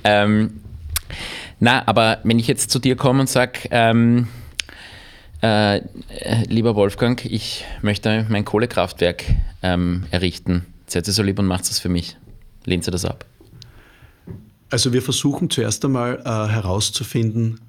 Ähm, 0.05 0.61
na, 1.61 1.83
aber 1.87 2.21
wenn 2.25 2.39
ich 2.39 2.47
jetzt 2.47 2.71
zu 2.71 2.79
dir 2.79 2.97
komme 2.97 3.21
und 3.21 3.29
sage, 3.29 3.61
ähm, 3.71 4.29
äh, 5.43 5.77
äh, 5.77 5.83
lieber 6.49 6.75
Wolfgang, 6.75 7.23
ich 7.27 7.67
möchte 7.83 8.25
mein 8.31 8.47
Kohlekraftwerk 8.47 9.25
ähm, 9.63 10.05
errichten. 10.11 10.65
Seid 10.87 11.07
ihr 11.07 11.13
so 11.13 11.23
lieb 11.23 11.39
und 11.39 11.47
macht 11.47 11.69
das 11.69 11.79
für 11.79 11.89
mich. 11.89 12.17
Lehnt 12.65 12.87
ihr 12.87 12.93
das 12.93 13.05
ab? 13.05 13.25
Also 14.71 14.93
wir 14.93 15.03
versuchen 15.03 15.51
zuerst 15.51 15.85
einmal 15.85 16.21
äh, 16.25 16.53
herauszufinden, 16.53 17.61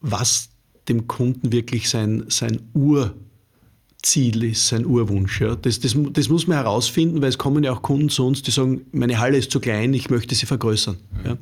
was 0.00 0.48
dem 0.88 1.06
Kunden 1.06 1.52
wirklich 1.52 1.90
sein, 1.90 2.24
sein 2.28 2.60
Urziel 2.72 4.44
ist, 4.44 4.68
sein 4.68 4.86
Urwunsch. 4.86 5.40
Ja. 5.40 5.54
Das, 5.56 5.80
das, 5.80 5.94
das 6.12 6.28
muss 6.28 6.46
man 6.46 6.56
herausfinden, 6.56 7.20
weil 7.20 7.28
es 7.28 7.38
kommen 7.38 7.64
ja 7.64 7.72
auch 7.72 7.82
Kunden 7.82 8.08
zu 8.08 8.26
uns, 8.26 8.42
die 8.42 8.50
sagen, 8.50 8.86
meine 8.92 9.20
Halle 9.20 9.36
ist 9.36 9.50
zu 9.50 9.60
klein, 9.60 9.92
ich 9.92 10.08
möchte 10.08 10.34
sie 10.34 10.46
vergrößern. 10.46 10.96
Ja. 11.24 11.36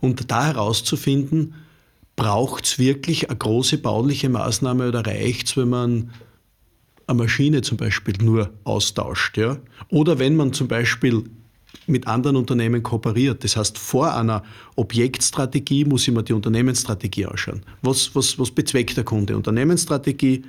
Und 0.00 0.30
da 0.30 0.46
herauszufinden, 0.46 1.54
braucht 2.16 2.64
es 2.64 2.78
wirklich 2.78 3.28
eine 3.28 3.38
große 3.38 3.78
bauliche 3.78 4.28
Maßnahme 4.28 4.88
oder 4.88 5.06
reicht 5.06 5.48
es, 5.48 5.56
wenn 5.56 5.68
man 5.68 6.10
eine 7.06 7.18
Maschine 7.18 7.62
zum 7.62 7.76
Beispiel 7.76 8.14
nur 8.20 8.50
austauscht. 8.64 9.36
Ja? 9.36 9.58
Oder 9.88 10.18
wenn 10.18 10.36
man 10.36 10.52
zum 10.52 10.68
Beispiel 10.68 11.24
mit 11.86 12.06
anderen 12.06 12.36
Unternehmen 12.36 12.82
kooperiert. 12.82 13.44
Das 13.44 13.56
heißt, 13.56 13.78
vor 13.78 14.14
einer 14.14 14.42
Objektstrategie 14.74 15.84
muss 15.84 16.08
ich 16.08 16.14
mir 16.14 16.22
die 16.22 16.32
Unternehmensstrategie 16.32 17.26
anschauen. 17.26 17.62
Was, 17.82 18.14
was, 18.14 18.38
was 18.38 18.50
bezweckt 18.50 18.96
der 18.96 19.04
Kunde? 19.04 19.36
Unternehmensstrategie, 19.36 20.44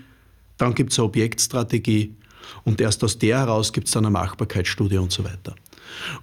dann 0.57 0.73
gibt 0.73 0.91
es 0.91 0.99
eine 0.99 1.07
Objektstrategie 1.07 2.15
und 2.63 2.81
erst 2.81 3.03
aus 3.03 3.19
der 3.19 3.39
heraus 3.39 3.73
gibt 3.73 3.87
es 3.87 3.93
dann 3.93 4.05
eine 4.05 4.11
Machbarkeitsstudie 4.11 4.97
und 4.97 5.11
so 5.11 5.23
weiter. 5.23 5.55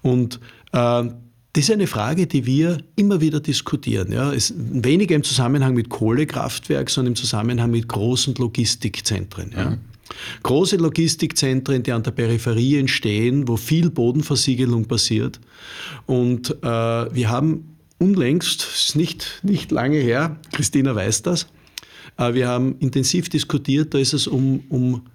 Und 0.03 0.41
äh, 0.73 1.05
das 1.53 1.65
ist 1.65 1.71
eine 1.71 1.87
Frage, 1.87 2.27
die 2.27 2.47
wir 2.47 2.79
immer 2.97 3.21
wieder 3.21 3.39
diskutieren. 3.39 4.11
Ja. 4.11 4.33
Es, 4.33 4.53
weniger 4.57 5.15
im 5.15 5.23
Zusammenhang 5.23 5.75
mit 5.75 5.89
Kohlekraftwerk, 5.89 6.91
sondern 6.91 7.13
im 7.13 7.17
Zusammenhang 7.17 7.71
mit 7.71 7.89
großen 7.89 8.35
Logistikzentren. 8.35 9.53
Ja. 9.57 9.79
Große 10.43 10.77
Logistikzentren, 10.77 11.83
die 11.83 11.93
an 11.93 12.03
der 12.03 12.11
Peripherie 12.11 12.79
entstehen, 12.79 13.49
wo 13.49 13.57
viel 13.57 13.91
Bodenversiegelung 13.91 14.87
passiert. 14.87 15.41
Und 16.07 16.51
äh, 16.63 16.67
wir 16.67 17.31
haben 17.31 17.77
unlängst, 17.99 18.61
es 18.63 18.89
ist 18.89 18.97
nicht, 18.97 19.41
nicht 19.43 19.71
lange 19.71 19.99
her, 19.99 20.39
Christina 20.53 20.95
weiß 20.95 21.23
das, 21.23 21.47
äh, 22.19 22.35
wir 22.35 22.49
haben 22.49 22.77
intensiv 22.79 23.29
diskutiert, 23.29 23.95
da 23.95 23.99
ist 23.99 24.13
es 24.13 24.27
um, 24.27 24.63
um 24.69 25.07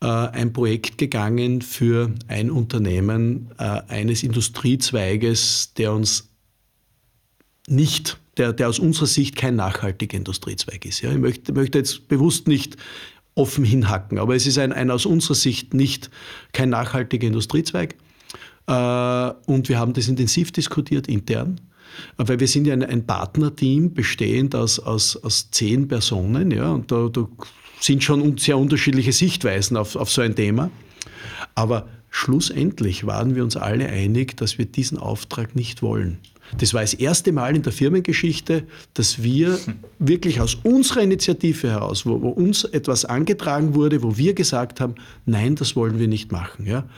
äh, 0.00 0.06
ein 0.06 0.52
Projekt 0.52 0.98
gegangen 0.98 1.62
für 1.62 2.14
ein 2.28 2.50
Unternehmen 2.50 3.50
äh, 3.58 3.80
eines 3.88 4.22
Industriezweiges, 4.22 5.72
der 5.74 5.92
uns 5.92 6.28
nicht, 7.66 8.18
der, 8.36 8.52
der 8.52 8.68
aus 8.68 8.78
unserer 8.78 9.06
Sicht 9.06 9.36
kein 9.36 9.56
nachhaltiger 9.56 10.16
Industriezweig 10.16 10.84
ist. 10.84 11.00
Ja, 11.00 11.10
ich 11.10 11.18
möchte, 11.18 11.52
möchte 11.52 11.78
jetzt 11.78 12.08
bewusst 12.08 12.46
nicht 12.46 12.76
offen 13.36 13.64
hinhacken, 13.64 14.18
aber 14.18 14.34
es 14.34 14.46
ist 14.46 14.58
ein, 14.58 14.72
ein 14.72 14.90
aus 14.90 15.06
unserer 15.06 15.34
Sicht 15.34 15.74
nicht 15.74 16.10
kein 16.52 16.70
nachhaltiger 16.70 17.28
Industriezweig. 17.28 17.94
Äh, 18.66 18.72
und 19.46 19.68
wir 19.68 19.78
haben 19.78 19.92
das 19.92 20.08
intensiv 20.08 20.50
diskutiert 20.50 21.06
intern, 21.06 21.60
weil 22.16 22.40
wir 22.40 22.48
sind 22.48 22.66
ja 22.66 22.72
ein, 22.72 22.82
ein 22.82 23.06
Partnerteam 23.06 23.94
bestehend 23.94 24.56
aus, 24.56 24.80
aus, 24.80 25.16
aus 25.16 25.50
zehn 25.50 25.86
Personen, 25.86 26.50
ja, 26.50 26.72
und 26.72 26.90
da, 26.90 27.08
da 27.08 27.28
sind 27.78 28.02
schon 28.02 28.38
sehr 28.38 28.58
unterschiedliche 28.58 29.12
Sichtweisen 29.12 29.76
auf, 29.76 29.96
auf 29.96 30.10
so 30.10 30.22
ein 30.22 30.34
Thema. 30.34 30.70
Aber 31.54 31.86
schlussendlich 32.10 33.06
waren 33.06 33.34
wir 33.34 33.44
uns 33.44 33.56
alle 33.56 33.86
einig, 33.88 34.36
dass 34.38 34.56
wir 34.56 34.64
diesen 34.64 34.98
Auftrag 34.98 35.54
nicht 35.54 35.82
wollen. 35.82 36.18
Das 36.58 36.74
war 36.74 36.82
das 36.82 36.94
erste 36.94 37.32
Mal 37.32 37.56
in 37.56 37.62
der 37.62 37.72
Firmengeschichte, 37.72 38.64
dass 38.94 39.22
wir 39.22 39.58
wirklich 39.98 40.40
aus 40.40 40.56
unserer 40.62 41.02
Initiative 41.02 41.70
heraus, 41.70 42.06
wo, 42.06 42.20
wo 42.20 42.28
uns 42.28 42.64
etwas 42.64 43.04
angetragen 43.04 43.74
wurde, 43.74 44.02
wo 44.02 44.16
wir 44.16 44.34
gesagt 44.34 44.80
haben, 44.80 44.94
nein, 45.24 45.56
das 45.56 45.76
wollen 45.76 45.98
wir 45.98 46.08
nicht 46.08 46.32
machen. 46.32 46.66
Ja? 46.66 46.88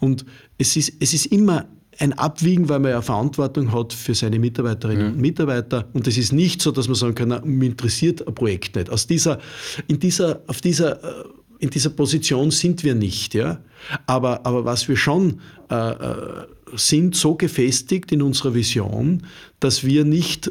Und 0.00 0.24
es 0.58 0.76
ist, 0.76 0.92
es 1.00 1.14
ist 1.14 1.26
immer 1.26 1.66
ein 1.98 2.12
Abwiegen, 2.12 2.68
weil 2.68 2.78
man 2.78 2.92
ja 2.92 3.02
Verantwortung 3.02 3.72
hat 3.72 3.92
für 3.92 4.14
seine 4.14 4.38
Mitarbeiterinnen 4.38 5.14
und 5.14 5.20
Mitarbeiter. 5.20 5.88
Und 5.92 6.06
es 6.06 6.16
ist 6.16 6.32
nicht 6.32 6.62
so, 6.62 6.70
dass 6.70 6.86
man 6.86 6.94
sagen 6.94 7.14
kann, 7.14 7.28
na, 7.28 7.40
mich 7.44 7.70
interessiert 7.70 8.26
ein 8.26 8.34
Projekt 8.34 8.76
nicht. 8.76 8.90
Aus 8.90 9.06
dieser, 9.06 9.38
in 9.88 9.98
dieser, 9.98 10.42
auf 10.46 10.60
dieser, 10.60 11.02
äh, 11.02 11.24
in 11.58 11.70
dieser 11.70 11.90
Position 11.90 12.50
sind 12.52 12.84
wir 12.84 12.94
nicht. 12.94 13.34
Ja? 13.34 13.58
Aber, 14.06 14.46
aber 14.46 14.64
was 14.64 14.88
wir 14.88 14.96
schon 14.96 15.40
äh, 15.70 15.74
äh, 15.74 16.46
sind, 16.76 17.14
so 17.16 17.34
gefestigt 17.34 18.12
in 18.12 18.22
unserer 18.22 18.54
Vision, 18.54 19.22
dass 19.60 19.84
wir 19.84 20.04
nicht 20.04 20.50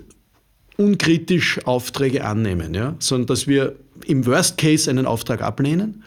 unkritisch 0.77 1.65
Aufträge 1.65 2.23
annehmen, 2.23 2.73
ja? 2.73 2.95
sondern 2.99 3.27
dass 3.27 3.47
wir 3.47 3.75
im 4.05 4.25
Worst 4.25 4.57
Case 4.57 4.89
einen 4.89 5.05
Auftrag 5.05 5.41
ablehnen 5.41 6.03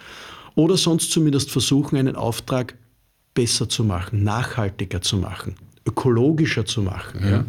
oder 0.54 0.76
sonst 0.76 1.10
zumindest 1.10 1.50
versuchen, 1.50 1.96
einen 1.96 2.16
Auftrag 2.16 2.76
besser 3.34 3.68
zu 3.68 3.84
machen, 3.84 4.22
nachhaltiger 4.22 5.00
zu 5.00 5.16
machen, 5.16 5.56
ökologischer 5.86 6.66
zu 6.66 6.82
machen. 6.82 7.20
Ja? 7.28 7.44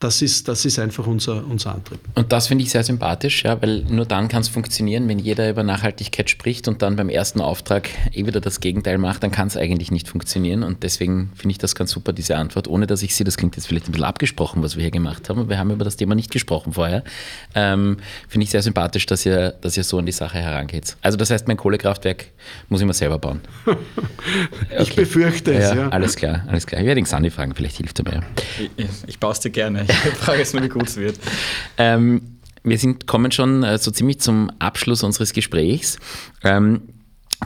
Das, 0.00 0.20
ist, 0.20 0.48
das 0.48 0.64
ist 0.66 0.78
einfach 0.78 1.06
unser, 1.06 1.46
unser 1.46 1.74
Antrieb. 1.74 1.98
Und 2.14 2.30
das 2.30 2.48
finde 2.48 2.64
ich 2.64 2.70
sehr 2.70 2.82
sympathisch, 2.84 3.44
ja, 3.44 3.60
weil 3.62 3.84
nur 3.88 4.04
dann 4.04 4.28
kann 4.28 4.42
es 4.42 4.48
funktionieren, 4.48 5.08
wenn 5.08 5.18
jeder 5.18 5.48
über 5.48 5.62
Nachhaltigkeit 5.62 6.28
spricht 6.28 6.68
und 6.68 6.82
dann 6.82 6.96
beim 6.96 7.08
ersten 7.08 7.40
Auftrag 7.40 7.88
eh 8.12 8.26
wieder 8.26 8.40
das 8.42 8.60
Gegenteil 8.60 8.98
macht, 8.98 9.22
dann 9.22 9.30
kann 9.30 9.46
es 9.46 9.56
eigentlich 9.56 9.90
nicht 9.90 10.08
funktionieren. 10.08 10.62
Und 10.62 10.82
deswegen 10.82 11.30
finde 11.34 11.52
ich 11.52 11.58
das 11.58 11.74
ganz 11.74 11.90
super, 11.92 12.12
diese 12.12 12.36
Antwort, 12.36 12.68
ohne 12.68 12.86
dass 12.86 13.02
ich 13.02 13.14
sie, 13.16 13.24
das 13.24 13.36
klingt 13.38 13.56
jetzt 13.56 13.66
vielleicht 13.66 13.88
ein 13.88 13.92
bisschen 13.92 14.04
abgesprochen, 14.04 14.62
was 14.62 14.76
wir 14.76 14.82
hier 14.82 14.90
gemacht 14.90 15.28
haben, 15.30 15.38
aber 15.40 15.48
wir 15.48 15.58
haben 15.58 15.70
über 15.70 15.84
das 15.84 15.96
Thema 15.96 16.14
nicht 16.14 16.30
gesprochen 16.30 16.74
vorher. 16.74 17.02
Ähm, 17.54 17.96
finde 18.28 18.44
ich 18.44 18.50
sehr 18.50 18.62
sympathisch, 18.62 19.06
dass 19.06 19.24
ihr, 19.24 19.52
dass 19.60 19.76
ihr 19.76 19.84
so 19.84 19.98
an 19.98 20.06
die 20.06 20.12
Sache 20.12 20.38
herangeht. 20.38 20.96
Also 21.00 21.16
das 21.16 21.30
heißt, 21.30 21.48
mein 21.48 21.56
Kohlekraftwerk 21.56 22.26
muss 22.68 22.80
ich 22.80 22.86
mir 22.86 22.92
selber 22.94 23.18
bauen. 23.18 23.40
Ich 24.80 24.94
befürchte 24.96 25.52
es. 25.54 25.70
Ja, 25.70 25.76
Ja. 25.76 25.88
alles 25.90 26.16
klar, 26.16 26.44
alles 26.48 26.66
klar. 26.66 26.80
Ich 26.80 26.86
werde 26.86 27.00
den 27.00 27.06
Sandy 27.06 27.30
fragen, 27.30 27.54
vielleicht 27.54 27.76
hilft 27.76 27.98
er 28.00 28.04
mir. 28.04 28.22
Ich, 28.76 28.86
ich 29.06 29.18
baue 29.20 29.32
es 29.32 29.40
dir 29.40 29.50
gerne. 29.50 29.83
Ich 30.04 30.18
frage 30.18 30.38
jetzt 30.38 30.54
nur, 30.54 30.62
wie 30.62 30.68
gut 30.68 30.88
es 30.88 30.96
wird. 30.96 31.18
Ähm, 31.78 32.38
wir 32.62 32.78
sind, 32.78 33.06
kommen 33.06 33.30
schon 33.30 33.62
äh, 33.62 33.78
so 33.78 33.90
ziemlich 33.90 34.20
zum 34.20 34.50
Abschluss 34.58 35.02
unseres 35.02 35.32
Gesprächs. 35.32 35.98
Ähm, 36.42 36.82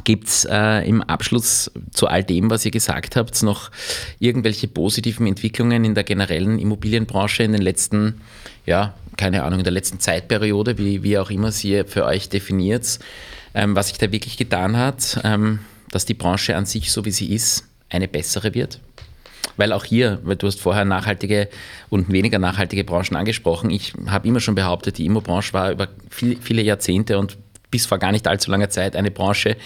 Gibt 0.04 0.28
es 0.28 0.44
äh, 0.44 0.86
im 0.88 1.02
Abschluss 1.02 1.72
zu 1.92 2.06
all 2.06 2.22
dem, 2.22 2.50
was 2.50 2.64
ihr 2.64 2.70
gesagt 2.70 3.16
habt, 3.16 3.42
noch 3.42 3.70
irgendwelche 4.20 4.68
positiven 4.68 5.26
Entwicklungen 5.26 5.84
in 5.84 5.94
der 5.94 6.04
generellen 6.04 6.58
Immobilienbranche 6.58 7.42
in 7.42 7.52
den 7.52 7.62
letzten, 7.62 8.20
ja, 8.64 8.94
keine 9.16 9.42
Ahnung, 9.42 9.60
in 9.60 9.64
der 9.64 9.72
letzten 9.72 9.98
Zeitperiode, 9.98 10.78
wie, 10.78 11.02
wie 11.02 11.18
auch 11.18 11.30
immer 11.30 11.50
sie 11.50 11.82
für 11.84 12.04
euch 12.04 12.28
definiert, 12.28 13.00
ähm, 13.54 13.74
was 13.74 13.88
sich 13.88 13.98
da 13.98 14.12
wirklich 14.12 14.36
getan 14.36 14.76
hat, 14.76 15.20
ähm, 15.24 15.60
dass 15.90 16.04
die 16.04 16.14
Branche 16.14 16.54
an 16.54 16.66
sich, 16.66 16.92
so 16.92 17.04
wie 17.04 17.10
sie 17.10 17.32
ist, 17.32 17.64
eine 17.88 18.06
bessere 18.06 18.54
wird? 18.54 18.80
Weil 19.58 19.72
auch 19.72 19.84
hier, 19.84 20.18
weil 20.22 20.36
du 20.36 20.46
hast 20.46 20.60
vorher 20.60 20.86
nachhaltige 20.86 21.48
und 21.90 22.10
weniger 22.10 22.38
nachhaltige 22.38 22.84
Branchen 22.84 23.16
angesprochen. 23.16 23.68
Ich 23.68 23.92
habe 24.06 24.26
immer 24.26 24.40
schon 24.40 24.54
behauptet, 24.54 24.96
die 24.96 25.04
Immobranche 25.04 25.52
war 25.52 25.70
über 25.70 25.88
viel, 26.08 26.38
viele 26.40 26.62
Jahrzehnte 26.62 27.18
und 27.18 27.36
bis 27.70 27.84
vor 27.84 27.98
gar 27.98 28.12
nicht 28.12 28.26
allzu 28.26 28.50
langer 28.50 28.70
Zeit 28.70 28.96
eine 28.96 29.10
Branche, 29.10 29.56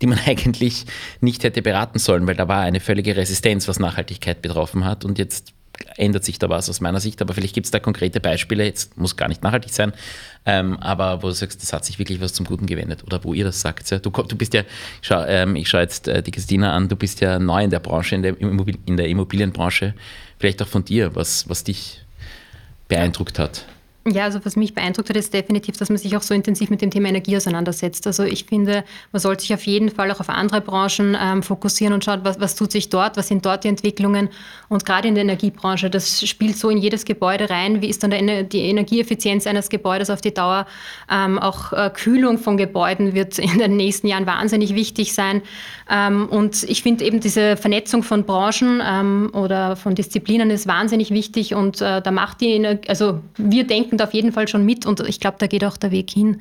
die 0.00 0.06
man 0.06 0.18
eigentlich 0.26 0.84
nicht 1.20 1.44
hätte 1.44 1.62
beraten 1.62 2.00
sollen, 2.00 2.26
weil 2.26 2.34
da 2.34 2.48
war 2.48 2.62
eine 2.62 2.80
völlige 2.80 3.14
Resistenz, 3.14 3.68
was 3.68 3.78
Nachhaltigkeit 3.78 4.42
betroffen 4.42 4.84
hat. 4.84 5.04
Und 5.04 5.18
jetzt 5.18 5.52
ändert 5.96 6.24
sich 6.24 6.38
da 6.38 6.48
was 6.48 6.68
aus 6.68 6.80
meiner 6.80 7.00
Sicht. 7.00 7.20
Aber 7.22 7.34
vielleicht 7.34 7.54
gibt 7.54 7.66
es 7.66 7.70
da 7.70 7.78
konkrete 7.78 8.20
Beispiele, 8.20 8.64
jetzt 8.64 8.96
muss 8.96 9.16
gar 9.16 9.28
nicht 9.28 9.42
nachhaltig 9.42 9.72
sein, 9.72 9.92
ähm, 10.44 10.78
aber 10.78 11.22
wo 11.22 11.28
du 11.28 11.32
sagst, 11.32 11.62
das 11.62 11.72
hat 11.72 11.84
sich 11.84 11.98
wirklich 11.98 12.20
was 12.20 12.32
zum 12.32 12.46
Guten 12.46 12.66
gewendet. 12.66 13.04
Oder 13.04 13.22
wo 13.24 13.34
ihr 13.34 13.44
das 13.44 13.60
sagt. 13.60 13.90
Ja? 13.90 13.98
Du, 13.98 14.10
du 14.10 14.36
bist 14.36 14.54
ja, 14.54 14.62
schau, 15.00 15.24
ähm, 15.24 15.56
ich 15.56 15.68
schaue 15.68 15.82
jetzt 15.82 16.08
äh, 16.08 16.22
die 16.22 16.30
Christina 16.30 16.74
an, 16.74 16.88
du 16.88 16.96
bist 16.96 17.20
ja 17.20 17.38
neu 17.38 17.64
in 17.64 17.70
der 17.70 17.80
Branche, 17.80 18.14
in 18.14 18.22
der, 18.22 18.40
Immobil 18.40 18.78
in 18.86 18.96
der 18.96 19.08
Immobilienbranche. 19.08 19.94
Vielleicht 20.38 20.62
auch 20.62 20.68
von 20.68 20.84
dir, 20.84 21.14
was, 21.14 21.48
was 21.48 21.64
dich 21.64 22.00
beeindruckt 22.88 23.38
hat. 23.38 23.64
Ja, 24.04 24.24
also 24.24 24.44
was 24.44 24.56
mich 24.56 24.74
beeindruckt 24.74 25.10
hat, 25.10 25.16
ist 25.16 25.32
definitiv, 25.32 25.76
dass 25.76 25.88
man 25.88 25.96
sich 25.96 26.16
auch 26.16 26.22
so 26.22 26.34
intensiv 26.34 26.70
mit 26.70 26.82
dem 26.82 26.90
Thema 26.90 27.08
Energie 27.08 27.36
auseinandersetzt. 27.36 28.04
Also 28.08 28.24
ich 28.24 28.46
finde, 28.46 28.82
man 29.12 29.20
sollte 29.20 29.42
sich 29.42 29.54
auf 29.54 29.64
jeden 29.64 29.90
Fall 29.90 30.10
auch 30.10 30.18
auf 30.18 30.28
andere 30.28 30.60
Branchen 30.60 31.16
ähm, 31.20 31.44
fokussieren 31.44 31.94
und 31.94 32.04
schaut, 32.04 32.24
was, 32.24 32.40
was 32.40 32.56
tut 32.56 32.72
sich 32.72 32.88
dort, 32.88 33.16
was 33.16 33.28
sind 33.28 33.46
dort 33.46 33.62
die 33.62 33.68
Entwicklungen. 33.68 34.28
Und 34.68 34.84
gerade 34.84 35.06
in 35.06 35.14
der 35.14 35.22
Energiebranche, 35.22 35.88
das 35.88 36.26
spielt 36.26 36.56
so 36.56 36.68
in 36.68 36.78
jedes 36.78 37.04
Gebäude 37.04 37.48
rein. 37.48 37.80
Wie 37.80 37.88
ist 37.88 38.02
dann 38.02 38.10
der, 38.10 38.42
die 38.42 38.62
Energieeffizienz 38.62 39.46
eines 39.46 39.68
Gebäudes 39.68 40.10
auf 40.10 40.20
die 40.20 40.34
Dauer? 40.34 40.66
Ähm, 41.08 41.38
auch 41.38 41.72
äh, 41.72 41.88
Kühlung 41.94 42.38
von 42.38 42.56
Gebäuden 42.56 43.14
wird 43.14 43.38
in 43.38 43.58
den 43.58 43.76
nächsten 43.76 44.08
Jahren 44.08 44.26
wahnsinnig 44.26 44.74
wichtig 44.74 45.14
sein. 45.14 45.42
Ähm, 45.88 46.28
und 46.28 46.64
ich 46.64 46.82
finde 46.82 47.04
eben 47.04 47.20
diese 47.20 47.56
Vernetzung 47.56 48.02
von 48.02 48.24
Branchen 48.24 48.82
ähm, 48.84 49.30
oder 49.32 49.76
von 49.76 49.94
Disziplinen 49.94 50.50
ist 50.50 50.66
wahnsinnig 50.66 51.10
wichtig. 51.12 51.54
Und 51.54 51.80
äh, 51.80 52.02
da 52.02 52.10
macht 52.10 52.40
die, 52.40 52.54
Energie, 52.54 52.88
also 52.88 53.20
wir 53.36 53.64
denken 53.64 53.91
denken 53.92 53.98
da 53.98 54.04
auf 54.04 54.14
jeden 54.14 54.32
Fall 54.32 54.48
schon 54.48 54.64
mit 54.64 54.86
und 54.86 55.00
ich 55.00 55.20
glaube, 55.20 55.36
da 55.38 55.46
geht 55.46 55.64
auch 55.64 55.76
der 55.76 55.90
Weg 55.90 56.10
hin. 56.10 56.40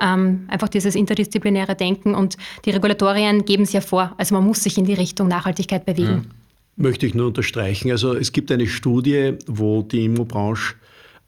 Ähm, 0.00 0.46
einfach 0.48 0.68
dieses 0.68 0.94
interdisziplinäre 0.94 1.74
Denken 1.74 2.14
und 2.14 2.36
die 2.64 2.70
Regulatorien 2.70 3.44
geben 3.44 3.64
es 3.64 3.72
ja 3.72 3.80
vor. 3.80 4.14
Also 4.16 4.34
man 4.34 4.44
muss 4.44 4.62
sich 4.62 4.78
in 4.78 4.84
die 4.84 4.94
Richtung 4.94 5.28
Nachhaltigkeit 5.28 5.84
bewegen. 5.84 6.30
Möchte 6.76 7.06
ich 7.06 7.14
nur 7.14 7.26
unterstreichen. 7.26 7.90
Also 7.90 8.14
es 8.14 8.32
gibt 8.32 8.50
eine 8.50 8.66
Studie, 8.66 9.34
wo 9.46 9.82
die 9.82 10.06
Immobranche 10.06 10.74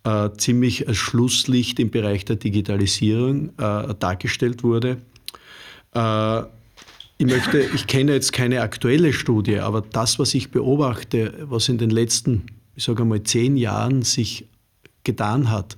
äh, 0.05 0.31
ziemlich 0.39 0.89
als 0.89 0.97
Schlusslicht 0.97 1.79
im 1.79 1.91
Bereich 1.91 2.25
der 2.25 2.37
Digitalisierung 2.37 3.51
äh, 3.59 3.95
dargestellt 3.99 4.63
wurde. 4.63 4.97
Äh, 5.95 6.43
ich 7.19 7.27
möchte, 7.27 7.61
ich 7.75 7.87
kenne 7.87 8.13
jetzt 8.13 8.33
keine 8.33 8.63
aktuelle 8.63 9.13
Studie, 9.13 9.59
aber 9.59 9.83
das, 9.83 10.19
was 10.19 10.35
ich 10.35 10.51
beobachte, 10.51 11.35
was 11.43 11.69
in 11.69 11.79
den 11.79 11.91
letzten, 11.91 12.47
ich 12.75 12.85
sage 12.85 13.05
mal, 13.05 13.23
zehn 13.23 13.57
Jahren 13.57 14.03
sich 14.03 14.47
getan 15.05 15.51
hat 15.51 15.77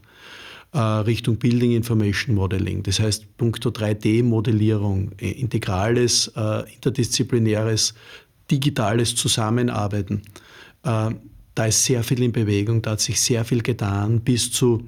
äh, 0.77 0.79
Richtung 0.79 1.37
Building 1.37 1.73
Information 1.73 2.35
Modeling. 2.35 2.83
Das 2.83 3.01
heißt, 3.01 3.37
punkto 3.39 3.71
3D-Modellierung, 3.71 5.13
äh, 5.19 5.31
integrales, 5.31 6.31
äh, 6.37 6.71
interdisziplinäres, 6.75 7.95
digitales 8.51 9.15
Zusammenarbeiten. 9.15 10.23
Da 10.83 11.67
ist 11.67 11.85
sehr 11.85 12.05
viel 12.05 12.23
in 12.23 12.31
Bewegung, 12.31 12.81
da 12.81 12.93
hat 12.93 13.01
sich 13.01 13.21
sehr 13.21 13.45
viel 13.45 13.61
getan, 13.61 14.21
bis 14.21 14.53
zu 14.53 14.87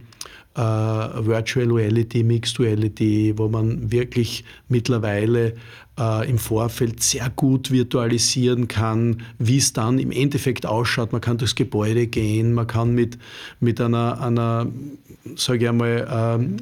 Virtual 0.55 1.73
Reality, 1.73 2.23
Mixed 2.23 2.61
Reality, 2.61 3.33
wo 3.37 3.49
man 3.49 3.91
wirklich 3.91 4.45
mittlerweile 4.69 5.57
äh, 5.99 6.29
im 6.29 6.39
Vorfeld 6.39 7.03
sehr 7.03 7.31
gut 7.31 7.71
virtualisieren 7.71 8.69
kann, 8.69 9.23
wie 9.39 9.59
es 9.59 9.73
dann 9.73 9.99
im 9.99 10.13
Endeffekt 10.13 10.67
ausschaut. 10.67 11.13
Man 11.13 11.21
kann 11.21 11.39
durchs 11.39 11.55
Gebäude 11.55 12.07
gehen, 12.07 12.55
man 12.55 12.67
kann 12.67 12.95
mit, 12.95 13.19
mit 13.61 13.81
einer, 13.81 14.21
einer 14.21 14.67
sage 15.37 15.65
ich 15.65 15.69
einmal, 15.69 16.09
ähm, 16.11 16.57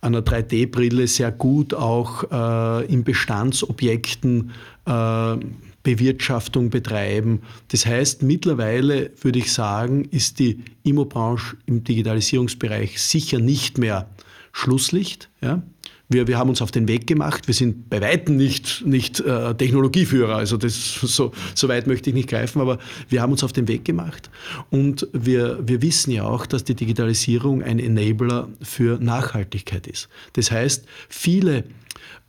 einer 0.00 0.20
3D-Brille 0.20 1.06
sehr 1.06 1.32
gut 1.32 1.72
auch 1.72 2.24
äh, 2.30 2.86
in 2.92 3.04
Bestandsobjekten 3.04 4.52
äh, 4.86 5.36
Bewirtschaftung 5.82 6.70
betreiben. 6.70 7.42
Das 7.68 7.86
heißt, 7.86 8.22
mittlerweile 8.22 9.10
würde 9.20 9.38
ich 9.38 9.52
sagen, 9.52 10.04
ist 10.06 10.38
die 10.38 10.62
Immobranche 10.82 11.56
im 11.66 11.84
Digitalisierungsbereich 11.84 13.00
sicher 13.00 13.38
nicht 13.38 13.78
mehr 13.78 14.08
Schlusslicht. 14.52 15.30
Ja? 15.40 15.62
Wir, 16.08 16.26
wir 16.26 16.38
haben 16.38 16.50
uns 16.50 16.60
auf 16.60 16.70
den 16.70 16.86
Weg 16.86 17.06
gemacht. 17.06 17.46
Wir 17.46 17.54
sind 17.54 17.88
bei 17.88 18.00
weitem 18.00 18.36
nicht, 18.36 18.84
nicht 18.86 19.20
äh, 19.20 19.54
Technologieführer, 19.54 20.36
also 20.36 20.56
das, 20.56 20.94
so, 21.00 21.32
so 21.54 21.68
weit 21.68 21.86
möchte 21.86 22.10
ich 22.10 22.14
nicht 22.14 22.28
greifen, 22.28 22.60
aber 22.60 22.78
wir 23.08 23.22
haben 23.22 23.32
uns 23.32 23.42
auf 23.42 23.52
den 23.52 23.68
Weg 23.68 23.84
gemacht. 23.84 24.30
Und 24.70 25.08
wir, 25.12 25.66
wir 25.66 25.80
wissen 25.82 26.10
ja 26.10 26.24
auch, 26.24 26.46
dass 26.46 26.64
die 26.64 26.74
Digitalisierung 26.74 27.62
ein 27.62 27.78
Enabler 27.78 28.48
für 28.62 28.98
Nachhaltigkeit 28.98 29.86
ist. 29.86 30.08
Das 30.34 30.50
heißt, 30.50 30.86
viele 31.08 31.64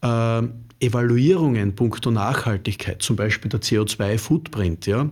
äh, 0.02 0.42
Evaluierungen 0.80 1.76
punkto 1.76 2.12
Nachhaltigkeit, 2.12 3.02
zum 3.02 3.16
Beispiel 3.16 3.50
der 3.50 3.62
CO2-Footprint, 3.62 4.86
ja, 4.86 5.10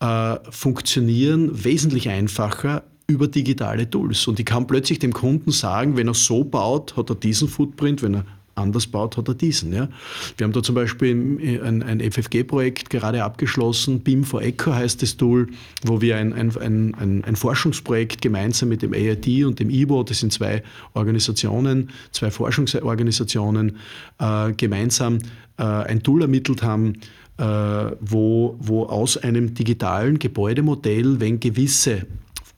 äh, 0.00 0.38
funktionieren 0.50 1.64
wesentlich 1.64 2.08
einfacher 2.08 2.84
über 3.10 3.26
digitale 3.26 3.88
Tools. 3.88 4.26
Und 4.26 4.38
ich 4.38 4.44
kann 4.44 4.66
plötzlich 4.66 4.98
dem 4.98 5.14
Kunden 5.14 5.50
sagen, 5.50 5.96
wenn 5.96 6.08
er 6.08 6.14
so 6.14 6.44
baut, 6.44 6.94
hat 6.96 7.08
er 7.08 7.16
diesen 7.16 7.48
Footprint, 7.48 8.02
wenn 8.02 8.16
er 8.16 8.24
anders 8.54 8.86
baut, 8.86 9.16
hat 9.16 9.28
er 9.28 9.34
diesen. 9.34 9.72
Ja. 9.72 9.88
Wir 10.36 10.44
haben 10.44 10.52
da 10.52 10.62
zum 10.62 10.74
Beispiel 10.74 11.60
ein, 11.64 11.82
ein 11.82 12.00
FFG-Projekt 12.00 12.90
gerade 12.90 13.24
abgeschlossen, 13.24 14.00
BIM 14.00 14.24
for 14.24 14.42
Echo 14.42 14.74
heißt 14.74 15.00
das 15.00 15.16
Tool, 15.16 15.48
wo 15.84 16.02
wir 16.02 16.18
ein, 16.18 16.34
ein, 16.34 16.54
ein, 16.58 17.24
ein 17.24 17.36
Forschungsprojekt 17.36 18.20
gemeinsam 18.20 18.68
mit 18.68 18.82
dem 18.82 18.92
AIT 18.92 19.26
und 19.46 19.58
dem 19.58 19.70
IBO, 19.70 20.02
das 20.02 20.20
sind 20.20 20.32
zwei 20.34 20.62
Organisationen, 20.92 21.88
zwei 22.12 22.30
Forschungsorganisationen, 22.30 23.78
äh, 24.18 24.52
gemeinsam 24.52 25.18
äh, 25.56 25.62
ein 25.62 26.02
Tool 26.02 26.20
ermittelt 26.22 26.62
haben, 26.62 26.94
äh, 27.38 27.44
wo, 28.00 28.56
wo 28.58 28.84
aus 28.84 29.16
einem 29.16 29.54
digitalen 29.54 30.18
Gebäudemodell, 30.18 31.20
wenn 31.20 31.40
gewisse 31.40 32.06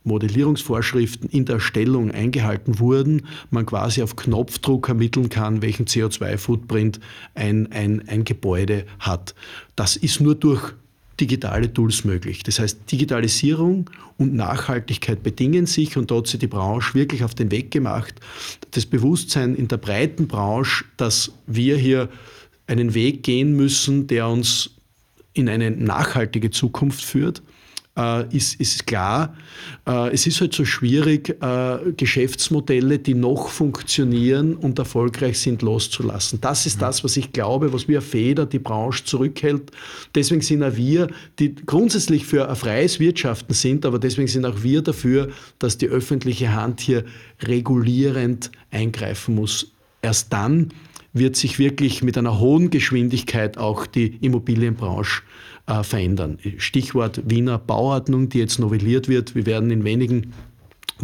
Modellierungsvorschriften 0.05 1.29
in 1.31 1.45
der 1.45 1.57
Erstellung 1.57 2.11
eingehalten 2.11 2.79
wurden, 2.79 3.27
man 3.51 3.67
quasi 3.67 4.03
auf 4.03 4.17
Knopfdruck 4.17 4.89
ermitteln 4.89 5.29
kann, 5.29 5.63
welchen 5.63 5.87
CO2-Footprint 5.87 7.01
ein, 7.35 7.71
ein, 7.73 8.09
ein 8.09 8.25
Gebäude 8.25 8.87
hat. 8.99 9.35
Das 9.77 9.97
ist 9.97 10.21
nur 10.21 10.35
durch 10.35 10.73
digitale 11.21 11.73
Tools 11.73 12.05
möglich. 12.05 12.43
Das 12.43 12.59
heißt, 12.59 12.91
Digitalisierung 12.91 13.91
und 14.17 14.35
Nachhaltigkeit 14.35 15.23
bedingen 15.23 15.67
sich 15.67 15.97
und 15.97 16.11
dort 16.11 16.33
hat 16.33 16.41
die 16.41 16.47
Branche 16.47 16.95
wirklich 16.95 17.25
auf 17.25 17.35
den 17.35 17.51
Weg 17.51 17.71
gemacht. 17.71 18.15
Das 18.71 18.87
Bewusstsein 18.87 19.55
in 19.55 19.69
der 19.69 19.77
breiten 19.77 20.29
Branche, 20.29 20.85
dass 20.97 21.33
wir 21.47 21.77
hier 21.77 22.09
einen 22.67 22.95
Weg 22.95 23.23
gehen 23.23 23.55
müssen, 23.55 24.07
der 24.07 24.29
uns 24.29 24.71
in 25.33 25.49
eine 25.49 25.71
nachhaltige 25.71 26.51
Zukunft 26.51 27.05
führt, 27.05 27.43
äh, 27.97 28.36
ist, 28.36 28.61
ist 28.61 28.86
klar. 28.86 29.34
Äh, 29.86 30.12
es 30.12 30.26
ist 30.26 30.41
halt 30.41 30.55
so 30.55 30.64
schwierig, 30.64 31.36
äh, 31.43 31.93
Geschäftsmodelle, 31.97 32.99
die 32.99 33.14
noch 33.14 33.49
funktionieren 33.49 34.55
und 34.55 34.78
erfolgreich 34.78 35.38
sind, 35.38 35.62
loszulassen. 35.62 36.41
Das 36.41 36.66
ist 36.66 36.80
das, 36.80 37.05
was 37.05 37.16
ich 37.16 37.32
glaube, 37.32 37.72
was 37.72 37.88
wie 37.88 37.97
eine 37.97 38.03
Feder 38.03 38.47
die 38.47 38.59
Branche 38.59 39.05
zurückhält. 39.05 39.70
Deswegen 40.14 40.41
sind 40.41 40.62
auch 40.62 40.76
wir, 40.76 41.09
die 41.38 41.55
grundsätzlich 41.55 42.26
für 42.26 42.49
ein 42.49 42.57
freies 42.57 43.01
Wirtschaften 43.01 43.55
sind, 43.55 43.84
aber 43.84 43.99
deswegen 43.99 44.28
sind 44.28 44.45
auch 44.45 44.62
wir 44.62 44.82
dafür, 44.82 45.28
dass 45.59 45.78
die 45.78 45.88
öffentliche 45.88 46.53
Hand 46.55 46.80
hier 46.80 47.05
regulierend 47.43 48.51
eingreifen 48.70 49.34
muss. 49.34 49.72
Erst 50.03 50.32
dann 50.32 50.68
wird 51.12 51.36
sich 51.36 51.59
wirklich 51.59 52.03
mit 52.03 52.16
einer 52.16 52.38
hohen 52.38 52.70
Geschwindigkeit 52.70 53.59
auch 53.59 53.86
die 53.86 54.16
Immobilienbranche 54.20 55.22
äh, 55.22 55.41
verändern. 55.83 56.39
Stichwort 56.59 57.23
Wiener 57.25 57.59
Bauordnung, 57.59 58.29
die 58.29 58.39
jetzt 58.39 58.59
novelliert 58.59 59.09
wird. 59.09 59.35
Wir 59.35 59.47
werden 59.47 59.71
in 59.71 59.85
wenigen 59.85 60.33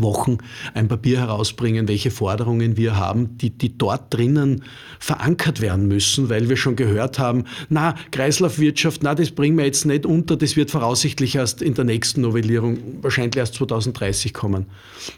Wochen 0.03 0.39
ein 0.75 0.89
Papier 0.89 1.21
herausbringen, 1.21 1.89
welche 1.89 2.11
Forderungen 2.11 2.77
wir 2.77 2.97
haben, 2.97 3.39
die, 3.39 3.51
die 3.51 3.77
dort 3.77 4.13
drinnen 4.13 4.65
verankert 4.99 5.61
werden 5.61 5.89
müssen, 5.89 6.29
weil 6.29 6.49
wir 6.49 6.57
schon 6.57 6.77
gehört 6.77 7.19
haben, 7.19 7.45
na, 7.69 7.95
Kreislaufwirtschaft, 8.11 9.03
na, 9.03 9.15
das 9.15 9.31
bringen 9.31 9.57
wir 9.59 9.65
jetzt 9.65 9.85
nicht 9.87 10.07
unter, 10.07 10.37
das 10.37 10.57
wird 10.57 10.71
voraussichtlich 10.71 11.37
erst 11.37 11.63
in 11.63 11.75
der 11.75 11.85
nächsten 11.85 12.23
Novellierung, 12.23 12.79
wahrscheinlich 13.03 13.37
erst 13.37 13.55
2030 13.55 14.35
kommen. 14.35 14.67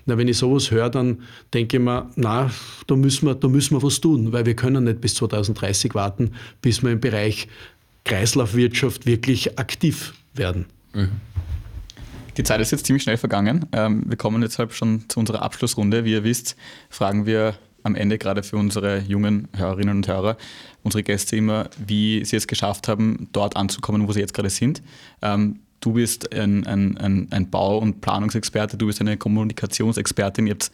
Na, 0.06 0.18
wenn 0.18 0.28
ich 0.28 0.38
sowas 0.38 0.70
höre, 0.70 0.90
dann 0.90 1.22
denke 1.54 1.78
ich 1.78 1.82
mir, 1.82 2.10
na, 2.16 2.50
da 2.86 2.96
müssen 2.96 3.26
wir, 3.26 3.34
da 3.34 3.48
müssen 3.48 3.76
wir 3.76 3.82
was 3.82 4.00
tun, 4.00 4.32
weil 4.32 4.46
wir 4.46 4.54
können 4.54 4.84
nicht 4.84 5.00
bis 5.00 5.14
2030 5.16 5.94
warten, 5.94 6.32
bis 6.62 6.82
wir 6.82 6.90
im 6.90 7.00
Bereich 7.00 7.48
Kreislaufwirtschaft 8.08 9.06
wirklich 9.06 9.58
aktiv 9.58 10.14
werden. 10.34 10.66
Mhm. 10.94 11.10
Die 12.36 12.42
Zeit 12.42 12.60
ist 12.60 12.70
jetzt 12.70 12.86
ziemlich 12.86 13.02
schnell 13.02 13.16
vergangen. 13.16 13.66
Ähm, 13.72 14.04
wir 14.06 14.16
kommen 14.16 14.42
halt 14.42 14.72
schon 14.72 15.08
zu 15.08 15.20
unserer 15.20 15.42
Abschlussrunde. 15.42 16.04
Wie 16.04 16.12
ihr 16.12 16.24
wisst, 16.24 16.56
fragen 16.88 17.26
wir 17.26 17.54
am 17.82 17.94
Ende 17.94 18.16
gerade 18.18 18.42
für 18.42 18.56
unsere 18.56 19.00
jungen 19.00 19.48
Hörerinnen 19.56 19.96
und 19.96 20.08
Hörer, 20.08 20.36
unsere 20.82 21.02
Gäste 21.02 21.36
immer, 21.36 21.68
wie 21.84 22.24
sie 22.24 22.36
es 22.36 22.46
geschafft 22.46 22.88
haben, 22.88 23.28
dort 23.32 23.56
anzukommen, 23.56 24.08
wo 24.08 24.12
sie 24.12 24.20
jetzt 24.20 24.34
gerade 24.34 24.50
sind. 24.50 24.82
Ähm, 25.20 25.60
Du 25.80 25.92
bist 25.92 26.34
ein, 26.34 26.66
ein, 26.66 27.28
ein, 27.30 27.50
Bau- 27.50 27.78
und 27.78 28.00
Planungsexperte, 28.00 28.76
du 28.76 28.86
bist 28.86 29.00
eine 29.00 29.16
Kommunikationsexpertin. 29.16 30.46
Ihr 30.46 30.54
habt 30.54 30.72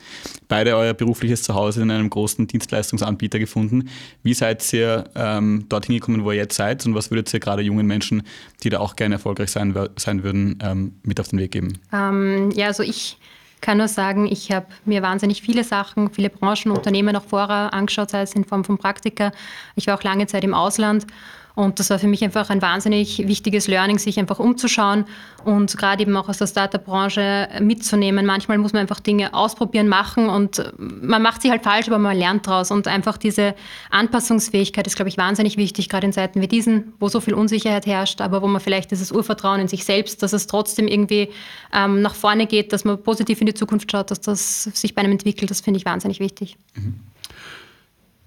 beide 0.48 0.76
euer 0.76 0.94
berufliches 0.94 1.42
Zuhause 1.42 1.82
in 1.82 1.90
einem 1.90 2.08
großen 2.08 2.46
Dienstleistungsanbieter 2.46 3.38
gefunden. 3.38 3.90
Wie 4.22 4.32
seid 4.32 4.72
ihr 4.72 5.04
ähm, 5.14 5.66
dorthin 5.68 5.96
gekommen, 5.96 6.24
wo 6.24 6.30
ihr 6.30 6.38
jetzt 6.38 6.56
seid? 6.56 6.86
Und 6.86 6.94
was 6.94 7.10
würdet 7.10 7.32
ihr 7.34 7.40
gerade 7.40 7.62
jungen 7.62 7.86
Menschen, 7.86 8.22
die 8.62 8.70
da 8.70 8.80
auch 8.80 8.96
gerne 8.96 9.16
erfolgreich 9.16 9.50
sein, 9.50 9.74
sein 9.96 10.22
würden, 10.22 10.58
ähm, 10.62 10.94
mit 11.02 11.20
auf 11.20 11.28
den 11.28 11.38
Weg 11.38 11.52
geben? 11.52 11.78
Ähm, 11.92 12.50
ja, 12.52 12.68
also 12.68 12.82
ich 12.82 13.18
kann 13.60 13.78
nur 13.78 13.88
sagen, 13.88 14.26
ich 14.26 14.52
habe 14.52 14.66
mir 14.84 15.02
wahnsinnig 15.02 15.42
viele 15.42 15.64
Sachen, 15.64 16.10
viele 16.10 16.30
Branchen, 16.30 16.70
Unternehmen 16.70 17.16
auch 17.16 17.24
vorher 17.24 17.72
angeschaut, 17.72 18.10
sei 18.10 18.22
es 18.22 18.34
in 18.34 18.44
Form 18.44 18.64
von 18.64 18.78
Praktika. 18.78 19.32
Ich 19.74 19.86
war 19.86 19.98
auch 19.98 20.02
lange 20.02 20.26
Zeit 20.26 20.44
im 20.44 20.54
Ausland 20.54 21.06
Und 21.54 21.78
das 21.78 21.88
war 21.90 22.00
für 22.00 22.08
mich 22.08 22.24
einfach 22.24 22.50
ein 22.50 22.60
wahnsinnig 22.62 23.28
wichtiges 23.28 23.68
Learning, 23.68 23.98
sich 23.98 24.18
einfach 24.18 24.40
umzuschauen 24.40 25.04
und 25.44 25.76
gerade 25.76 26.02
eben 26.02 26.16
auch 26.16 26.28
aus 26.28 26.38
der 26.38 26.48
Startup-Branche 26.48 27.48
mitzunehmen. 27.60 28.26
Manchmal 28.26 28.58
muss 28.58 28.72
man 28.72 28.82
einfach 28.82 28.98
Dinge 28.98 29.32
ausprobieren, 29.34 29.86
machen 29.86 30.28
und 30.28 30.72
man 30.78 31.22
macht 31.22 31.42
sie 31.42 31.50
halt 31.50 31.62
falsch, 31.62 31.86
aber 31.86 31.98
man 31.98 32.16
lernt 32.16 32.48
daraus. 32.48 32.72
Und 32.72 32.88
einfach 32.88 33.18
diese 33.18 33.54
Anpassungsfähigkeit 33.90 34.88
ist, 34.88 34.96
glaube 34.96 35.10
ich, 35.10 35.16
wahnsinnig 35.16 35.56
wichtig, 35.56 35.88
gerade 35.88 36.06
in 36.06 36.12
Zeiten 36.12 36.40
wie 36.40 36.48
diesen, 36.48 36.92
wo 36.98 37.08
so 37.08 37.20
viel 37.20 37.34
Unsicherheit 37.34 37.86
herrscht, 37.86 38.20
aber 38.20 38.42
wo 38.42 38.48
man 38.48 38.60
vielleicht 38.60 38.90
dieses 38.90 39.12
Urvertrauen 39.12 39.60
in 39.60 39.68
sich 39.68 39.84
selbst, 39.84 40.24
dass 40.24 40.32
es 40.32 40.48
trotzdem 40.48 40.88
irgendwie 40.88 41.28
ähm, 41.72 42.02
nach 42.02 42.16
vorne 42.16 42.48
geht, 42.48 42.72
dass 42.72 42.84
man 42.84 43.00
positiv 43.00 43.40
in 43.40 43.46
die 43.46 43.54
Zukunft 43.54 43.92
schaut, 43.92 44.10
dass 44.10 44.20
das 44.20 44.64
sich 44.64 44.96
bei 44.96 45.02
einem 45.02 45.12
entwickelt, 45.12 45.52
das 45.52 45.60
finde 45.60 45.78
ich 45.78 45.84
wahnsinnig 45.84 46.18
wichtig. 46.18 46.56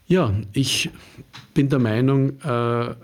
Ja, 0.07 0.31
ich 0.53 0.89
bin 1.53 1.67
der 1.67 1.79
Meinung, 1.79 2.39
äh, 2.41 2.95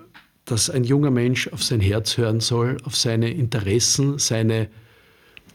dass 0.46 0.70
ein 0.70 0.84
junger 0.84 1.12
Mensch 1.12 1.48
auf 1.50 1.64
sein 1.64 1.80
Herz 1.80 2.18
hören 2.18 2.40
soll, 2.40 2.78
auf 2.84 2.96
seine 2.96 3.32
Interessen, 3.32 4.20
seine 4.20 4.70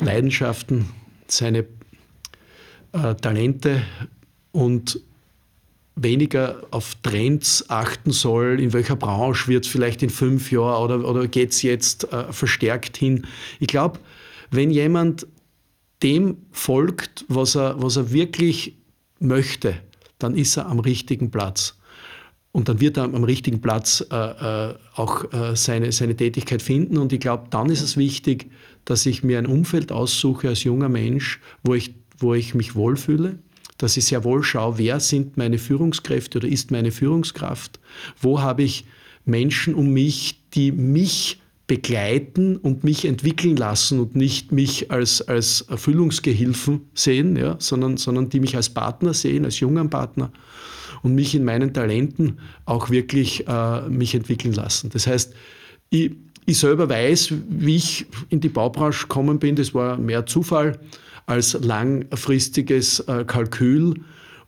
Leidenschaften, 0.00 0.88
seine 1.26 1.66
äh, 2.92 3.14
Talente 3.14 3.82
und 4.52 5.00
weniger 6.02 6.62
auf 6.70 6.94
Trends 7.02 7.68
achten 7.68 8.12
soll, 8.12 8.60
in 8.60 8.72
welcher 8.72 8.96
Branche 8.96 9.48
wird 9.48 9.66
es 9.66 9.70
vielleicht 9.70 10.02
in 10.02 10.10
fünf 10.10 10.52
Jahren 10.52 10.84
oder, 10.84 11.08
oder 11.08 11.26
geht 11.26 11.50
es 11.50 11.62
jetzt 11.62 12.12
äh, 12.12 12.32
verstärkt 12.32 12.96
hin. 12.96 13.26
Ich 13.58 13.68
glaube, 13.68 13.98
wenn 14.50 14.70
jemand 14.70 15.26
dem 16.02 16.38
folgt, 16.52 17.24
was 17.28 17.56
er, 17.56 17.82
was 17.82 17.96
er 17.96 18.12
wirklich 18.12 18.76
möchte, 19.18 19.74
dann 20.18 20.36
ist 20.36 20.56
er 20.56 20.66
am 20.66 20.78
richtigen 20.78 21.30
Platz. 21.30 21.77
Und 22.52 22.68
dann 22.68 22.80
wird 22.80 22.96
er 22.96 23.04
am 23.04 23.24
richtigen 23.24 23.60
Platz 23.60 24.04
äh, 24.10 24.16
äh, 24.16 24.74
auch 24.94 25.32
äh, 25.32 25.54
seine, 25.54 25.92
seine 25.92 26.16
Tätigkeit 26.16 26.62
finden. 26.62 26.96
Und 26.98 27.12
ich 27.12 27.20
glaube, 27.20 27.44
dann 27.50 27.70
ist 27.70 27.82
es 27.82 27.96
wichtig, 27.96 28.50
dass 28.84 29.04
ich 29.06 29.22
mir 29.22 29.38
ein 29.38 29.46
Umfeld 29.46 29.92
aussuche 29.92 30.48
als 30.48 30.64
junger 30.64 30.88
Mensch, 30.88 31.40
wo 31.62 31.74
ich, 31.74 31.94
wo 32.18 32.34
ich 32.34 32.54
mich 32.54 32.74
wohlfühle, 32.74 33.38
dass 33.76 33.96
ich 33.96 34.06
sehr 34.06 34.24
wohl 34.24 34.42
schaue, 34.42 34.78
wer 34.78 34.98
sind 34.98 35.36
meine 35.36 35.58
Führungskräfte 35.58 36.38
oder 36.38 36.48
ist 36.48 36.70
meine 36.70 36.90
Führungskraft, 36.90 37.78
wo 38.20 38.40
habe 38.40 38.62
ich 38.62 38.86
Menschen 39.24 39.74
um 39.74 39.90
mich, 39.90 40.40
die 40.54 40.72
mich 40.72 41.40
begleiten 41.66 42.56
und 42.56 42.82
mich 42.82 43.04
entwickeln 43.04 43.56
lassen 43.56 44.00
und 44.00 44.16
nicht 44.16 44.52
mich 44.52 44.90
als, 44.90 45.20
als 45.20 45.60
Erfüllungsgehilfen 45.60 46.88
sehen, 46.94 47.36
ja, 47.36 47.56
sondern, 47.58 47.98
sondern 47.98 48.30
die 48.30 48.40
mich 48.40 48.56
als 48.56 48.70
Partner 48.70 49.12
sehen, 49.12 49.44
als 49.44 49.60
jungen 49.60 49.90
Partner 49.90 50.32
und 51.02 51.14
mich 51.14 51.34
in 51.34 51.44
meinen 51.44 51.72
Talenten 51.72 52.38
auch 52.64 52.90
wirklich 52.90 53.46
äh, 53.46 53.88
mich 53.88 54.14
entwickeln 54.14 54.54
lassen. 54.54 54.90
Das 54.90 55.06
heißt, 55.06 55.34
ich, 55.90 56.12
ich 56.46 56.58
selber 56.58 56.88
weiß, 56.88 57.34
wie 57.48 57.76
ich 57.76 58.06
in 58.30 58.40
die 58.40 58.48
Baubranche 58.48 59.02
gekommen 59.02 59.38
bin, 59.38 59.56
das 59.56 59.74
war 59.74 59.96
mehr 59.96 60.26
Zufall 60.26 60.78
als 61.26 61.52
langfristiges 61.52 63.00
äh, 63.00 63.24
Kalkül. 63.26 63.94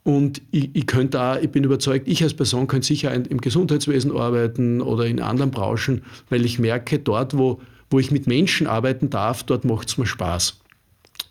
Und 0.02 0.40
ich, 0.50 0.70
ich, 0.72 0.86
könnte 0.86 1.20
auch, 1.20 1.36
ich 1.36 1.50
bin 1.50 1.62
überzeugt, 1.62 2.08
ich 2.08 2.22
als 2.22 2.32
Person 2.32 2.66
könnte 2.66 2.86
sicher 2.86 3.12
im 3.12 3.38
Gesundheitswesen 3.38 4.16
arbeiten 4.16 4.80
oder 4.80 5.04
in 5.04 5.20
anderen 5.20 5.50
Branchen, 5.50 6.02
weil 6.30 6.46
ich 6.46 6.58
merke, 6.58 6.98
dort, 6.98 7.36
wo, 7.36 7.60
wo 7.90 7.98
ich 7.98 8.10
mit 8.10 8.26
Menschen 8.26 8.66
arbeiten 8.66 9.10
darf, 9.10 9.42
dort 9.42 9.66
macht 9.66 9.88
es 9.88 9.98
mir 9.98 10.06
Spaß. 10.06 10.58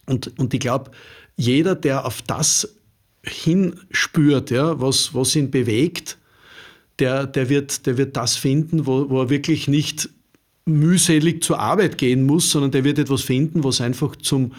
Und, 0.05 0.39
und 0.39 0.53
ich 0.53 0.59
glaube, 0.59 0.91
jeder, 1.35 1.73
der 1.73 2.05
auf 2.05 2.21
das 2.21 2.75
hinspürt, 3.29 4.51
ja, 4.51 4.79
was, 4.79 5.13
was 5.13 5.35
ihn 5.35 5.51
bewegt, 5.51 6.17
der, 6.99 7.25
der, 7.25 7.49
wird, 7.49 7.85
der 7.85 7.97
wird 7.97 8.17
das 8.17 8.35
finden, 8.35 8.85
wo, 8.85 9.09
wo 9.09 9.21
er 9.21 9.29
wirklich 9.29 9.67
nicht 9.67 10.09
mühselig 10.65 11.43
zur 11.43 11.59
Arbeit 11.59 11.97
gehen 11.97 12.25
muss, 12.25 12.51
sondern 12.51 12.71
der 12.71 12.83
wird 12.83 12.99
etwas 12.99 13.21
finden, 13.21 13.63
was 13.63 13.81
einfach 13.81 14.15
zum, 14.15 14.53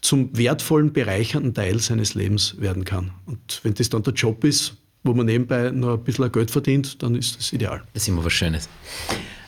zum 0.00 0.36
wertvollen, 0.36 0.92
bereichernden 0.92 1.54
Teil 1.54 1.78
seines 1.78 2.14
Lebens 2.14 2.60
werden 2.60 2.84
kann. 2.84 3.12
Und 3.26 3.60
wenn 3.62 3.74
das 3.74 3.88
dann 3.88 4.02
der 4.02 4.14
Job 4.14 4.44
ist, 4.44 4.76
wo 5.04 5.12
man 5.14 5.26
nebenbei 5.26 5.70
noch 5.70 5.98
ein 5.98 6.04
bisschen 6.04 6.32
Geld 6.32 6.50
verdient, 6.50 7.02
dann 7.02 7.14
ist 7.14 7.36
das 7.38 7.52
ideal. 7.52 7.82
Das 7.92 8.02
ist 8.02 8.08
immer 8.08 8.24
was 8.24 8.32
Schönes. 8.32 8.68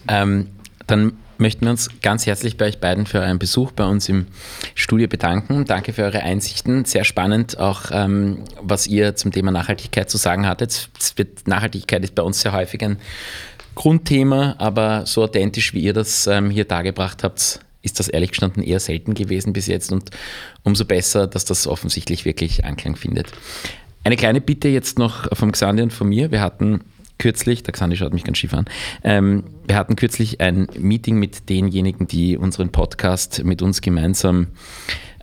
Ähm, 0.08 0.48
dann 0.86 1.12
möchten 1.38 1.66
wir 1.66 1.70
uns 1.70 1.90
ganz 2.00 2.26
herzlich 2.26 2.56
bei 2.56 2.66
euch 2.66 2.78
beiden 2.80 3.06
für 3.06 3.20
euren 3.20 3.38
Besuch 3.38 3.72
bei 3.72 3.84
uns 3.84 4.08
im 4.08 4.26
Studio 4.74 5.08
bedanken. 5.08 5.64
Danke 5.64 5.92
für 5.92 6.04
eure 6.04 6.22
Einsichten. 6.22 6.84
Sehr 6.84 7.04
spannend 7.04 7.58
auch, 7.58 7.90
ähm, 7.92 8.44
was 8.60 8.86
ihr 8.86 9.16
zum 9.16 9.32
Thema 9.32 9.50
Nachhaltigkeit 9.50 10.08
zu 10.08 10.16
sagen 10.16 10.46
hattet. 10.46 10.88
Nachhaltigkeit 11.46 12.04
ist 12.04 12.14
bei 12.14 12.22
uns 12.22 12.40
sehr 12.40 12.52
häufig 12.52 12.82
ein 12.82 12.98
Grundthema, 13.74 14.54
aber 14.58 15.04
so 15.06 15.22
authentisch, 15.22 15.74
wie 15.74 15.80
ihr 15.80 15.92
das 15.92 16.26
ähm, 16.26 16.50
hier 16.50 16.64
dargebracht 16.64 17.22
habt, 17.22 17.60
ist 17.82 18.00
das 18.00 18.08
ehrlich 18.08 18.30
gestanden 18.30 18.62
eher 18.62 18.80
selten 18.80 19.14
gewesen 19.14 19.52
bis 19.52 19.66
jetzt 19.66 19.92
und 19.92 20.10
umso 20.64 20.84
besser, 20.84 21.26
dass 21.26 21.44
das 21.44 21.66
offensichtlich 21.66 22.24
wirklich 22.24 22.64
Anklang 22.64 22.96
findet. 22.96 23.28
Eine 24.02 24.16
kleine 24.16 24.40
Bitte 24.40 24.68
jetzt 24.68 24.98
noch 24.98 25.28
vom 25.36 25.52
Xandi 25.52 25.82
und 25.82 25.92
von 25.92 26.08
mir. 26.08 26.30
Wir 26.30 26.40
hatten 26.40 26.80
kürzlich, 27.18 27.62
der 27.62 27.72
Xandi 27.72 27.96
schaut 27.96 28.12
mich 28.12 28.24
ganz 28.24 28.38
schief 28.38 28.54
an, 28.54 28.66
ähm, 29.02 29.44
wir 29.66 29.76
hatten 29.76 29.96
kürzlich 29.96 30.40
ein 30.40 30.68
Meeting 30.78 31.18
mit 31.18 31.48
denjenigen, 31.48 32.06
die 32.06 32.36
unseren 32.36 32.70
Podcast 32.70 33.44
mit 33.44 33.62
uns 33.62 33.80
gemeinsam 33.80 34.48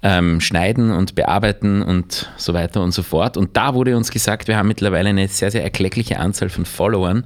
ähm, 0.04 0.42
schneiden 0.42 0.92
und 0.92 1.16
bearbeiten 1.16 1.82
und 1.82 2.30
so 2.36 2.54
weiter 2.54 2.82
und 2.82 2.92
so 2.92 3.04
fort. 3.04 3.38
Und 3.38 3.56
da 3.56 3.74
wurde 3.74 3.96
uns 3.96 4.12
gesagt, 4.12 4.48
wir 4.48 4.58
haben 4.58 4.68
mittlerweile 4.68 5.10
eine 5.10 5.28
sehr, 5.30 5.50
sehr 5.50 5.64
erkleckliche 5.64 6.20
Anzahl 6.20 6.50
von 6.50 6.66
Followern, 6.66 7.24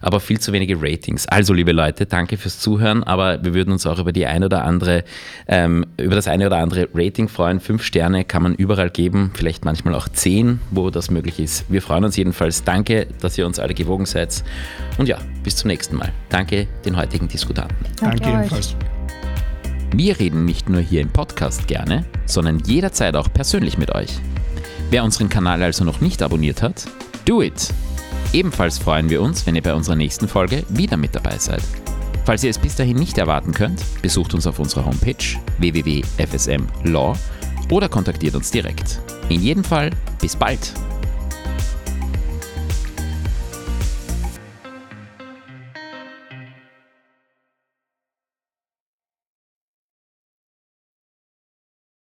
aber 0.00 0.20
viel 0.20 0.38
zu 0.38 0.52
wenige 0.52 0.80
Ratings. 0.80 1.26
Also, 1.26 1.52
liebe 1.52 1.72
Leute, 1.72 2.06
danke 2.06 2.36
fürs 2.36 2.60
Zuhören, 2.60 3.02
aber 3.02 3.44
wir 3.44 3.52
würden 3.52 3.72
uns 3.72 3.84
auch 3.86 3.98
über 3.98 4.12
die 4.12 4.26
ein 4.26 4.44
oder 4.44 4.64
andere, 4.64 5.04
ähm, 5.48 5.84
über 5.96 6.14
das 6.14 6.28
eine 6.28 6.46
oder 6.46 6.58
andere 6.58 6.88
Rating 6.94 7.28
freuen. 7.28 7.58
Fünf 7.58 7.82
Sterne 7.82 8.24
kann 8.24 8.42
man 8.44 8.54
überall 8.54 8.90
geben, 8.90 9.32
vielleicht 9.34 9.64
manchmal 9.64 9.94
auch 9.94 10.08
zehn, 10.08 10.60
wo 10.70 10.90
das 10.90 11.10
möglich 11.10 11.40
ist. 11.40 11.70
Wir 11.70 11.82
freuen 11.82 12.04
uns 12.04 12.16
jedenfalls. 12.16 12.62
Danke, 12.62 13.08
dass 13.20 13.36
ihr 13.36 13.46
uns 13.46 13.58
alle 13.58 13.74
gewogen 13.74 14.06
seid. 14.06 14.44
Und 14.98 15.08
ja, 15.08 15.18
bis 15.42 15.56
zum 15.56 15.68
nächsten 15.68 15.96
Mal. 15.96 16.12
Danke 16.28 16.68
den 16.84 16.96
heutigen 16.96 17.26
Diskutanten. 17.26 17.76
Danke, 18.00 18.20
danke 18.20 18.38
ebenfalls. 18.38 18.76
Wir 19.92 20.18
reden 20.20 20.44
nicht 20.44 20.68
nur 20.68 20.80
hier 20.80 21.00
im 21.00 21.10
Podcast 21.10 21.66
gerne, 21.66 22.04
sondern 22.24 22.60
jederzeit 22.60 23.16
auch 23.16 23.32
persönlich 23.32 23.76
mit 23.76 23.92
euch. 23.92 24.20
Wer 24.90 25.02
unseren 25.02 25.28
Kanal 25.28 25.62
also 25.62 25.84
noch 25.84 26.00
nicht 26.00 26.22
abonniert 26.22 26.62
hat, 26.62 26.86
do 27.24 27.42
it! 27.42 27.72
Ebenfalls 28.32 28.78
freuen 28.78 29.10
wir 29.10 29.20
uns, 29.20 29.44
wenn 29.46 29.56
ihr 29.56 29.62
bei 29.62 29.74
unserer 29.74 29.96
nächsten 29.96 30.28
Folge 30.28 30.62
wieder 30.68 30.96
mit 30.96 31.16
dabei 31.16 31.36
seid. 31.38 31.62
Falls 32.24 32.44
ihr 32.44 32.50
es 32.50 32.58
bis 32.58 32.76
dahin 32.76 32.96
nicht 32.96 33.18
erwarten 33.18 33.52
könnt, 33.52 33.82
besucht 34.00 34.32
uns 34.34 34.46
auf 34.46 34.60
unserer 34.60 34.84
Homepage 34.84 35.24
www.fsmlaw 35.58 37.18
oder 37.70 37.88
kontaktiert 37.88 38.36
uns 38.36 38.52
direkt. 38.52 39.00
In 39.28 39.42
jedem 39.42 39.64
Fall, 39.64 39.90
bis 40.20 40.36
bald! 40.36 40.72